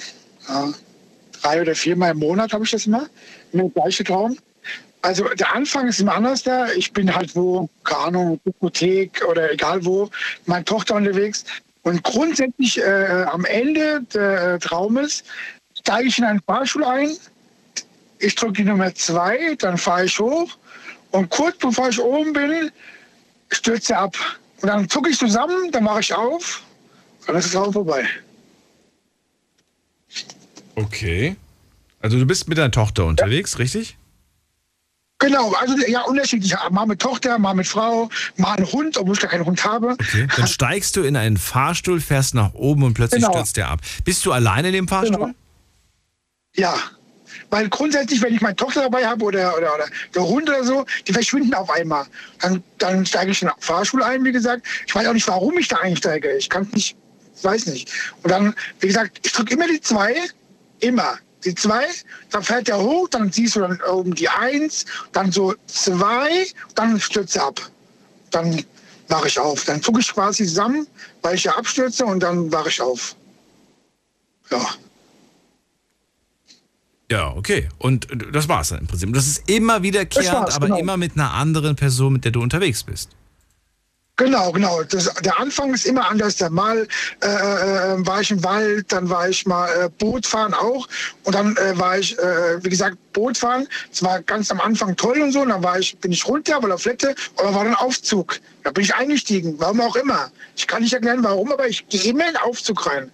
[1.41, 3.07] drei oder viermal im Monat habe ich das immer,
[3.51, 4.37] mit dem gleichen Traum.
[5.01, 6.67] Also der Anfang ist immer anders da.
[6.73, 10.09] Ich bin halt wo, keine Ahnung, Bibliothek oder egal wo,
[10.45, 11.45] meine Tochter unterwegs.
[11.83, 15.23] Und grundsätzlich äh, am Ende des Traumes
[15.79, 17.15] steige ich in einen Fahrstuhl ein.
[18.19, 20.57] Ich drücke die Nummer zwei, dann fahre ich hoch.
[21.11, 22.71] Und kurz bevor ich oben bin,
[23.49, 24.15] stürze ab.
[24.65, 26.63] Und dann zucke ich zusammen, dann mache ich auf.
[27.19, 28.03] Und dann ist es auch vorbei.
[30.73, 31.35] Okay.
[32.01, 33.95] Also du bist mit deiner Tochter unterwegs, richtig?
[35.19, 36.55] Genau, also ja, unterschiedlich.
[36.71, 39.91] Mal mit Tochter, mal mit Frau, mal ein Hund, obwohl ich gar keinen Hund habe.
[39.91, 40.27] Okay.
[40.35, 43.33] Dann steigst du in einen Fahrstuhl, fährst nach oben und plötzlich Genau.
[43.33, 43.81] stürzt der ab.
[44.03, 45.15] Bist du alleine in dem Fahrstuhl?
[45.15, 45.31] Genau.
[46.55, 46.73] Ja.
[47.49, 50.85] Weil grundsätzlich, wenn ich meine Tochter dabei habe oder, oder, oder der Hund oder so,
[51.07, 52.05] die verschwinden auf einmal.
[52.41, 54.65] Dann, dann steige ich in den Fahrstuhl ein, wie gesagt.
[54.87, 56.31] Ich weiß auch nicht, warum ich da einsteige.
[56.37, 56.97] Ich kann es nicht,
[57.37, 57.91] ich weiß nicht.
[58.23, 60.15] Und dann, wie gesagt, ich drücke immer die zwei,
[60.79, 61.17] immer.
[61.43, 61.85] Die zwei,
[62.31, 66.99] dann fährt der hoch, dann siehst du dann oben die eins, dann so zwei, dann
[66.99, 67.61] stürzt er ab.
[68.31, 68.65] Dann
[69.09, 69.63] wache ich auf.
[69.65, 70.87] Dann zucke ich quasi zusammen,
[71.21, 73.15] weil ich ja abstürze und dann wache ich auf.
[74.49, 74.65] Ja.
[77.15, 77.69] Ja, okay.
[77.77, 79.13] Und äh, das war's dann im Prinzip.
[79.13, 80.79] Das ist immer wiederkehrend, aber genau.
[80.79, 83.11] immer mit einer anderen Person, mit der du unterwegs bist.
[84.17, 84.81] Genau, genau.
[84.83, 86.37] Das, der Anfang ist immer anders.
[86.37, 86.87] Der Mal
[87.21, 90.87] äh, äh, war ich im Wald, dann war ich mal äh, Boot fahren auch.
[91.23, 93.67] Und dann äh, war ich, äh, wie gesagt, Boot fahren.
[93.89, 95.41] Das war ganz am Anfang toll und so.
[95.41, 98.39] Und dann war ich, bin ich runter, weil auf Flette, dann war dann Aufzug.
[98.63, 100.31] Da bin ich eingestiegen, warum auch immer.
[100.55, 103.11] Ich kann nicht erklären, warum, aber ich gehe immer in Aufzug rein.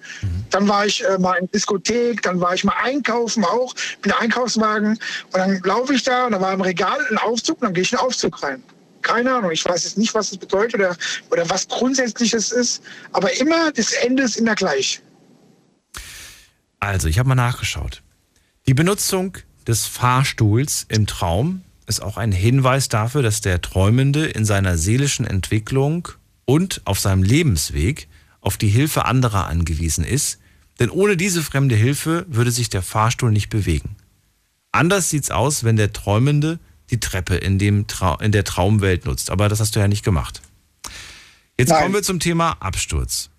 [0.52, 3.74] Dann war ich äh, mal in Diskothek, dann war ich mal einkaufen auch,
[4.04, 4.92] bin Einkaufswagen.
[4.92, 5.00] Und
[5.34, 7.92] dann laufe ich da und da war im Regal ein Aufzug und dann gehe ich
[7.92, 8.62] in den Aufzug rein.
[9.02, 10.96] Keine Ahnung, ich weiß jetzt nicht, was es bedeutet oder,
[11.30, 12.84] oder was grundsätzlich es ist.
[13.12, 15.02] Aber immer, das Ende ist immer gleich.
[16.80, 18.02] Also, ich habe mal nachgeschaut.
[18.68, 19.38] Die Benutzung
[19.68, 25.26] des Fahrstuhls im Traum ist auch ein Hinweis dafür, dass der Träumende in seiner seelischen
[25.26, 26.08] Entwicklung
[26.46, 28.08] und auf seinem Lebensweg
[28.40, 30.40] auf die Hilfe anderer angewiesen ist,
[30.80, 33.96] denn ohne diese fremde Hilfe würde sich der Fahrstuhl nicht bewegen.
[34.72, 36.60] Anders sieht's aus, wenn der Träumende
[36.92, 40.04] die Treppe in, dem Trau in der Traumwelt nutzt, aber das hast du ja nicht
[40.04, 40.42] gemacht.
[41.58, 43.30] Jetzt kommen wir zum Thema Absturz.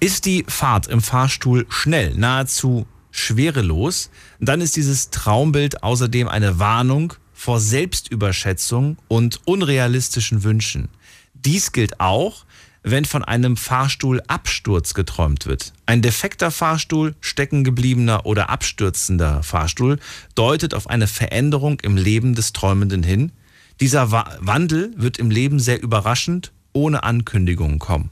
[0.00, 4.10] Ist die Fahrt im Fahrstuhl schnell, nahezu schwerelos,
[4.40, 10.88] dann ist dieses Traumbild außerdem eine Warnung vor Selbstüberschätzung und unrealistischen Wünschen.
[11.34, 12.45] Dies gilt auch,
[12.86, 15.72] wenn von einem Fahrstuhlabsturz geträumt wird.
[15.86, 19.98] Ein defekter Fahrstuhl, steckengebliebener oder abstürzender Fahrstuhl
[20.36, 23.32] deutet auf eine Veränderung im Leben des Träumenden hin.
[23.80, 28.10] Dieser Wa Wandel wird im Leben sehr überraschend, ohne Ankündigung kommen.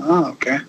[0.00, 0.60] Ah, okay.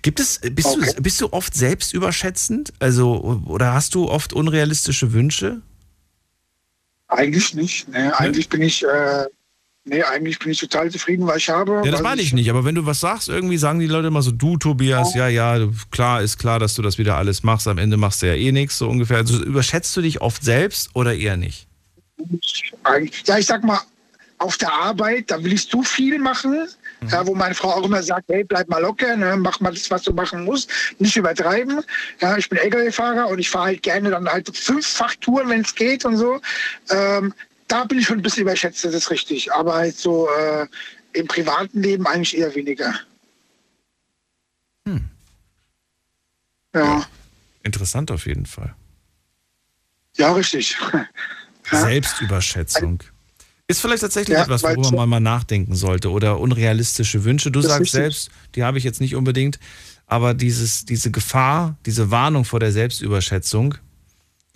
[0.00, 2.72] Gibt es, bist, du, bist du oft selbstüberschätzend?
[2.78, 5.60] Also, oder hast du oft unrealistische Wünsche?
[7.08, 7.88] Eigentlich nicht.
[7.88, 9.26] Nee, eigentlich bin ich, äh,
[9.88, 11.82] nee, eigentlich bin ich total zufrieden, was ich habe.
[11.84, 14.22] Ja, das meine ich nicht, aber wenn du was sagst, irgendwie sagen die Leute immer
[14.22, 17.66] so, du Tobias, ja, ja, du- klar, ist klar, dass du das wieder alles machst,
[17.68, 19.18] am Ende machst du ja eh nichts, so ungefähr.
[19.18, 21.66] Also überschätzt du dich oft selbst oder eher nicht?
[23.26, 23.80] Ja, ich sag mal,
[24.38, 26.68] auf der Arbeit, da will ich zu viel machen,
[27.00, 27.08] Mhm.
[27.10, 29.88] ja, wo meine Frau auch immer sagt, hey, bleib mal locker, ne, mach mal das,
[29.90, 31.80] was du machen musst, nicht übertreiben.
[32.20, 35.74] Ja, ich bin LKW-Fahrer und ich fahre halt gerne dann halt fünffach Touren, wenn es
[35.74, 36.40] geht und so.
[36.90, 37.32] Ähm,
[37.68, 39.52] da bin ich schon ein bisschen überschätzt, das ist richtig.
[39.52, 40.66] Aber halt so äh,
[41.12, 42.94] im privaten Leben eigentlich eher weniger.
[44.86, 45.08] Hm.
[46.74, 47.06] Ja,
[47.62, 48.74] Interessant auf jeden Fall.
[50.16, 50.76] ja, richtig.
[51.70, 53.02] Selbstüberschätzung.
[53.66, 56.10] Ist vielleicht tatsächlich Ja, etwas, worüber man mal nachdenken sollte.
[56.10, 57.50] Oder unrealistische Wünsche.
[57.50, 59.58] Du sagst selbst, die habe ich jetzt nicht unbedingt.
[60.06, 63.74] Aber dieses, diese Gefahr, diese Warnung vor der Selbstüberschätzung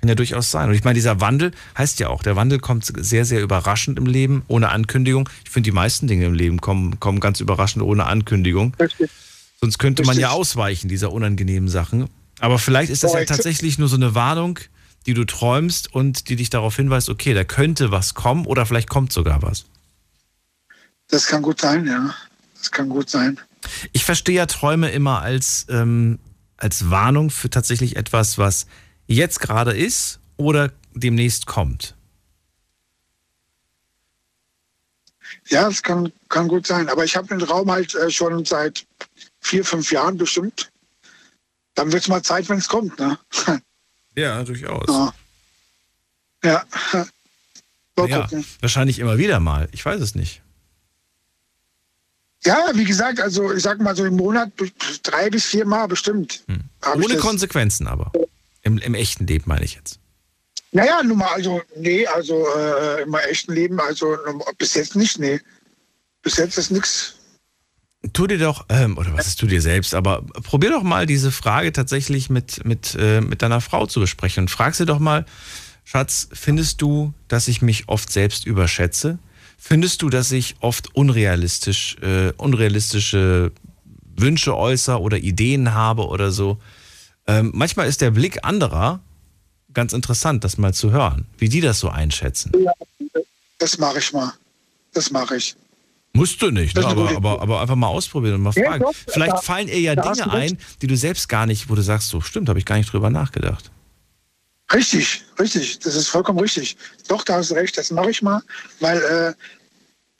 [0.02, 0.68] kann ja durchaus sein.
[0.68, 4.06] Und ich meine, dieser Wandel heißt ja auch, der Wandel kommt sehr, sehr überraschend im
[4.06, 5.28] Leben, ohne Ankündigung.
[5.44, 8.76] Ich finde, die meisten Dinge im Leben kommen, kommen ganz überraschend ohne Ankündigung.
[9.60, 10.40] Sonst könnte man ja Richtig.
[10.40, 12.08] ausweichen, dieser unangenehmen Sachen.
[12.40, 14.58] Aber vielleicht ist das ja tatsächlich nur so eine Warnung,
[15.06, 18.90] die du träumst und die dich darauf hinweist, okay, da könnte was kommen oder vielleicht
[18.90, 19.66] kommt sogar was.
[21.10, 22.12] Das kann gut sein, ja.
[22.58, 23.38] Das kann gut sein.
[23.92, 26.18] Ich verstehe ja Träume immer als, ähm,
[26.56, 28.66] als Warnung für tatsächlich etwas, was
[29.12, 31.94] jetzt gerade ist oder demnächst kommt.
[35.48, 36.88] Ja, das kann, kann gut sein.
[36.88, 38.86] Aber ich habe den Raum halt äh, schon seit
[39.40, 40.70] vier, fünf Jahren bestimmt.
[41.74, 42.98] Dann wird es mal Zeit, wenn es kommt.
[42.98, 43.18] Ne?
[44.14, 44.88] Ja, durchaus.
[46.44, 46.64] Ja.
[46.92, 47.06] ja.
[48.08, 48.28] Ja,
[48.60, 49.68] wahrscheinlich immer wieder mal.
[49.72, 50.42] Ich weiß es nicht.
[52.44, 54.50] Ja, wie gesagt, also ich sag mal so im Monat
[55.02, 56.42] drei bis vier Mal bestimmt.
[56.48, 58.10] Ich Ohne Konsequenzen aber.
[58.62, 59.98] Im, Im echten Leben meine ich jetzt.
[60.72, 64.16] Naja, nun mal, also, nee, also äh, im echten Leben, also
[64.56, 65.40] bis jetzt nicht, nee.
[66.22, 67.16] Bis jetzt ist nichts.
[68.12, 71.30] Tu dir doch, ähm, oder was ist tu dir selbst, aber probier doch mal diese
[71.30, 75.24] Frage tatsächlich mit, mit, äh, mit deiner Frau zu besprechen und frag sie doch mal,
[75.84, 79.18] Schatz, findest du, dass ich mich oft selbst überschätze?
[79.58, 83.52] Findest du, dass ich oft unrealistisch, äh, unrealistische
[84.16, 86.58] Wünsche äußere oder Ideen habe oder so?
[87.26, 89.00] Ähm, manchmal ist der Blick anderer
[89.72, 92.52] ganz interessant, das mal zu hören, wie die das so einschätzen.
[92.58, 92.72] Ja,
[93.58, 94.32] das mache ich mal.
[94.92, 95.56] Das mache ich.
[96.14, 96.84] Musst du nicht, ne?
[96.86, 98.82] aber, aber, aber einfach mal ausprobieren und mal Ja, fragen.
[98.84, 101.80] doch, Vielleicht da- fallen ihr ja Dinge ein, die du selbst gar nicht, wo du
[101.82, 103.70] sagst, so stimmt, habe ich gar nicht drüber nachgedacht.
[104.72, 105.78] Richtig, richtig.
[105.80, 106.76] Das ist vollkommen richtig.
[107.08, 108.42] Doch, da hast du recht, das mache ich mal,
[108.80, 109.34] weil äh,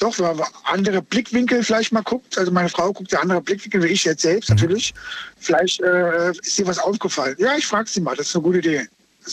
[0.02, 3.82] doch, wenn man andere Blickwinkel vielleicht mal guckt, also meine Frau guckt ja andere Blickwinkel
[3.84, 4.56] wie ich jetzt selbst Mhm.
[4.56, 4.94] natürlich,
[5.38, 7.36] vielleicht äh, ist ihr was aufgefallen.
[7.38, 8.88] Ja, ich frage sie mal, das ist eine gute Idee.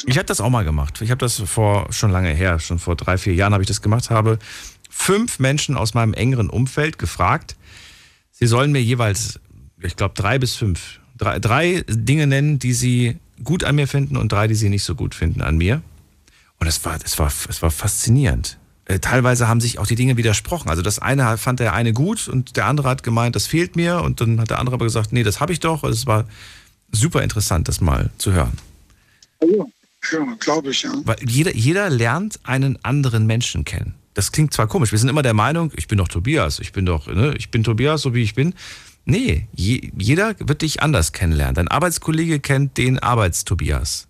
[0.05, 1.01] Ich habe das auch mal gemacht.
[1.01, 3.81] Ich habe das vor schon lange her, schon vor drei, vier Jahren habe ich das
[3.81, 4.37] gemacht, habe
[4.87, 7.55] fünf Menschen aus meinem engeren Umfeld gefragt.
[8.31, 9.39] Sie sollen mir jeweils,
[9.81, 14.15] ich glaube, drei bis fünf, drei, drei Dinge nennen, die sie gut an mir finden
[14.15, 15.81] und drei, die sie nicht so gut finden an mir.
[16.59, 18.58] Und es war, es war, es war faszinierend.
[18.89, 20.69] Äh, Teilweise haben sich auch die Dinge widersprochen.
[20.69, 24.01] Also das eine fand der eine gut und der andere hat gemeint, das fehlt mir.
[24.01, 25.83] Und dann hat der andere aber gesagt, nee, das habe ich doch.
[25.83, 26.25] Also es war
[26.91, 28.57] super interessant, das mal zu hören.
[29.41, 29.65] Ja,
[30.11, 30.91] ja glaube ich, ja.
[31.05, 33.93] Weil jeder, jeder lernt einen anderen Menschen kennen.
[34.15, 36.85] Das klingt zwar komisch, wir sind immer der Meinung, ich bin doch Tobias, ich bin
[36.85, 38.53] doch, ne, ich bin Tobias, so wie ich bin.
[39.05, 41.55] Nee, je, jeder wird dich anders kennenlernen.
[41.55, 44.08] Dein Arbeitskollege kennt den Arbeitstobias.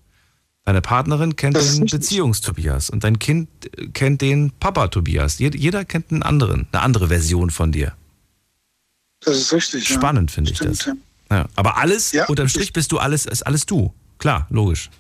[0.70, 1.88] Deine Partnerin kennt den.
[1.88, 2.92] Beziehungstobias.
[2.92, 5.40] Und dein Kind äh, kennt den Papa-Tobias.
[5.40, 7.94] Jed- Jeder kennt einen anderen, eine andere Version von dir.
[9.22, 9.90] Das ist richtig.
[9.90, 9.96] ja.
[9.96, 10.86] Spannend finde ich das.
[10.86, 10.94] ja.
[11.32, 13.92] Ja, aber alles, Ja, unterm Strich bist du alles, ist alles du.
[14.20, 14.92] Klar, logisch.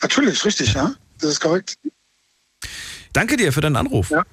[0.00, 0.94] Natürlich, richtig, ja.
[1.20, 1.76] Das ist korrekt.
[3.12, 4.08] Danke dir für deinen Anruf.
[4.08, 4.24] Ja.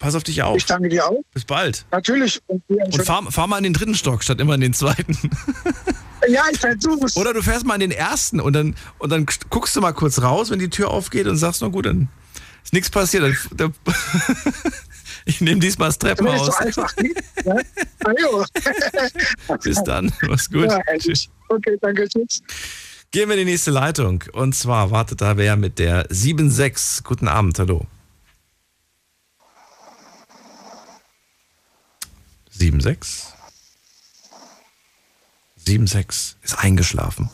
[0.00, 0.56] Pass auf dich auf.
[0.56, 1.22] Ich danke dir auch.
[1.32, 1.86] Bis bald.
[1.92, 2.42] Natürlich.
[2.48, 5.16] Und, Und fahr, fahr mal in den dritten Stock statt immer in den zweiten.
[6.28, 9.74] ja, ich versuche Oder du fährst mal in den ersten und dann, und dann guckst
[9.76, 12.08] du mal kurz raus, wenn die Tür aufgeht und sagst, na gut, dann
[12.62, 13.22] ist nichts passiert.
[13.22, 13.74] Dann, dann,
[15.24, 16.46] ich nehme diesmal das Das ist Treppenhaus.
[16.46, 16.94] so einfach.
[18.20, 18.44] Jo.
[19.62, 20.12] Bis dann.
[20.22, 20.70] Mach's gut.
[20.70, 21.28] Ja, Tschüss.
[21.48, 22.08] okay, danke.
[22.08, 22.42] Tschüss.
[23.10, 24.24] Gehen wir in die nächste Leitung.
[24.32, 27.02] Und zwar wartet da wer mit der 7.6.
[27.04, 27.86] Guten Abend, hallo.
[32.58, 33.33] 7.6.
[35.66, 37.30] 7.6 ist eingeschlafen.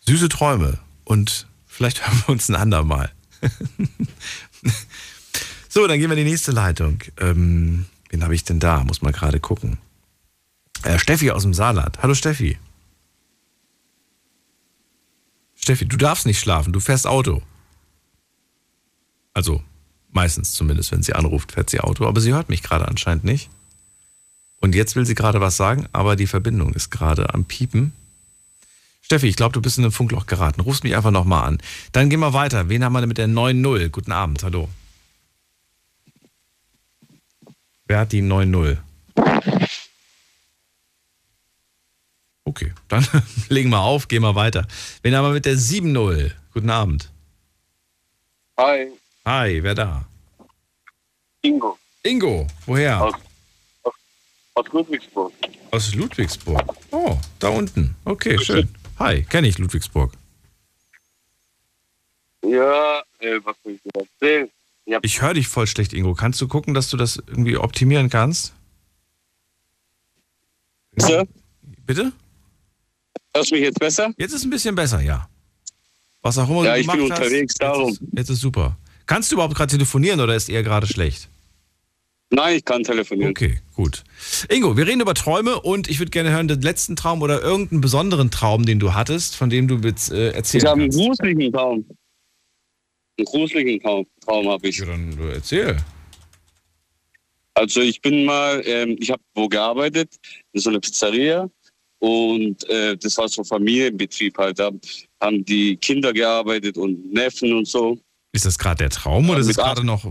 [0.00, 3.12] Süße Träume und vielleicht hören wir uns ein andermal.
[5.68, 7.00] so, dann gehen wir in die nächste Leitung.
[7.18, 8.84] Ähm, wen habe ich denn da?
[8.84, 9.78] Muss mal gerade gucken.
[10.82, 12.02] Äh, Steffi aus dem Saarland.
[12.02, 12.58] Hallo Steffi.
[15.54, 17.42] Steffi, du darfst nicht schlafen, du fährst Auto.
[19.32, 19.64] Also,
[20.10, 23.50] meistens zumindest, wenn sie anruft, fährt sie Auto, aber sie hört mich gerade anscheinend nicht.
[24.64, 27.92] Und jetzt will sie gerade was sagen, aber die Verbindung ist gerade am Piepen.
[29.02, 30.62] Steffi, ich glaube, du bist in ein Funkloch geraten.
[30.62, 31.58] Rufst mich einfach nochmal an.
[31.92, 32.70] Dann gehen wir weiter.
[32.70, 33.90] Wen haben wir denn mit der 9.0?
[33.90, 34.70] Guten Abend, hallo.
[37.84, 38.78] Wer hat die 9.0?
[42.44, 43.06] Okay, dann
[43.50, 44.66] legen wir auf, gehen wir weiter.
[45.02, 46.30] Wen haben wir mit der 7.0?
[46.54, 47.10] Guten Abend.
[48.56, 48.88] Hi,
[49.26, 50.06] Hi, wer da?
[51.42, 53.02] Ingo Ingo, woher?
[53.02, 53.20] aus, aus,
[54.54, 55.32] aus Ludwigsburg.
[55.70, 56.74] Aus Ludwigsburg.
[56.90, 57.94] Oh, da unten.
[58.04, 58.68] Okay, schön.
[58.98, 60.12] Hi, kenne ich Ludwigsburg.
[62.44, 64.48] Ja, äh, was soll ich dir erzählen?
[64.86, 66.14] Ich Ich höre dich voll schlecht, Ingo.
[66.14, 68.52] Kannst du gucken, dass du das irgendwie optimieren kannst?
[70.92, 71.26] Bitte?
[71.86, 72.12] Bitte?
[73.34, 74.12] Hörst du mich jetzt besser?
[74.16, 75.28] Jetzt ist ein bisschen besser, ja.
[76.22, 77.88] Was auch immer Ja, du ich bin gemacht unterwegs, hast, darum.
[77.88, 78.76] Jetzt ist, jetzt ist super.
[79.06, 81.28] Kannst du überhaupt gerade telefonieren oder ist eher gerade schlecht?
[82.34, 83.30] Nein, ich kann telefonieren.
[83.30, 84.02] Okay, gut.
[84.48, 87.80] Ingo, wir reden über Träume und ich würde gerne hören, den letzten Traum oder irgendeinen
[87.80, 90.98] besonderen Traum, den du hattest, von dem du jetzt äh, erzählen Ich habe einen kannst.
[90.98, 91.86] gruseligen Traum.
[93.18, 94.78] Einen gruseligen Traum, Traum habe ich.
[94.78, 95.76] Ja, dann äh, erzähl.
[97.54, 100.16] Also ich bin mal, ähm, ich habe wo gearbeitet,
[100.52, 101.48] in so einer Pizzeria
[102.00, 104.58] und äh, das war so Familienbetrieb halt.
[104.58, 104.72] Da
[105.20, 107.96] haben die Kinder gearbeitet und Neffen und so.
[108.34, 110.04] Ist das gerade der Traum oder ist es gerade noch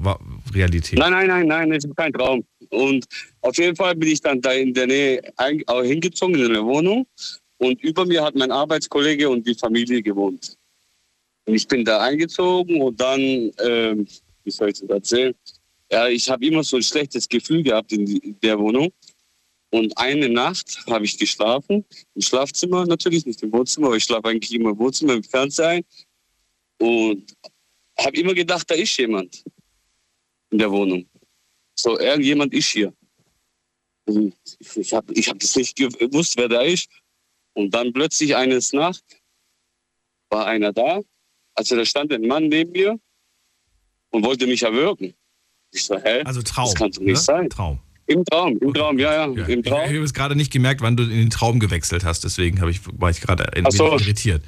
[0.54, 0.98] Realität?
[0.98, 2.46] Nein, nein, nein, nein, das ist kein Traum.
[2.70, 3.06] Und
[3.42, 5.22] auf jeden Fall bin ich dann da in der Nähe
[5.68, 7.06] auch hingezogen in eine Wohnung
[7.58, 10.56] und über mir hat mein Arbeitskollege und die Familie gewohnt.
[11.46, 14.08] Und ich bin da eingezogen und dann, ähm,
[14.46, 15.36] wie soll ich das erzählen?
[15.92, 18.90] Ja, ich habe immer so ein schlechtes Gefühl gehabt in, der Wohnung.
[19.70, 21.84] Und eine Nacht habe ich geschlafen,
[22.16, 25.68] im Schlafzimmer natürlich, nicht im Wohnzimmer, aber ich schlafe eigentlich immer im Wohnzimmer, im Fernseher
[25.68, 25.84] ein.
[26.80, 27.34] Und
[28.00, 29.44] habe immer gedacht, da ist jemand
[30.52, 31.08] in der Wohnung.
[31.76, 32.94] So, irgendjemand ist hier.
[34.06, 34.36] Und
[34.76, 36.90] ich habe ich hab das nicht gewusst, wer da ist.
[37.54, 39.04] Und dann plötzlich eines Nacht
[40.30, 41.02] war einer da.
[41.56, 43.00] Also da stand ein Mann neben mir
[44.10, 45.14] und wollte mich erwürgen.
[45.72, 46.22] Ich so, hä?
[46.24, 46.66] Also Traum.
[46.66, 47.16] Das kann doch nicht ne?
[47.16, 47.50] sein.
[47.50, 47.80] Traum.
[48.06, 49.82] Im Traum, im Traum, ja, ja, Ja, im ich, ich Traum.
[49.82, 53.10] habe jetzt gerade nicht gemerkt, wann du in den Traum gewechselt hast, deswegen ich, war
[53.10, 53.94] ich gerade so.
[53.94, 54.44] irritiert.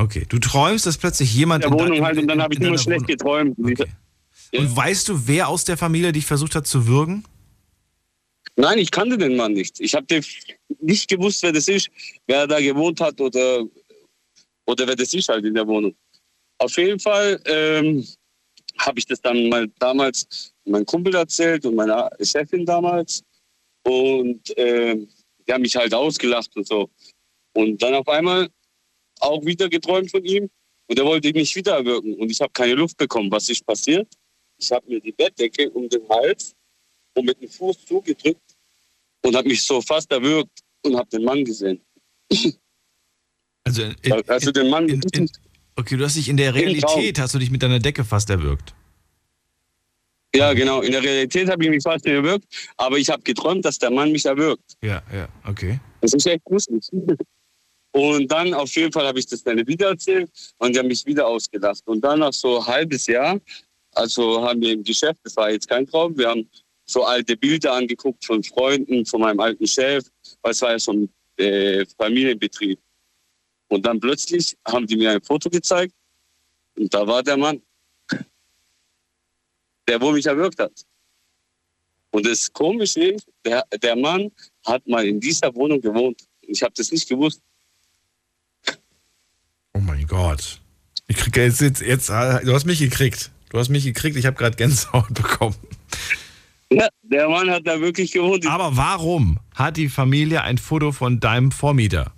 [0.00, 2.54] Okay, du träumst, dass plötzlich jemand In der in Wohnung dein- halt und dann habe
[2.54, 3.58] ich in nur schlecht geträumt.
[3.58, 7.24] Und weißt du, wer aus der Familie dich versucht hat zu würgen?
[8.56, 9.78] Nein, ich kannte den Mann nicht.
[9.80, 10.06] Ich habe
[10.80, 11.88] nicht gewusst, wer das ist,
[12.26, 13.64] wer da gewohnt hat oder,
[14.66, 15.94] oder wer das ist halt in der Wohnung.
[16.58, 18.04] Auf jeden Fall ähm,
[18.78, 23.22] habe ich das dann mal damals meinem Kumpel erzählt und meiner Chefin damals.
[23.84, 25.08] Und ähm,
[25.46, 26.88] die haben mich halt ausgelacht und so.
[27.52, 28.48] Und dann auf einmal
[29.20, 30.48] auch wieder geträumt von ihm
[30.86, 32.14] und er wollte mich wieder erwürgen.
[32.14, 33.30] Und ich habe keine Luft bekommen.
[33.30, 34.08] Was ist passiert?
[34.58, 36.54] Ich habe mir die Bettdecke um den Hals
[37.14, 38.56] und mit dem Fuß zugedrückt
[39.22, 41.80] und habe mich so fast erwürgt und habe den Mann gesehen.
[43.62, 44.88] Also, in, also den Mann.
[44.88, 45.30] in, in,
[45.76, 46.54] okay, du hast dich in der.
[46.54, 48.74] Realität, hast du dich mit deiner Decke fast erwürgt.
[50.34, 50.80] Ja, genau.
[50.80, 52.44] In der Realität habe ich mich fast erwürgt,
[52.76, 54.76] aber ich habe geträumt, dass der Mann mich erwürgt.
[54.82, 55.80] Ja, ja, okay.
[56.00, 56.88] Das ist echt gruselig.
[57.92, 61.04] Und dann auf jeden Fall habe ich das dann wieder erzählt und die haben mich
[61.06, 61.82] wieder ausgelacht.
[61.86, 63.40] Und dann nach so ein halbes Jahr,
[63.92, 66.48] also haben wir im Geschäft, das war jetzt kein Traum, wir haben
[66.84, 70.04] so alte Bilder angeguckt von Freunden, von meinem alten Chef,
[70.42, 72.78] weil es war ja so ein äh, Familienbetrieb.
[73.68, 75.94] Und dann plötzlich haben die mir ein Foto gezeigt
[76.76, 77.60] und da war der Mann,
[79.86, 80.72] der wo mich erwürgt hat.
[82.12, 84.30] Und das Komische ist, der, der Mann
[84.66, 86.22] hat mal in dieser Wohnung gewohnt.
[86.42, 87.40] Ich habe das nicht gewusst.
[89.74, 90.60] Oh mein Gott.
[91.06, 93.30] Ich krieg jetzt, jetzt, jetzt, äh, du hast mich gekriegt.
[93.50, 95.56] Du hast mich gekriegt, ich habe gerade Gänsehaut bekommen.
[96.72, 98.46] Ja, der Mann hat da wirklich gewohnt.
[98.46, 102.12] Aber warum hat die Familie ein Foto von deinem Vormieter?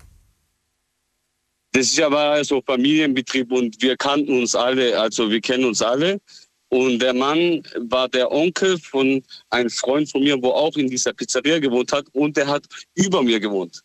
[1.72, 6.20] Das ist aber so Familienbetrieb und wir kannten uns alle, also wir kennen uns alle.
[6.68, 11.14] Und der Mann war der Onkel von einem Freund von mir, wo auch in dieser
[11.14, 13.82] Pizzeria gewohnt hat und der hat über mir gewohnt.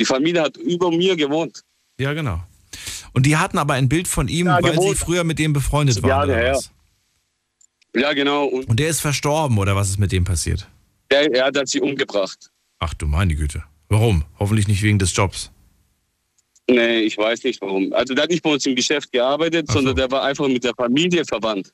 [0.00, 1.62] Die Familie hat über mir gewohnt.
[1.98, 2.42] Ja, genau.
[3.16, 6.02] Und die hatten aber ein Bild von ihm, Ja, weil sie früher mit dem befreundet
[6.02, 6.08] waren.
[6.10, 6.54] Jahre oder her.
[6.56, 6.70] was?
[7.94, 8.44] Ja, genau.
[8.44, 10.68] Und Und der ist verstorben, oder was ist mit dem passiert?
[11.10, 12.50] der, er hat sie umgebracht.
[12.78, 13.64] Ach du meine Güte.
[13.88, 14.24] Warum?
[14.38, 15.50] Hoffentlich nicht wegen des Jobs.
[16.68, 17.90] Nee, ich weiß nicht warum.
[17.94, 20.74] Also der hat nicht bei uns im Geschäft gearbeitet, sondern der war einfach mit der
[20.74, 21.72] Familie verwandt.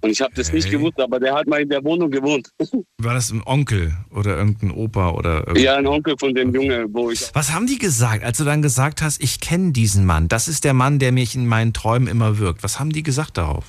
[0.00, 0.76] Und ich habe das nicht Okay.
[0.76, 2.48] gewusst, aber der hat mal in der Wohnung gewohnt.
[2.98, 6.86] War das ein Onkel oder irgendein Opa oder irgend- Ja, ein Onkel von dem Junge,
[6.92, 7.30] wo ich.
[7.34, 10.64] Was haben die gesagt, als du dann gesagt hast, ich kenne diesen Mann, das ist
[10.64, 12.62] der Mann, der mich in meinen Träumen immer wirkt?
[12.62, 13.66] Was haben die gesagt darauf?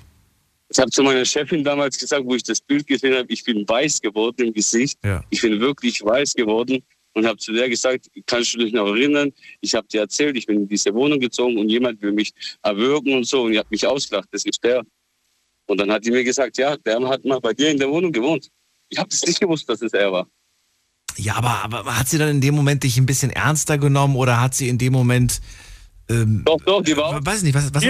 [0.69, 3.67] Ich habe zu meiner Chefin damals gesagt, wo ich das Bild gesehen habe, ich bin
[3.67, 4.97] weiß geworden im Gesicht.
[5.03, 5.21] Ja.
[5.29, 6.81] Ich bin wirklich weiß geworden
[7.13, 9.33] und habe zu der gesagt, kannst du dich noch erinnern?
[9.59, 12.31] Ich habe dir erzählt, ich bin in diese Wohnung gezogen und jemand will mich
[12.63, 14.81] erwürgen und so und ich habe mich ausgelacht, das ist der.
[15.71, 18.11] Und dann hat die mir gesagt, ja, der hat mal bei dir in der Wohnung
[18.11, 18.49] gewohnt.
[18.89, 20.27] Ich habe das nicht gewusst, dass es er war.
[21.15, 24.41] Ja, aber, aber hat sie dann in dem Moment dich ein bisschen ernster genommen oder
[24.41, 25.39] hat sie in dem Moment.
[26.09, 27.25] Ähm, Doch, doch, die war.
[27.25, 27.73] Weiß ich nicht, was.
[27.73, 27.83] was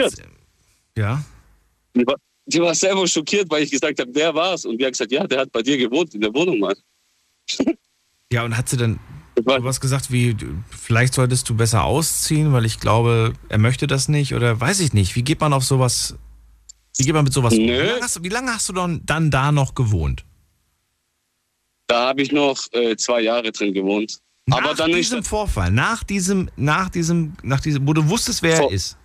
[0.96, 1.24] ja?
[1.96, 4.64] Die war, die war selber schockiert, weil ich gesagt habe, der war's.
[4.66, 6.76] Und die hat gesagt, ja, der hat bei dir gewohnt in der Wohnung mal.
[8.34, 8.98] Ja, und hat sie dann
[9.44, 10.38] was gesagt wie,
[10.70, 14.94] vielleicht solltest du besser ausziehen, weil ich glaube, er möchte das nicht oder weiß ich
[14.94, 15.18] nicht.
[15.18, 16.16] Wie geht man auf sowas,
[16.98, 17.66] wie geht man mit sowas um?
[17.66, 17.74] Nö.
[17.82, 20.26] Wie lange hast, du- wie lange hast du dann, dann da noch gewohnt?
[21.88, 24.20] Da habe ich noch äh, zwei Jahre drin gewohnt.
[24.46, 28.52] Nach Aber dann diesem Vorfall, nach diesem, nach diesem, nach diesem, wo du wusstest, wer
[28.54, 28.98] er Vor- ist.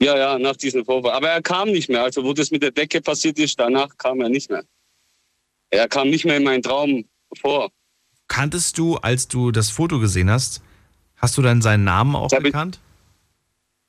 [0.00, 1.12] Ja, ja, nach diesem Vorfall.
[1.12, 2.02] Aber er kam nicht mehr.
[2.02, 4.64] Also, wo das mit der Decke passiert ist, danach kam er nicht mehr.
[5.70, 7.04] Er kam nicht mehr in meinen Traum
[7.40, 7.70] vor.
[8.28, 10.62] Kanntest du, als du das Foto gesehen hast,
[11.16, 12.80] hast du dann seinen Namen auch gekannt?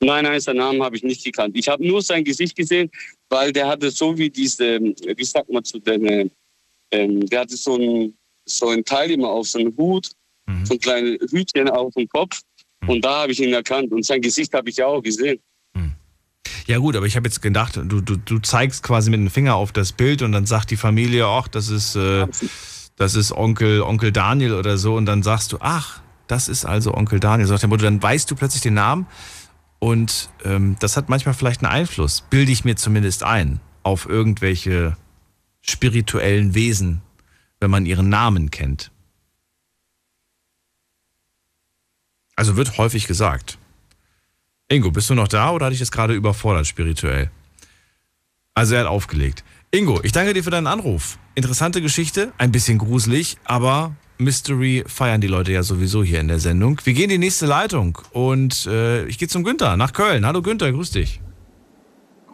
[0.00, 1.56] Nein, nein, seinen Namen habe ich nicht gekannt.
[1.56, 2.90] Ich habe nur sein Gesicht gesehen,
[3.28, 6.28] weil der hatte so wie diese, wie sagt man zu den, äh,
[6.90, 8.14] ähm, der hatte so ein,
[8.44, 10.10] so ein Teil immer auf, so einen Hut,
[10.64, 12.40] so ein kleines Hütchen auf dem Kopf.
[12.86, 13.90] Und da habe ich ihn erkannt.
[13.90, 15.40] Und sein Gesicht habe ich ja auch gesehen.
[16.66, 19.54] Ja gut, aber ich habe jetzt gedacht, du, du, du zeigst quasi mit dem Finger
[19.54, 22.26] auf das Bild und dann sagt die Familie, ach, das ist, äh,
[22.96, 26.92] das ist Onkel, Onkel Daniel oder so und dann sagst du, ach, das ist also
[26.92, 27.48] Onkel Daniel.
[27.48, 29.06] Motto, dann weißt du plötzlich den Namen
[29.78, 34.96] und ähm, das hat manchmal vielleicht einen Einfluss, bilde ich mir zumindest ein, auf irgendwelche
[35.60, 37.02] spirituellen Wesen,
[37.60, 38.90] wenn man ihren Namen kennt.
[42.36, 43.58] Also wird häufig gesagt.
[44.68, 47.30] Ingo, bist du noch da oder hatte ich das gerade überfordert spirituell?
[48.54, 49.44] Also er hat aufgelegt.
[49.70, 51.18] Ingo, ich danke dir für deinen Anruf.
[51.34, 56.38] Interessante Geschichte, ein bisschen gruselig, aber Mystery feiern die Leute ja sowieso hier in der
[56.38, 56.80] Sendung.
[56.84, 60.26] Wir gehen in die nächste Leitung und äh, ich gehe zum Günther nach Köln.
[60.26, 61.20] Hallo Günther, grüß dich.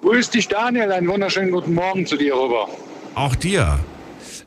[0.03, 2.69] Grüß dich Daniel, einen wunderschönen guten Morgen zu dir rüber.
[3.15, 3.79] Auch dir.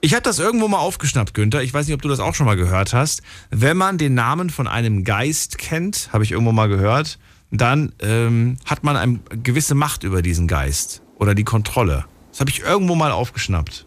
[0.01, 1.63] Ich habe das irgendwo mal aufgeschnappt, Günther.
[1.63, 3.21] Ich weiß nicht, ob du das auch schon mal gehört hast.
[3.49, 7.19] Wenn man den Namen von einem Geist kennt, habe ich irgendwo mal gehört,
[7.51, 12.05] dann ähm, hat man eine gewisse Macht über diesen Geist oder die Kontrolle.
[12.31, 13.84] Das habe ich irgendwo mal aufgeschnappt.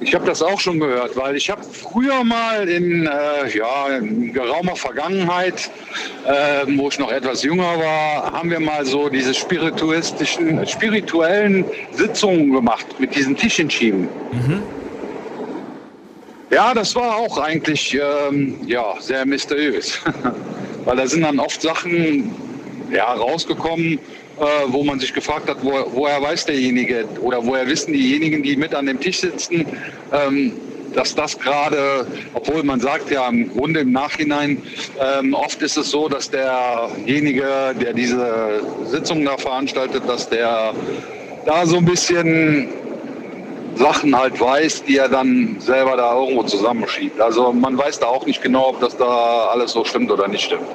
[0.00, 4.32] Ich habe das auch schon gehört, weil ich habe früher mal in, äh, ja, in
[4.32, 5.70] geraumer Vergangenheit,
[6.24, 12.52] äh, wo ich noch etwas jünger war, haben wir mal so diese spirituistischen, spirituellen Sitzungen
[12.52, 14.08] gemacht mit diesen Tischenschieben.
[14.32, 14.62] Mhm.
[16.50, 20.00] Ja, das war auch eigentlich ähm, ja, sehr mysteriös,
[20.84, 22.34] weil da sind dann oft Sachen
[22.90, 23.98] ja, rausgekommen,
[24.40, 28.56] äh, wo man sich gefragt hat, wo, woher weiß derjenige oder woher wissen diejenigen, die
[28.56, 29.66] mit an dem Tisch sitzen,
[30.12, 30.52] ähm,
[30.94, 34.62] dass das gerade, obwohl man sagt ja im Grunde im Nachhinein,
[35.00, 40.72] ähm, oft ist es so, dass derjenige, der diese Sitzung da veranstaltet, dass der
[41.44, 42.68] da so ein bisschen
[43.74, 47.20] Sachen halt weiß, die er dann selber da irgendwo zusammenschiebt.
[47.20, 50.44] Also man weiß da auch nicht genau, ob das da alles so stimmt oder nicht
[50.44, 50.66] stimmt.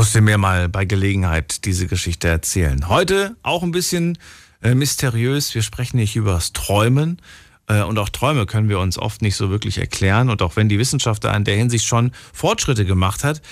[0.00, 2.88] Musst du mir mal bei Gelegenheit diese Geschichte erzählen.
[2.88, 4.16] Heute auch ein bisschen
[4.62, 5.54] äh, mysteriös.
[5.54, 7.20] Wir sprechen nicht über das Träumen.
[7.66, 10.30] Äh, und auch Träume können wir uns oft nicht so wirklich erklären.
[10.30, 13.42] Und auch wenn die Wissenschaft da in der Hinsicht schon Fortschritte gemacht hat,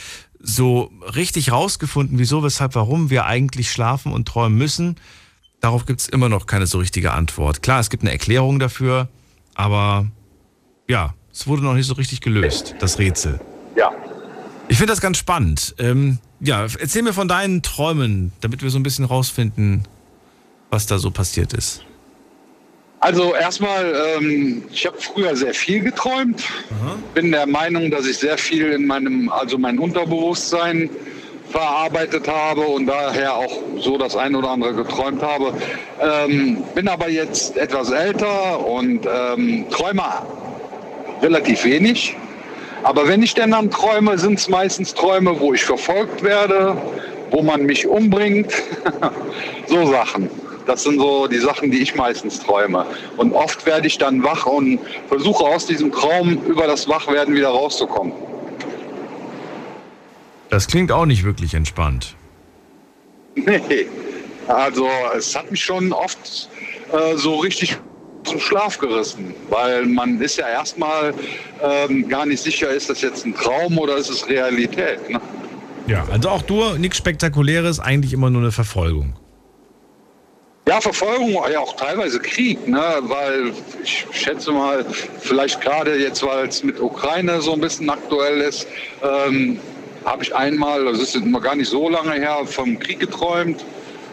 [0.41, 4.97] so richtig rausgefunden, wieso, weshalb, warum wir eigentlich schlafen und träumen müssen,
[5.61, 7.63] darauf gibt es immer noch keine so richtige Antwort.
[7.63, 9.11] Klar, es gibt eine Erklärung dafür,
[9.55, 10.07] aber
[10.89, 13.39] ja, es wurde noch nicht so richtig gelöst, das Rätsel.
[14.69, 15.75] Ich finde das ganz spannend.
[15.79, 19.85] Ähm, ja, erzähl mir von deinen Träumen, damit wir so ein bisschen rausfinden,
[20.71, 21.85] was da so passiert ist.
[23.01, 26.43] Also erstmal, ähm, ich habe früher sehr viel geträumt.
[27.15, 30.91] Bin der Meinung, dass ich sehr viel in meinem, also mein Unterbewusstsein
[31.51, 35.55] verarbeitet habe und daher auch so das ein oder andere geträumt habe.
[36.01, 40.03] Ähm, bin aber jetzt etwas älter und ähm, träume
[41.23, 42.17] relativ wenig.
[42.83, 46.77] Aber wenn ich denn dann träume, sind es meistens Träume, wo ich verfolgt werde,
[47.31, 48.53] wo man mich umbringt.
[49.67, 50.31] so Sachen.
[50.67, 52.85] Das sind so die Sachen, die ich meistens träume.
[53.17, 54.79] Und oft werde ich dann wach und
[55.09, 58.13] versuche aus diesem Traum über das Wachwerden wieder rauszukommen.
[60.51, 62.15] Das klingt auch nicht wirklich entspannt.
[63.35, 63.87] Nee,
[64.47, 66.51] also es hat mich schon oft
[66.93, 67.79] äh, so richtig
[68.25, 71.15] zum Schlaf gerissen, weil man ist ja erstmal
[71.63, 75.09] ähm, gar nicht sicher, ist das jetzt ein Traum oder ist es Realität.
[75.09, 75.21] Ne?
[75.87, 79.15] Ja, also auch du, nichts Spektakuläres, eigentlich immer nur eine Verfolgung.
[80.69, 82.83] Ja, Verfolgung, ja auch teilweise Krieg, ne?
[83.01, 84.85] weil ich schätze mal,
[85.19, 88.67] vielleicht gerade jetzt, weil es mit Ukraine so ein bisschen aktuell ist,
[89.03, 89.59] ähm,
[90.05, 93.65] habe ich einmal, das ist noch gar nicht so lange her, vom Krieg geträumt,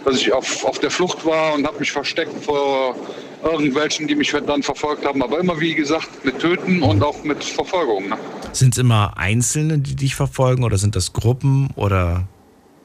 [0.05, 2.95] dass ich auf, auf der Flucht war und habe mich versteckt vor
[3.45, 5.21] irgendwelchen, die mich dann verfolgt haben.
[5.23, 8.09] Aber immer, wie gesagt, mit Töten und auch mit Verfolgung.
[8.09, 8.17] Ne?
[8.51, 12.27] Sind es immer Einzelne, die dich verfolgen oder sind das Gruppen oder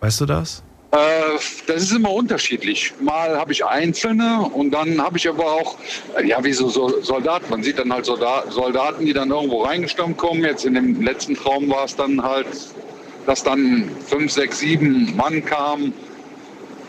[0.00, 0.62] weißt du das?
[0.92, 2.92] Äh, das ist immer unterschiedlich.
[3.00, 5.76] Mal habe ich Einzelne und dann habe ich aber auch,
[6.24, 7.48] ja, wie so, so Soldaten.
[7.48, 10.42] Man sieht dann halt Soldaten, Soldaten, die dann irgendwo reingestürmt kommen.
[10.42, 12.46] Jetzt in dem letzten Traum war es dann halt,
[13.26, 15.92] dass dann fünf, sechs, sieben Mann kamen.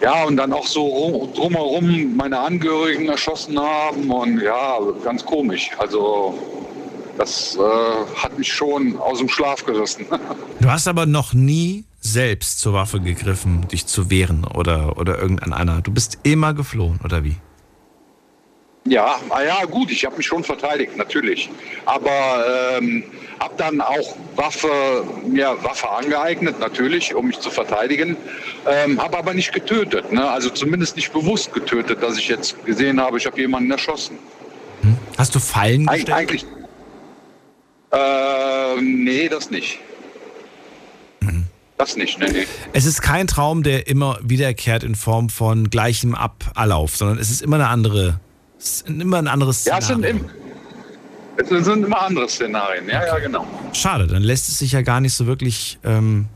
[0.01, 5.69] Ja, und dann auch so drumherum meine Angehörigen erschossen haben und ja, ganz komisch.
[5.77, 6.37] Also
[7.17, 7.59] das äh,
[8.15, 10.05] hat mich schon aus dem Schlaf gerissen.
[10.59, 15.81] Du hast aber noch nie selbst zur Waffe gegriffen, dich zu wehren oder, oder irgendein.
[15.81, 17.35] Du bist immer geflohen, oder wie?
[18.85, 21.49] Ja, ah ja, gut, ich habe mich schon verteidigt, natürlich.
[21.85, 23.03] Aber ähm,
[23.39, 28.17] habe dann auch Waffe, mir Waffe angeeignet, natürlich, um mich zu verteidigen.
[28.67, 30.27] Ähm, habe aber nicht getötet, ne?
[30.27, 34.17] also zumindest nicht bewusst getötet, dass ich jetzt gesehen habe, ich habe jemanden erschossen.
[34.81, 34.97] Hm?
[35.15, 36.09] Hast du Fallen gestellt?
[36.09, 36.45] Eig eigentlich.
[37.91, 39.79] Äh, nee, das nicht.
[41.19, 41.45] Mhm.
[41.77, 42.47] Das nicht, nee, nee.
[42.73, 47.43] Es ist kein Traum, der immer wiederkehrt in Form von gleichem Ablauf, sondern es ist
[47.43, 48.19] immer eine andere
[48.61, 50.21] es sind immer ein anderes Ja, Szenario.
[51.37, 52.87] es sind, es sind immer andere Szenarien.
[52.87, 53.45] Ja, ja, genau.
[53.73, 56.27] Schade, dann lässt es sich ja gar nicht so wirklich ähm,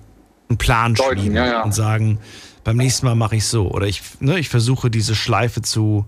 [0.50, 1.64] einen Plan Deuten, schmieden ja, ja.
[1.64, 2.20] und sagen,
[2.64, 3.70] beim nächsten Mal mache ich so.
[3.70, 6.06] Oder ich, ne, ich versuche diese Schleife zu,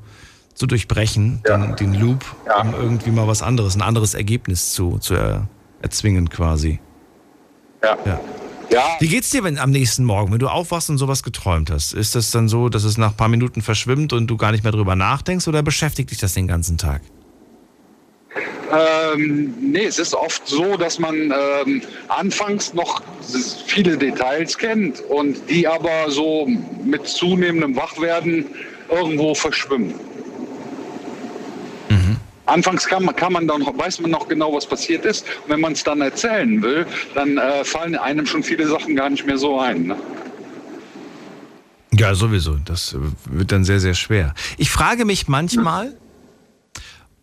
[0.56, 2.26] zu durchbrechen, den, den Loop,
[2.62, 5.48] um irgendwie mal was anderes, ein anderes Ergebnis zu, zu er,
[5.82, 6.80] erzwingen quasi.
[7.84, 8.20] Ja.
[8.70, 8.98] Ja.
[9.00, 11.94] Wie geht's dir wenn am nächsten Morgen, wenn du aufwachst und sowas geträumt hast?
[11.94, 14.64] Ist das dann so, dass es nach ein paar Minuten verschwimmt und du gar nicht
[14.64, 17.02] mehr drüber nachdenkst oder beschäftigt dich das den ganzen Tag?
[18.72, 23.02] Ähm, nee, es ist oft so, dass man ähm, anfangs noch
[23.66, 26.48] viele Details kennt und die aber so
[26.84, 28.46] mit zunehmendem Wachwerden
[28.90, 29.94] irgendwo verschwimmen.
[32.48, 35.26] Anfangs kann man, kann man dann, weiß man noch genau, was passiert ist.
[35.44, 39.10] Und wenn man es dann erzählen will, dann äh, fallen einem schon viele Sachen gar
[39.10, 39.88] nicht mehr so ein.
[39.88, 39.98] Ne?
[41.92, 42.56] Ja, sowieso.
[42.64, 44.34] Das äh, wird dann sehr, sehr schwer.
[44.58, 45.98] Ich frage mich manchmal,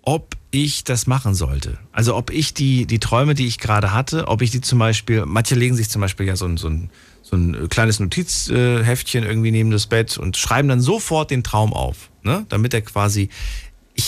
[0.03, 1.79] ob ich das machen sollte.
[1.93, 5.25] Also ob ich die, die Träume, die ich gerade hatte, ob ich die zum Beispiel,
[5.27, 6.91] manche legen sich zum Beispiel ja so ein, so ein,
[7.23, 12.11] so ein kleines Notizheftchen irgendwie neben das Bett und schreiben dann sofort den Traum auf,
[12.23, 12.45] ne?
[12.51, 13.31] damit er quasi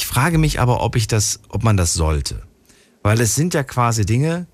[0.07, 2.41] ich frage mich aber, ob ich das, ob man das sollte.
[3.03, 4.47] Weil es sind ja quasi Dinge,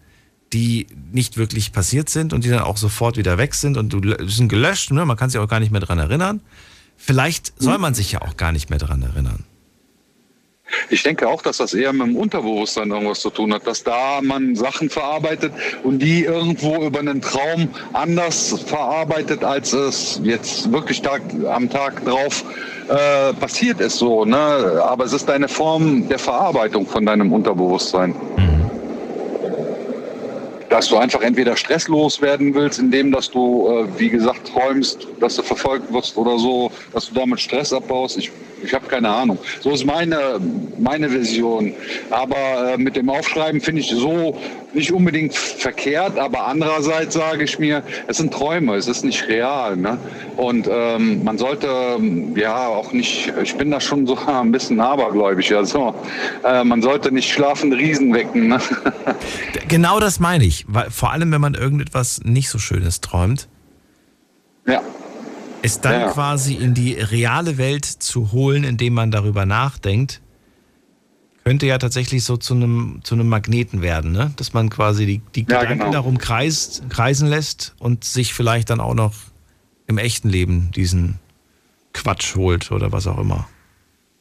[0.54, 4.00] die nicht wirklich passiert sind und die dann auch sofort wieder weg sind und du,
[4.26, 5.04] sind gelöscht, ne?
[5.04, 6.40] man kann sich auch gar nicht mehr dran erinnern.
[6.96, 9.44] Vielleicht soll man sich ja auch gar nicht mehr dran erinnern.
[10.90, 14.20] Ich denke auch, dass das eher mit dem Unterbewusstsein irgendwas zu tun hat, dass da
[14.22, 21.02] man Sachen verarbeitet und die irgendwo über einen Traum anders verarbeitet, als es jetzt wirklich
[21.02, 22.44] Tag, am Tag drauf
[22.88, 24.24] äh, passiert ist so.
[24.24, 24.36] Ne?
[24.36, 28.14] Aber es ist eine Form der Verarbeitung von deinem Unterbewusstsein.
[30.72, 35.36] Dass du einfach entweder stresslos werden willst, indem dass du, äh, wie gesagt, träumst, dass
[35.36, 38.16] du verfolgt wirst oder so, dass du damit Stress abbaust.
[38.16, 38.30] Ich
[38.62, 39.38] ich habe keine Ahnung.
[39.60, 40.40] So ist meine,
[40.78, 41.74] meine Version.
[42.10, 44.38] Aber äh, mit dem Aufschreiben finde ich so
[44.72, 49.76] nicht unbedingt verkehrt, aber andererseits sage ich mir, es sind Träume, es ist nicht real.
[49.76, 49.98] Ne?
[50.36, 51.98] Und ähm, man sollte
[52.34, 55.94] ja auch nicht, ich bin da schon so ein bisschen abergläubig, also
[56.44, 58.48] äh, man sollte nicht schlafende Riesen wecken.
[58.48, 58.60] Ne?
[59.68, 63.48] Genau das meine ich, weil vor allem wenn man irgendetwas nicht so Schönes träumt.
[64.66, 64.80] Ja
[65.64, 66.10] es dann Ja.
[66.10, 70.20] quasi in die reale Welt zu holen, indem man darüber nachdenkt,
[71.44, 74.32] könnte ja tatsächlich so zu einem, zu einem Magneten werden, ne?
[74.36, 75.92] dass man quasi die, die Ja, Gedanken genau.
[75.92, 79.14] darum kreist, kreisen lässt und sich vielleicht dann auch noch
[79.86, 81.20] im echten Leben diesen
[81.92, 83.48] Quatsch holt oder was auch immer.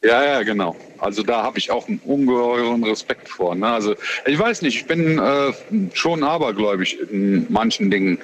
[0.03, 0.75] Ja, ja, genau.
[0.97, 3.53] Also da habe ich auch einen ungeheuren Respekt vor.
[3.53, 3.67] Ne?
[3.67, 3.95] Also
[4.25, 5.53] ich weiß nicht, ich bin äh,
[5.93, 8.17] schon abergläubig in manchen Dingen.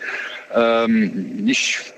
[0.56, 1.94] Ähm, nicht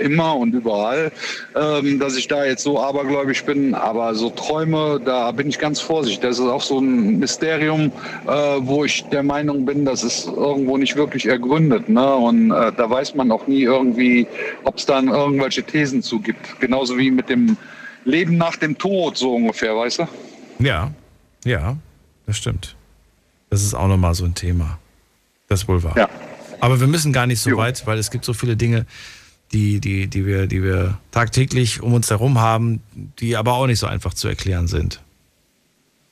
[0.00, 1.10] immer und überall,
[1.54, 5.80] ähm, dass ich da jetzt so abergläubig bin, aber so Träume, da bin ich ganz
[5.80, 6.20] vorsichtig.
[6.20, 7.92] Das ist auch so ein Mysterium,
[8.26, 8.30] äh,
[8.60, 11.88] wo ich der Meinung bin, das ist irgendwo nicht wirklich ergründet.
[11.88, 12.14] Ne?
[12.14, 14.26] Und äh, da weiß man auch nie irgendwie,
[14.64, 16.60] ob es dann irgendwelche Thesen zu gibt.
[16.60, 17.56] Genauso wie mit dem
[18.04, 20.08] Leben nach dem Tod, so ungefähr, weißt du?
[20.58, 20.92] Ja,
[21.44, 21.76] ja,
[22.26, 22.76] das stimmt.
[23.50, 24.78] Das ist auch nochmal so ein Thema.
[25.48, 25.96] Das ist wohl wahr.
[25.96, 26.08] Ja.
[26.60, 28.86] Aber wir müssen gar nicht so weit, weil es gibt so viele Dinge,
[29.52, 32.82] die, die, die, wir, die wir tagtäglich um uns herum haben,
[33.18, 35.00] die aber auch nicht so einfach zu erklären sind.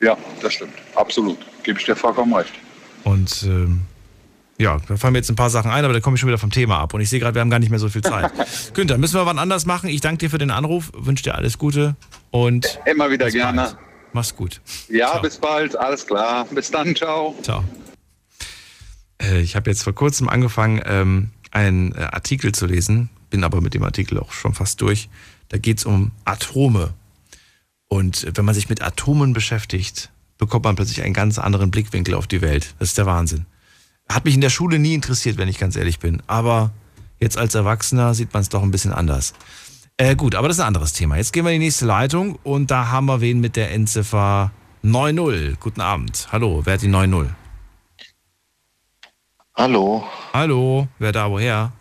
[0.01, 0.75] Ja, das stimmt.
[0.95, 1.39] Absolut.
[1.63, 2.53] Gebe ich dir vollkommen recht.
[3.05, 3.83] Und ähm,
[4.59, 6.39] ja, da fallen mir jetzt ein paar Sachen ein, aber da komme ich schon wieder
[6.39, 6.95] vom Thema ab.
[6.95, 8.33] Und ich sehe gerade, wir haben gar nicht mehr so viel Zeit.
[8.75, 9.91] Günther, müssen wir wann anders machen.
[9.91, 11.97] Ich danke dir für den Anruf, wünsche dir alles Gute
[12.31, 13.63] und Immer wieder gerne.
[13.63, 13.77] bald.
[14.13, 14.61] Mach's gut.
[14.89, 15.23] Ja, Ciao.
[15.23, 15.77] bis bald.
[15.77, 16.47] Alles klar.
[16.51, 16.97] Bis dann.
[16.97, 17.35] Ciao.
[17.43, 17.65] Ciao.
[19.21, 23.61] Äh, ich habe jetzt vor kurzem angefangen, ähm, einen äh, Artikel zu lesen, bin aber
[23.61, 25.09] mit dem Artikel auch schon fast durch.
[25.49, 26.95] Da geht es um Atome.
[27.89, 32.15] Und äh, wenn man sich mit Atomen beschäftigt, bekommt man plötzlich einen ganz anderen Blickwinkel
[32.15, 32.75] auf die Welt.
[32.79, 33.47] Das ist der Wahnsinn.
[34.09, 36.23] Hat mich in der Schule nie interessiert, wenn ich ganz ehrlich bin.
[36.27, 36.71] Aber
[37.19, 39.35] jetzt als Erwachsener sieht man es doch ein bisschen anders.
[39.99, 41.17] Äh, gut, aber das ist ein anderes Thema.
[41.17, 44.53] Jetzt gehen wir in die nächste Leitung und da haben wir wen mit der Endziffer
[44.83, 45.59] 90.
[45.59, 46.29] Guten Abend.
[46.31, 47.33] Hallo, wer hat die 90?
[49.55, 51.73] Hallo, Hallo, wer da woher?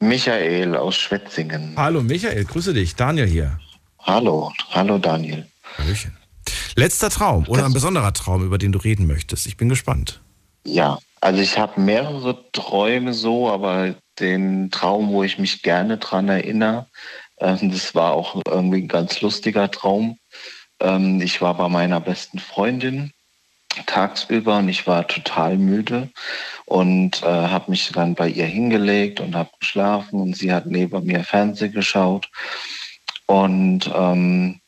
[0.00, 1.74] Michael aus Schwetzingen.
[1.76, 2.96] Hallo Michael, grüße dich.
[2.96, 3.60] Daniel hier.
[4.00, 5.46] Hallo, hallo Daniel.
[5.76, 6.16] Hallöchen.
[6.74, 9.46] Letzter Traum oder ein besonderer Traum, über den du reden möchtest.
[9.46, 10.20] Ich bin gespannt.
[10.64, 16.28] Ja, also ich habe mehrere Träume so, aber den Traum, wo ich mich gerne dran
[16.28, 16.86] erinnere,
[17.38, 20.18] ähm, das war auch irgendwie ein ganz lustiger Traum.
[20.80, 23.12] Ähm, ich war bei meiner besten Freundin
[23.86, 26.10] tagsüber und ich war total müde
[26.66, 31.04] und äh, habe mich dann bei ihr hingelegt und habe geschlafen und sie hat neben
[31.04, 32.28] mir Fernsehen geschaut
[33.26, 34.60] und ähm,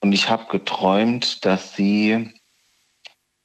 [0.00, 2.32] und ich habe geträumt, dass sie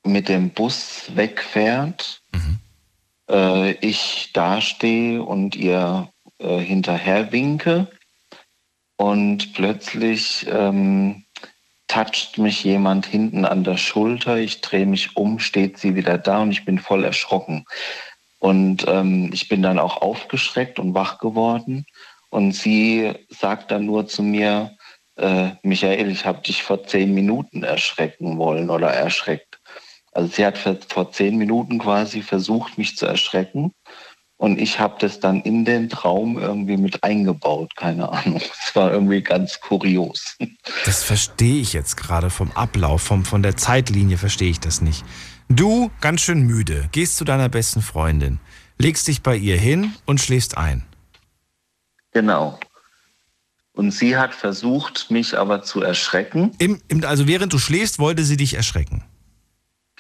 [0.03, 2.21] mit dem Bus wegfährt,
[3.29, 6.09] äh, ich dastehe und ihr
[6.39, 7.87] äh, hinterher winke
[8.97, 11.23] und plötzlich ähm,
[11.87, 14.37] toucht mich jemand hinten an der Schulter.
[14.37, 17.65] Ich drehe mich um, steht sie wieder da und ich bin voll erschrocken.
[18.39, 21.85] Und ähm, ich bin dann auch aufgeschreckt und wach geworden.
[22.29, 24.77] Und sie sagt dann nur zu mir,
[25.17, 29.60] äh, Michael, ich habe dich vor zehn Minuten erschrecken wollen oder erschreckt.
[30.11, 30.57] Also sie hat
[30.89, 33.71] vor zehn Minuten quasi versucht, mich zu erschrecken.
[34.41, 38.41] Und ich habe das dann in den Traum irgendwie mit eingebaut, keine Ahnung.
[38.65, 40.38] Es war irgendwie ganz kurios.
[40.85, 45.05] Das verstehe ich jetzt gerade vom Ablauf, vom, von der Zeitlinie verstehe ich das nicht.
[45.47, 48.39] Du, ganz schön müde, gehst zu deiner besten Freundin,
[48.79, 50.85] legst dich bei ihr hin und schläfst ein.
[52.13, 52.59] Genau.
[53.73, 56.51] Und sie hat versucht, mich aber zu erschrecken.
[56.57, 59.03] Im, im, also während du schläfst, wollte sie dich erschrecken.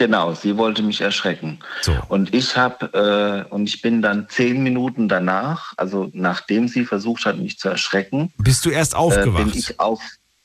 [0.01, 1.59] Genau, sie wollte mich erschrecken.
[1.83, 1.95] So.
[2.07, 7.23] Und ich habe äh, und ich bin dann zehn Minuten danach, also nachdem sie versucht
[7.25, 9.41] hat, mich zu erschrecken, bist du erst aufgewacht.
[9.41, 10.01] Äh, bin ich auf,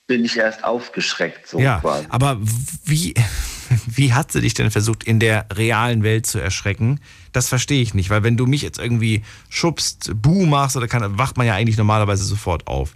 [0.06, 2.04] bin ich erst aufgeschreckt so ja, quasi.
[2.10, 2.36] aber
[2.84, 3.14] wie
[3.86, 7.00] wie hat sie dich denn versucht in der realen Welt zu erschrecken?
[7.32, 11.16] Das verstehe ich nicht, weil wenn du mich jetzt irgendwie schubst, buh machst oder kann,
[11.16, 12.94] wacht man ja eigentlich normalerweise sofort auf.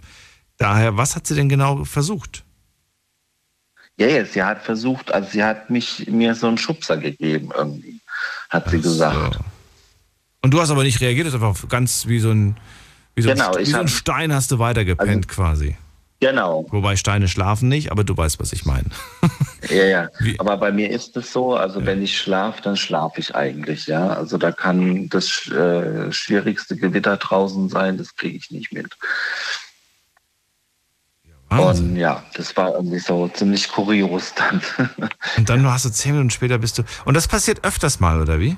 [0.59, 2.43] Daher, was hat sie denn genau versucht?
[3.97, 7.99] Ja, ja, sie hat versucht, also sie hat mich, mir so einen Schubser gegeben irgendwie,
[8.49, 9.39] hat sie gesagt.
[10.41, 12.57] Und du hast aber nicht reagiert, das ist einfach ganz wie so ein,
[13.15, 15.75] wie so Genau, ein, wie so ein hab- Stein hast du weitergepennt quasi.
[16.19, 16.67] Genau.
[16.69, 18.85] Wobei Steine schlafen nicht, aber du weißt, was ich meine.
[19.69, 20.09] Ja, ja.
[20.37, 24.09] Aber bei mir ist es so, also wenn ich schlafe, dann schlafe ich eigentlich, ja.
[24.09, 28.95] Also da kann das äh, schwierigste Gewitter draußen sein, das kriege ich nicht mit.
[31.59, 34.61] Und ja, das war irgendwie so ziemlich kurios dann.
[35.37, 36.83] Und dann hast du zehn Minuten später bist du.
[37.03, 38.57] Und das passiert öfters mal, oder wie?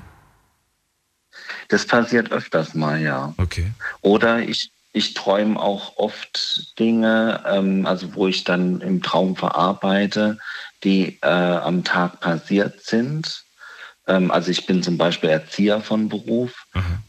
[1.68, 3.34] Das passiert öfters mal, ja.
[3.38, 3.72] Okay.
[4.00, 10.38] Oder ich, ich träume auch oft Dinge, ähm, also wo ich dann im Traum verarbeite,
[10.84, 13.42] die äh, am Tag passiert sind.
[14.06, 16.52] Ähm, also ich bin zum Beispiel Erzieher von Beruf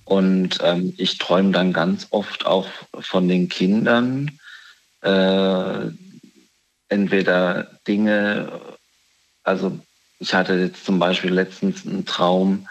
[0.06, 2.68] und ähm, ich träume dann ganz oft auch
[3.02, 4.40] von den Kindern,
[5.06, 5.92] äh,
[6.90, 8.52] entweder Dinge,
[9.44, 9.78] also
[10.20, 12.68] ich hatte jetzt zum Beispiel letztens einen Traum,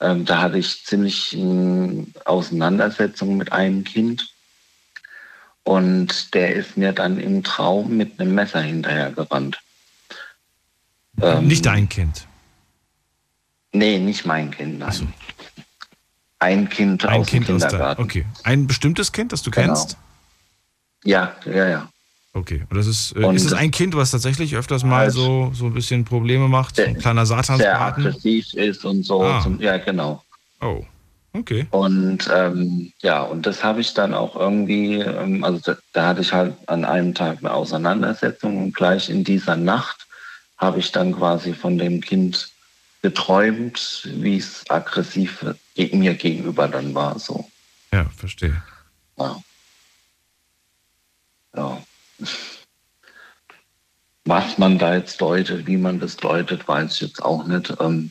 [0.00, 4.28] ähm, da hatte ich ziemlich eine Auseinandersetzung mit einem Kind.
[5.64, 9.58] Und der ist mir dann im Traum mit einem Messer hinterhergerannt.
[11.20, 12.26] Ähm, Nicht dein Kind.
[13.72, 15.12] Nee, nicht mein Kind, nein.
[16.38, 17.70] Ein Kind Ein aus Kind dem aus der.
[17.70, 18.02] Kindergarten.
[18.02, 18.24] Okay.
[18.44, 19.66] Ein bestimmtes Kind, das du Genau.
[19.74, 19.96] kennst?
[21.04, 21.88] Ja, ja, ja.
[22.34, 22.64] Okay.
[22.68, 25.66] Und das ist, äh, Und ist es ein Kind, was tatsächlich öfters mal so, so
[25.66, 26.76] ein bisschen Probleme macht?
[26.76, 28.06] So ein kleiner Sehr Satansbraten?
[28.06, 29.22] aggressiv ist und so.
[29.22, 29.40] Ah.
[29.42, 30.22] Zum, ja, genau.
[30.60, 30.84] Oh,
[31.32, 31.66] okay.
[31.70, 36.20] Und ähm, ja, und das habe ich dann auch irgendwie, ähm, also da, da hatte
[36.20, 40.06] ich halt an einem Tag eine Auseinandersetzung und gleich in dieser Nacht
[40.58, 42.50] habe ich dann quasi von dem Kind
[43.02, 45.44] geträumt, wie es aggressiv
[45.92, 47.18] mir gegenüber dann war.
[47.18, 47.48] So.
[47.92, 48.62] Ja, verstehe.
[49.18, 49.36] Ja.
[51.58, 51.82] Ja.
[54.24, 57.72] Was man da jetzt deutet, wie man das deutet, weiß ich jetzt auch nicht.
[57.80, 58.10] Ähm,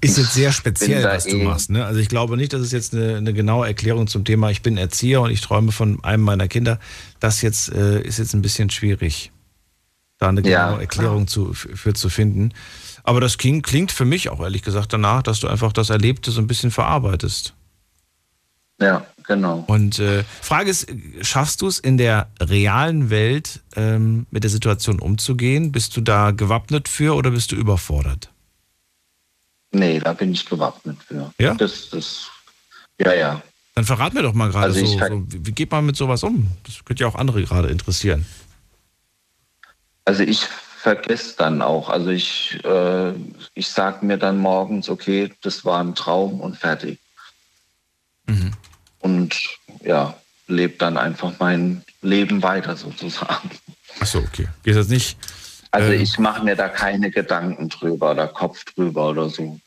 [0.00, 1.68] Ist jetzt sehr speziell, was du eh- machst.
[1.70, 1.84] Ne?
[1.84, 4.78] Also ich glaube nicht, dass es jetzt eine, eine genaue Erklärung zum Thema, ich bin
[4.78, 6.78] Erzieher und ich träume von einem meiner Kinder.
[7.20, 9.32] Das jetzt äh, ist jetzt ein bisschen schwierig,
[10.18, 12.54] da eine Ja, genaue Erklärung zu, für, für zu finden.
[13.04, 16.30] Aber das klingt, klingt für mich auch ehrlich gesagt danach, dass du einfach das Erlebte
[16.30, 17.52] so ein bisschen verarbeitest.
[18.80, 19.64] Ja, genau.
[19.66, 20.86] Und äh, Frage ist,
[21.22, 25.72] schaffst du es in der realen Welt ähm, mit der Situation umzugehen?
[25.72, 28.30] Bist du da gewappnet für oder bist du überfordert?
[29.72, 31.32] Nee, da bin ich gewappnet für.
[31.38, 31.54] Ja?
[31.54, 32.28] Das, das,
[32.98, 33.42] ja, ja.
[33.74, 36.22] Dann verrat mir doch mal gerade Also so, so, wie wie geht man mit sowas
[36.22, 36.48] um?
[36.64, 38.26] Das könnte ja auch andere gerade interessieren.
[40.04, 40.46] Also ich
[40.82, 41.88] vergesse dann auch.
[41.88, 43.12] Also ich, äh,
[43.54, 46.98] ich sage mir dann morgens, okay, das war ein Traum und fertig.
[48.26, 48.52] Mhm.
[49.02, 49.38] Und
[49.84, 50.14] ja,
[50.46, 53.50] lebe dann einfach mein Leben weiter sozusagen.
[54.00, 54.48] Achso, okay.
[54.62, 55.16] Geht das nicht?
[55.70, 56.00] Also Ähm.
[56.00, 59.60] ich mache mir da keine Gedanken drüber oder Kopf drüber oder so.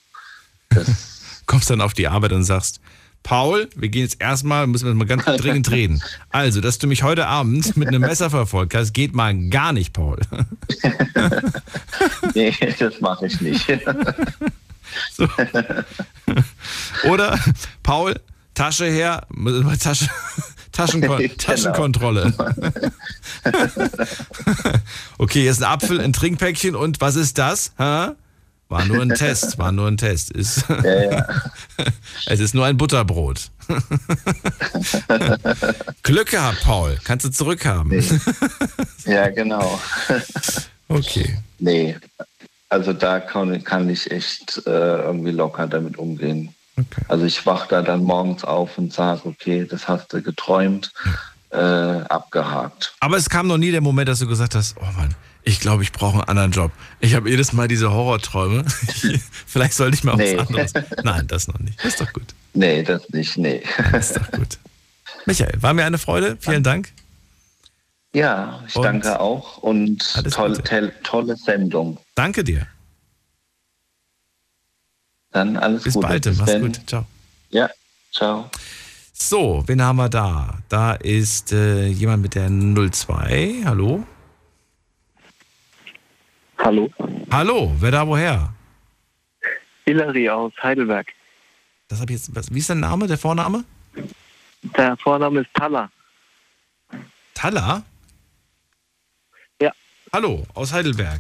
[1.46, 2.80] Kommst dann auf die Arbeit und sagst,
[3.24, 6.00] Paul, wir gehen jetzt erstmal, müssen wir mal ganz dringend reden.
[6.30, 9.94] Also, dass du mich heute Abend mit einem Messer verfolgt hast, geht mal gar nicht,
[9.94, 10.20] Paul.
[12.36, 13.66] nee, das mache ich nicht.
[15.12, 15.28] So.
[17.10, 17.38] Oder,
[17.84, 18.16] Paul,
[18.56, 19.28] Tasche her,
[19.82, 20.10] Tasche,
[20.72, 21.34] Taschenkon Genau.
[21.38, 22.34] Taschenkontrolle.
[25.18, 27.74] okay, hier ist ein Apfel, ein Trinkpäckchen und was ist das?
[27.78, 28.10] Hä?
[28.68, 30.32] War nur ein Test, war nur ein Test.
[30.32, 31.28] Ist, Ja, ja.
[32.26, 33.52] es ist nur ein Butterbrot.
[36.02, 36.98] Glück gehabt, Paul.
[37.04, 37.92] Kannst du zurückhaben.
[39.06, 39.80] Ja, genau.
[40.88, 41.38] Okay.
[41.60, 41.96] Nee,
[42.70, 46.54] also da kann, kann ich echt äh, irgendwie locker damit umgehen.
[47.08, 50.92] Also ich wach da dann morgens auf und sage, okay, das hast du geträumt,
[51.52, 52.94] äh, abgehakt.
[53.00, 55.84] Aber es kam noch nie der Moment, dass du gesagt hast, oh Mann, ich glaube,
[55.84, 56.72] ich brauche einen anderen Job.
[57.00, 58.66] Ich habe jedes Mal diese Horrorträume.
[59.46, 60.38] Vielleicht sollte ich mal Nee.
[60.38, 60.74] was anderes.
[61.04, 61.78] Nein, das noch nicht.
[61.80, 62.34] Das ist doch gut.
[62.54, 63.62] Nee, das nicht, nee.
[63.92, 64.58] Das ist doch gut.
[65.26, 66.38] Michael, war mir eine Freude.
[66.40, 66.92] Vielen Dank.
[68.14, 70.00] Ja, ich Und danke auch und
[70.32, 72.00] tolle, tolle Sendung.
[72.16, 72.66] Danke dir.
[75.36, 76.08] Dann alles Bis Gute.
[76.08, 76.24] bald.
[76.24, 76.62] Bis Mach's dann.
[76.62, 76.80] gut.
[76.88, 77.06] Ciao.
[77.50, 77.70] Ja,
[78.14, 78.50] ciao.
[79.12, 80.60] So, wen haben wir da?
[80.70, 83.64] Da ist äh, jemand mit der 02.
[83.66, 84.06] Hallo?
[86.58, 86.90] Hallo.
[87.30, 88.54] Hallo, wer da woher?
[89.86, 91.08] Hilary aus Heidelberg.
[91.90, 92.34] Das habe ich jetzt.
[92.34, 93.66] Was, wie ist der Name, der Vorname?
[94.78, 95.92] Der Vorname ist Talla.
[97.34, 97.84] Talla?
[99.62, 99.74] Ja.
[100.14, 101.20] Hallo, aus Heidelberg.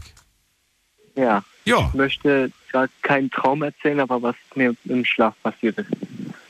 [1.16, 1.44] Ja.
[1.66, 1.88] Ja.
[1.90, 5.89] Ich möchte gar keinen Traum erzählen, aber was mir im Schlaf passiert ist.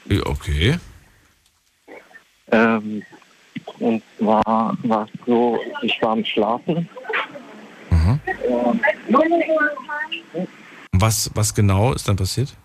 [0.10, 0.80] Ja, Okay.
[2.52, 3.04] Ähm,
[3.80, 6.88] und zwar war es so, ich war am Schlafen.
[7.90, 8.82] Und
[10.94, 12.56] Was, was genau ist dann passiert?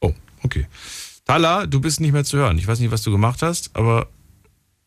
[0.00, 0.12] Oh,
[0.42, 0.66] okay.
[1.24, 2.58] Tala, du bist nicht mehr zu hören.
[2.58, 4.08] Ich weiß nicht, was du gemacht hast, aber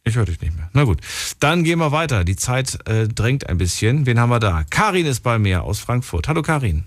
[0.10, 0.69] ich höre dich nicht mehr.
[0.73, 0.99] Na gut,
[1.40, 2.23] dann gehen wir weiter.
[2.23, 4.06] Die Zeit äh, drängt ein bisschen.
[4.06, 4.64] Wen haben wir da?
[4.69, 6.27] Karin ist bei mir aus Frankfurt.
[6.27, 6.86] Hallo Karin.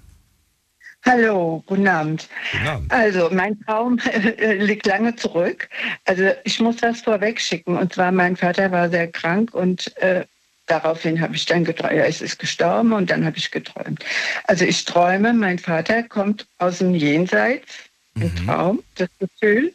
[1.04, 2.28] Hallo, guten Abend.
[2.52, 2.92] Guten Abend.
[2.92, 5.68] Also, mein Traum äh, liegt lange zurück.
[6.04, 7.76] Also, ich muss das vorweg schicken.
[7.76, 10.24] Und zwar, mein Vater war sehr krank und äh,
[10.66, 11.94] daraufhin habe ich dann geträumt.
[11.94, 14.04] Er ist gestorben und dann habe ich geträumt.
[14.44, 17.66] Also, ich träume, mein Vater kommt aus dem Jenseits
[18.14, 19.74] im Traum, das Gefühl,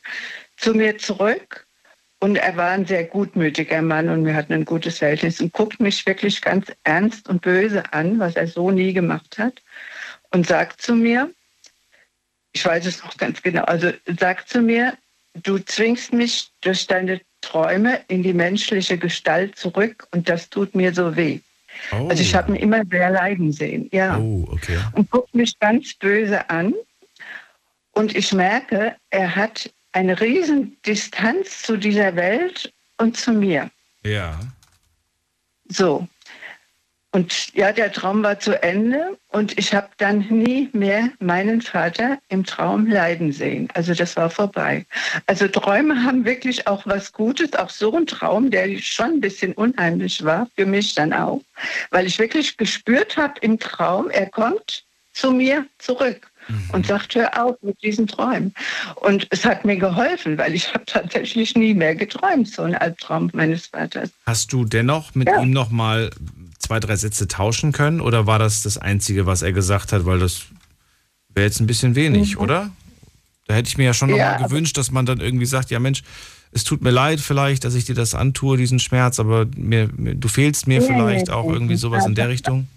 [0.57, 1.66] zu mir zurück.
[2.19, 5.79] Und er war ein sehr gutmütiger Mann und wir hatten ein gutes Verhältnis und guckt
[5.79, 9.61] mich wirklich ganz ernst und böse an, was er so nie gemacht hat
[10.31, 11.31] und sagt zu mir,
[12.53, 14.97] ich weiß es noch ganz genau, also sagt zu mir,
[15.43, 20.93] du zwingst mich durch deine Träume in die menschliche Gestalt zurück und das tut mir
[20.93, 21.39] so weh.
[21.91, 22.07] Oh.
[22.09, 24.17] Also ich habe ihn immer sehr leiden sehen, ja.
[24.17, 24.79] Oh, okay.
[24.93, 26.73] Und guckt mich ganz böse an
[27.91, 33.69] und ich merke, er hat eine riesen Distanz zu dieser Welt und zu mir.
[34.03, 34.39] Ja.
[35.69, 36.07] So.
[37.11, 42.19] Und ja, der Traum war zu Ende und ich habe dann nie mehr meinen Vater
[42.27, 43.69] im Traum leiden sehen.
[43.73, 44.85] Also das war vorbei.
[45.25, 49.53] Also Träume haben wirklich auch was Gutes, auch so ein Traum, der schon ein bisschen
[49.53, 51.41] unheimlich war, für mich dann auch,
[51.89, 54.83] weil ich wirklich gespürt habe im Traum, er kommt
[55.13, 56.29] zu mir zurück
[56.71, 58.53] und sagt, hör auf mit diesen Träumen.
[58.95, 63.29] Und es hat mir geholfen, weil ich habe tatsächlich nie mehr geträumt, so ein Albtraum
[63.33, 64.09] meines Vaters.
[64.25, 66.09] Hast du dennoch mit ihm noch mal
[66.59, 70.05] zwei, drei Sätze tauschen können oder war das das Einzige, was er gesagt hat?
[70.05, 70.43] Weil das
[71.33, 72.41] wäre jetzt ein bisschen wenig, Mhm.
[72.41, 72.69] oder?
[73.47, 75.79] Da hätte ich mir ja schon noch Ja, gewünscht, dass man dann irgendwie sagt, ja
[75.79, 76.03] Mensch,
[76.51, 80.15] es tut mir leid vielleicht, dass ich dir das antue, diesen Schmerz, aber mir, mir,
[80.15, 82.67] du fehlst mir vielleicht auch irgendwie sowas in der Richtung.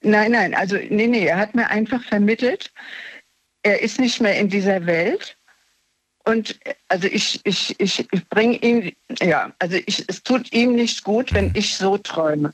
[0.00, 2.72] Nein, nein, also nee, nee, er hat mir einfach vermittelt,
[3.62, 5.36] er ist nicht mehr in dieser Welt.
[6.24, 6.58] Und
[6.88, 11.30] also ich, ich, ich, ich bringe ihn, ja, also ich, es tut ihm nicht gut,
[11.32, 11.34] Mhm.
[11.36, 12.52] wenn ich so träume.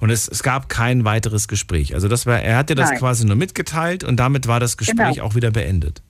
[0.00, 1.94] Und es, es gab kein weiteres Gespräch.
[1.94, 2.98] Also das war, er hat dir das Nein.
[2.98, 5.24] quasi nur mitgeteilt und damit war das Gespräch Genau.
[5.26, 6.02] auch wieder beendet.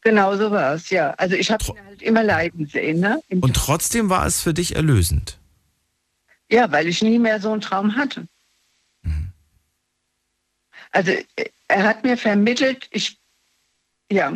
[0.00, 1.10] Genau so war es, ja.
[1.18, 3.20] Also ich habe ihn halt immer leiden sehen, ne?
[3.28, 5.38] Im- Und trotzdem war es für dich erlösend.
[6.50, 8.26] Ja, weil ich nie mehr so einen Traum hatte.
[10.92, 11.24] Also äh,
[11.68, 13.18] er hat mir vermittelt, ich,
[14.10, 14.32] ja,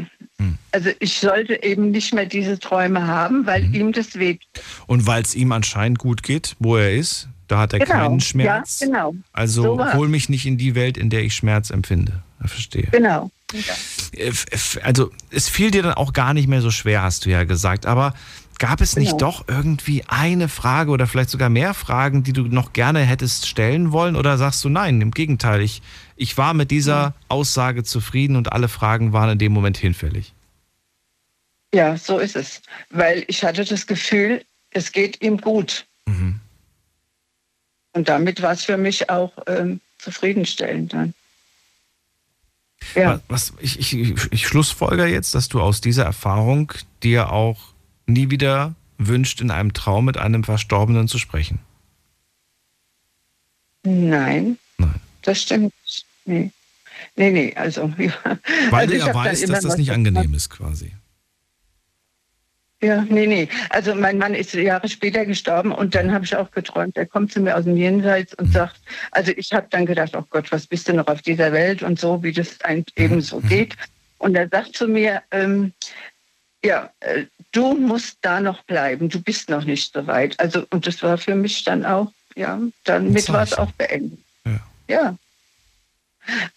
[0.72, 4.42] also ich sollte eben nicht mehr diese Träume haben, weil ihm das weht.
[4.86, 8.20] Und weil es ihm anscheinend gut geht, wo er ist, da hat er Genau, keinen
[8.20, 8.80] Schmerz.
[8.80, 9.14] ja, genau.
[9.32, 12.22] Also So hol mich nicht in die Welt, in der ich Schmerz empfinde.
[12.44, 12.88] Ich verstehe.
[12.90, 13.30] Genau.
[13.52, 17.24] Äh, f- f- Also es fiel dir dann auch gar nicht mehr so schwer, hast
[17.26, 17.84] du ja gesagt.
[17.86, 18.14] Aber
[18.58, 19.18] gab es nicht Genau.
[19.30, 23.92] doch irgendwie eine Frage oder vielleicht sogar mehr Fragen, die du noch gerne hättest stellen
[23.92, 24.16] wollen?
[24.16, 25.82] Oder sagst du nein, im Gegenteil, ich,
[26.16, 30.32] ich war mit dieser Aussage zufrieden und alle Fragen waren in dem Moment hinfällig?
[31.74, 32.62] Ja, so ist es.
[32.90, 35.86] Weil ich hatte das Gefühl, es geht ihm gut.
[36.06, 36.40] Mhm.
[37.94, 41.14] Und damit war es für mich auch ähm, zufriedenstellend dann.
[42.94, 43.20] Ja.
[43.28, 46.72] Was, ich, ich, ich schlussfolger jetzt, dass du aus dieser Erfahrung
[47.02, 47.58] dir auch
[48.06, 51.60] nie wieder wünscht, in einem Traum mit einem Verstorbenen zu sprechen.
[53.84, 54.58] Nein.
[55.22, 55.72] Das stimmt.
[56.24, 56.50] Nee.
[57.16, 57.92] Nee, nee, also.
[57.98, 58.12] Ja.
[58.70, 60.92] Weil also er dann weiß, dass das nicht angenehm ist, quasi.
[62.82, 63.48] Ja, nee, nee.
[63.70, 66.96] Also mein Mann ist Jahre später gestorben und dann habe ich auch geträumt.
[66.96, 68.80] Er kommt zu mir aus dem Jenseits und sagt,
[69.12, 72.00] also ich habe dann gedacht, oh Gott, was bist du noch auf dieser Welt und
[72.00, 73.76] so, wie das ein, eben so geht.
[74.18, 75.72] Und er sagt zu mir, ähm,
[76.64, 80.38] ja, äh, du musst da noch bleiben, du bist noch nicht so weit.
[80.40, 84.18] Also und das war für mich dann auch, ja, damit war es auch beendet.
[84.92, 85.16] Ja.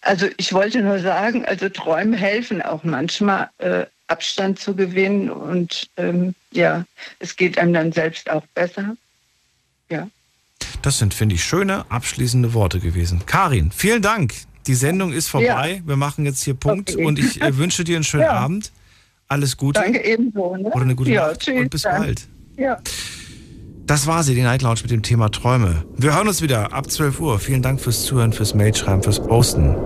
[0.00, 5.88] Also ich wollte nur sagen, also Träume helfen auch manchmal, äh, Abstand zu gewinnen und
[5.96, 6.84] ähm, ja,
[7.18, 8.96] es geht einem dann selbst auch besser.
[9.90, 10.08] Ja.
[10.82, 13.26] Das sind, finde ich, schöne abschließende Worte gewesen.
[13.26, 14.34] Karin, vielen Dank.
[14.68, 15.82] Die Sendung ist vorbei.
[15.84, 17.04] Wir machen jetzt hier Punkt Okay.
[17.04, 18.32] und ich äh, wünsche dir einen schönen Ja.
[18.32, 18.70] Abend.
[19.28, 19.80] Alles Gute.
[19.80, 20.56] Danke ebenso.
[20.56, 20.68] Ne?
[20.70, 22.02] Oder eine gute ja, Nacht tschüss, und bis dann.
[22.02, 22.28] bald.
[22.56, 22.80] Ja.
[23.86, 25.84] Das war sie, die Night Lounge mit dem Thema Träume.
[25.96, 27.38] Wir hören uns wieder ab 12 Uhr.
[27.38, 29.76] Vielen Dank fürs Zuhören, fürs Mailschreiben, fürs Posten.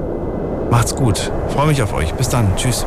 [0.70, 1.30] Macht's gut.
[1.50, 2.14] Freue mich auf euch.
[2.14, 2.56] Bis dann.
[2.56, 2.86] Tschüss.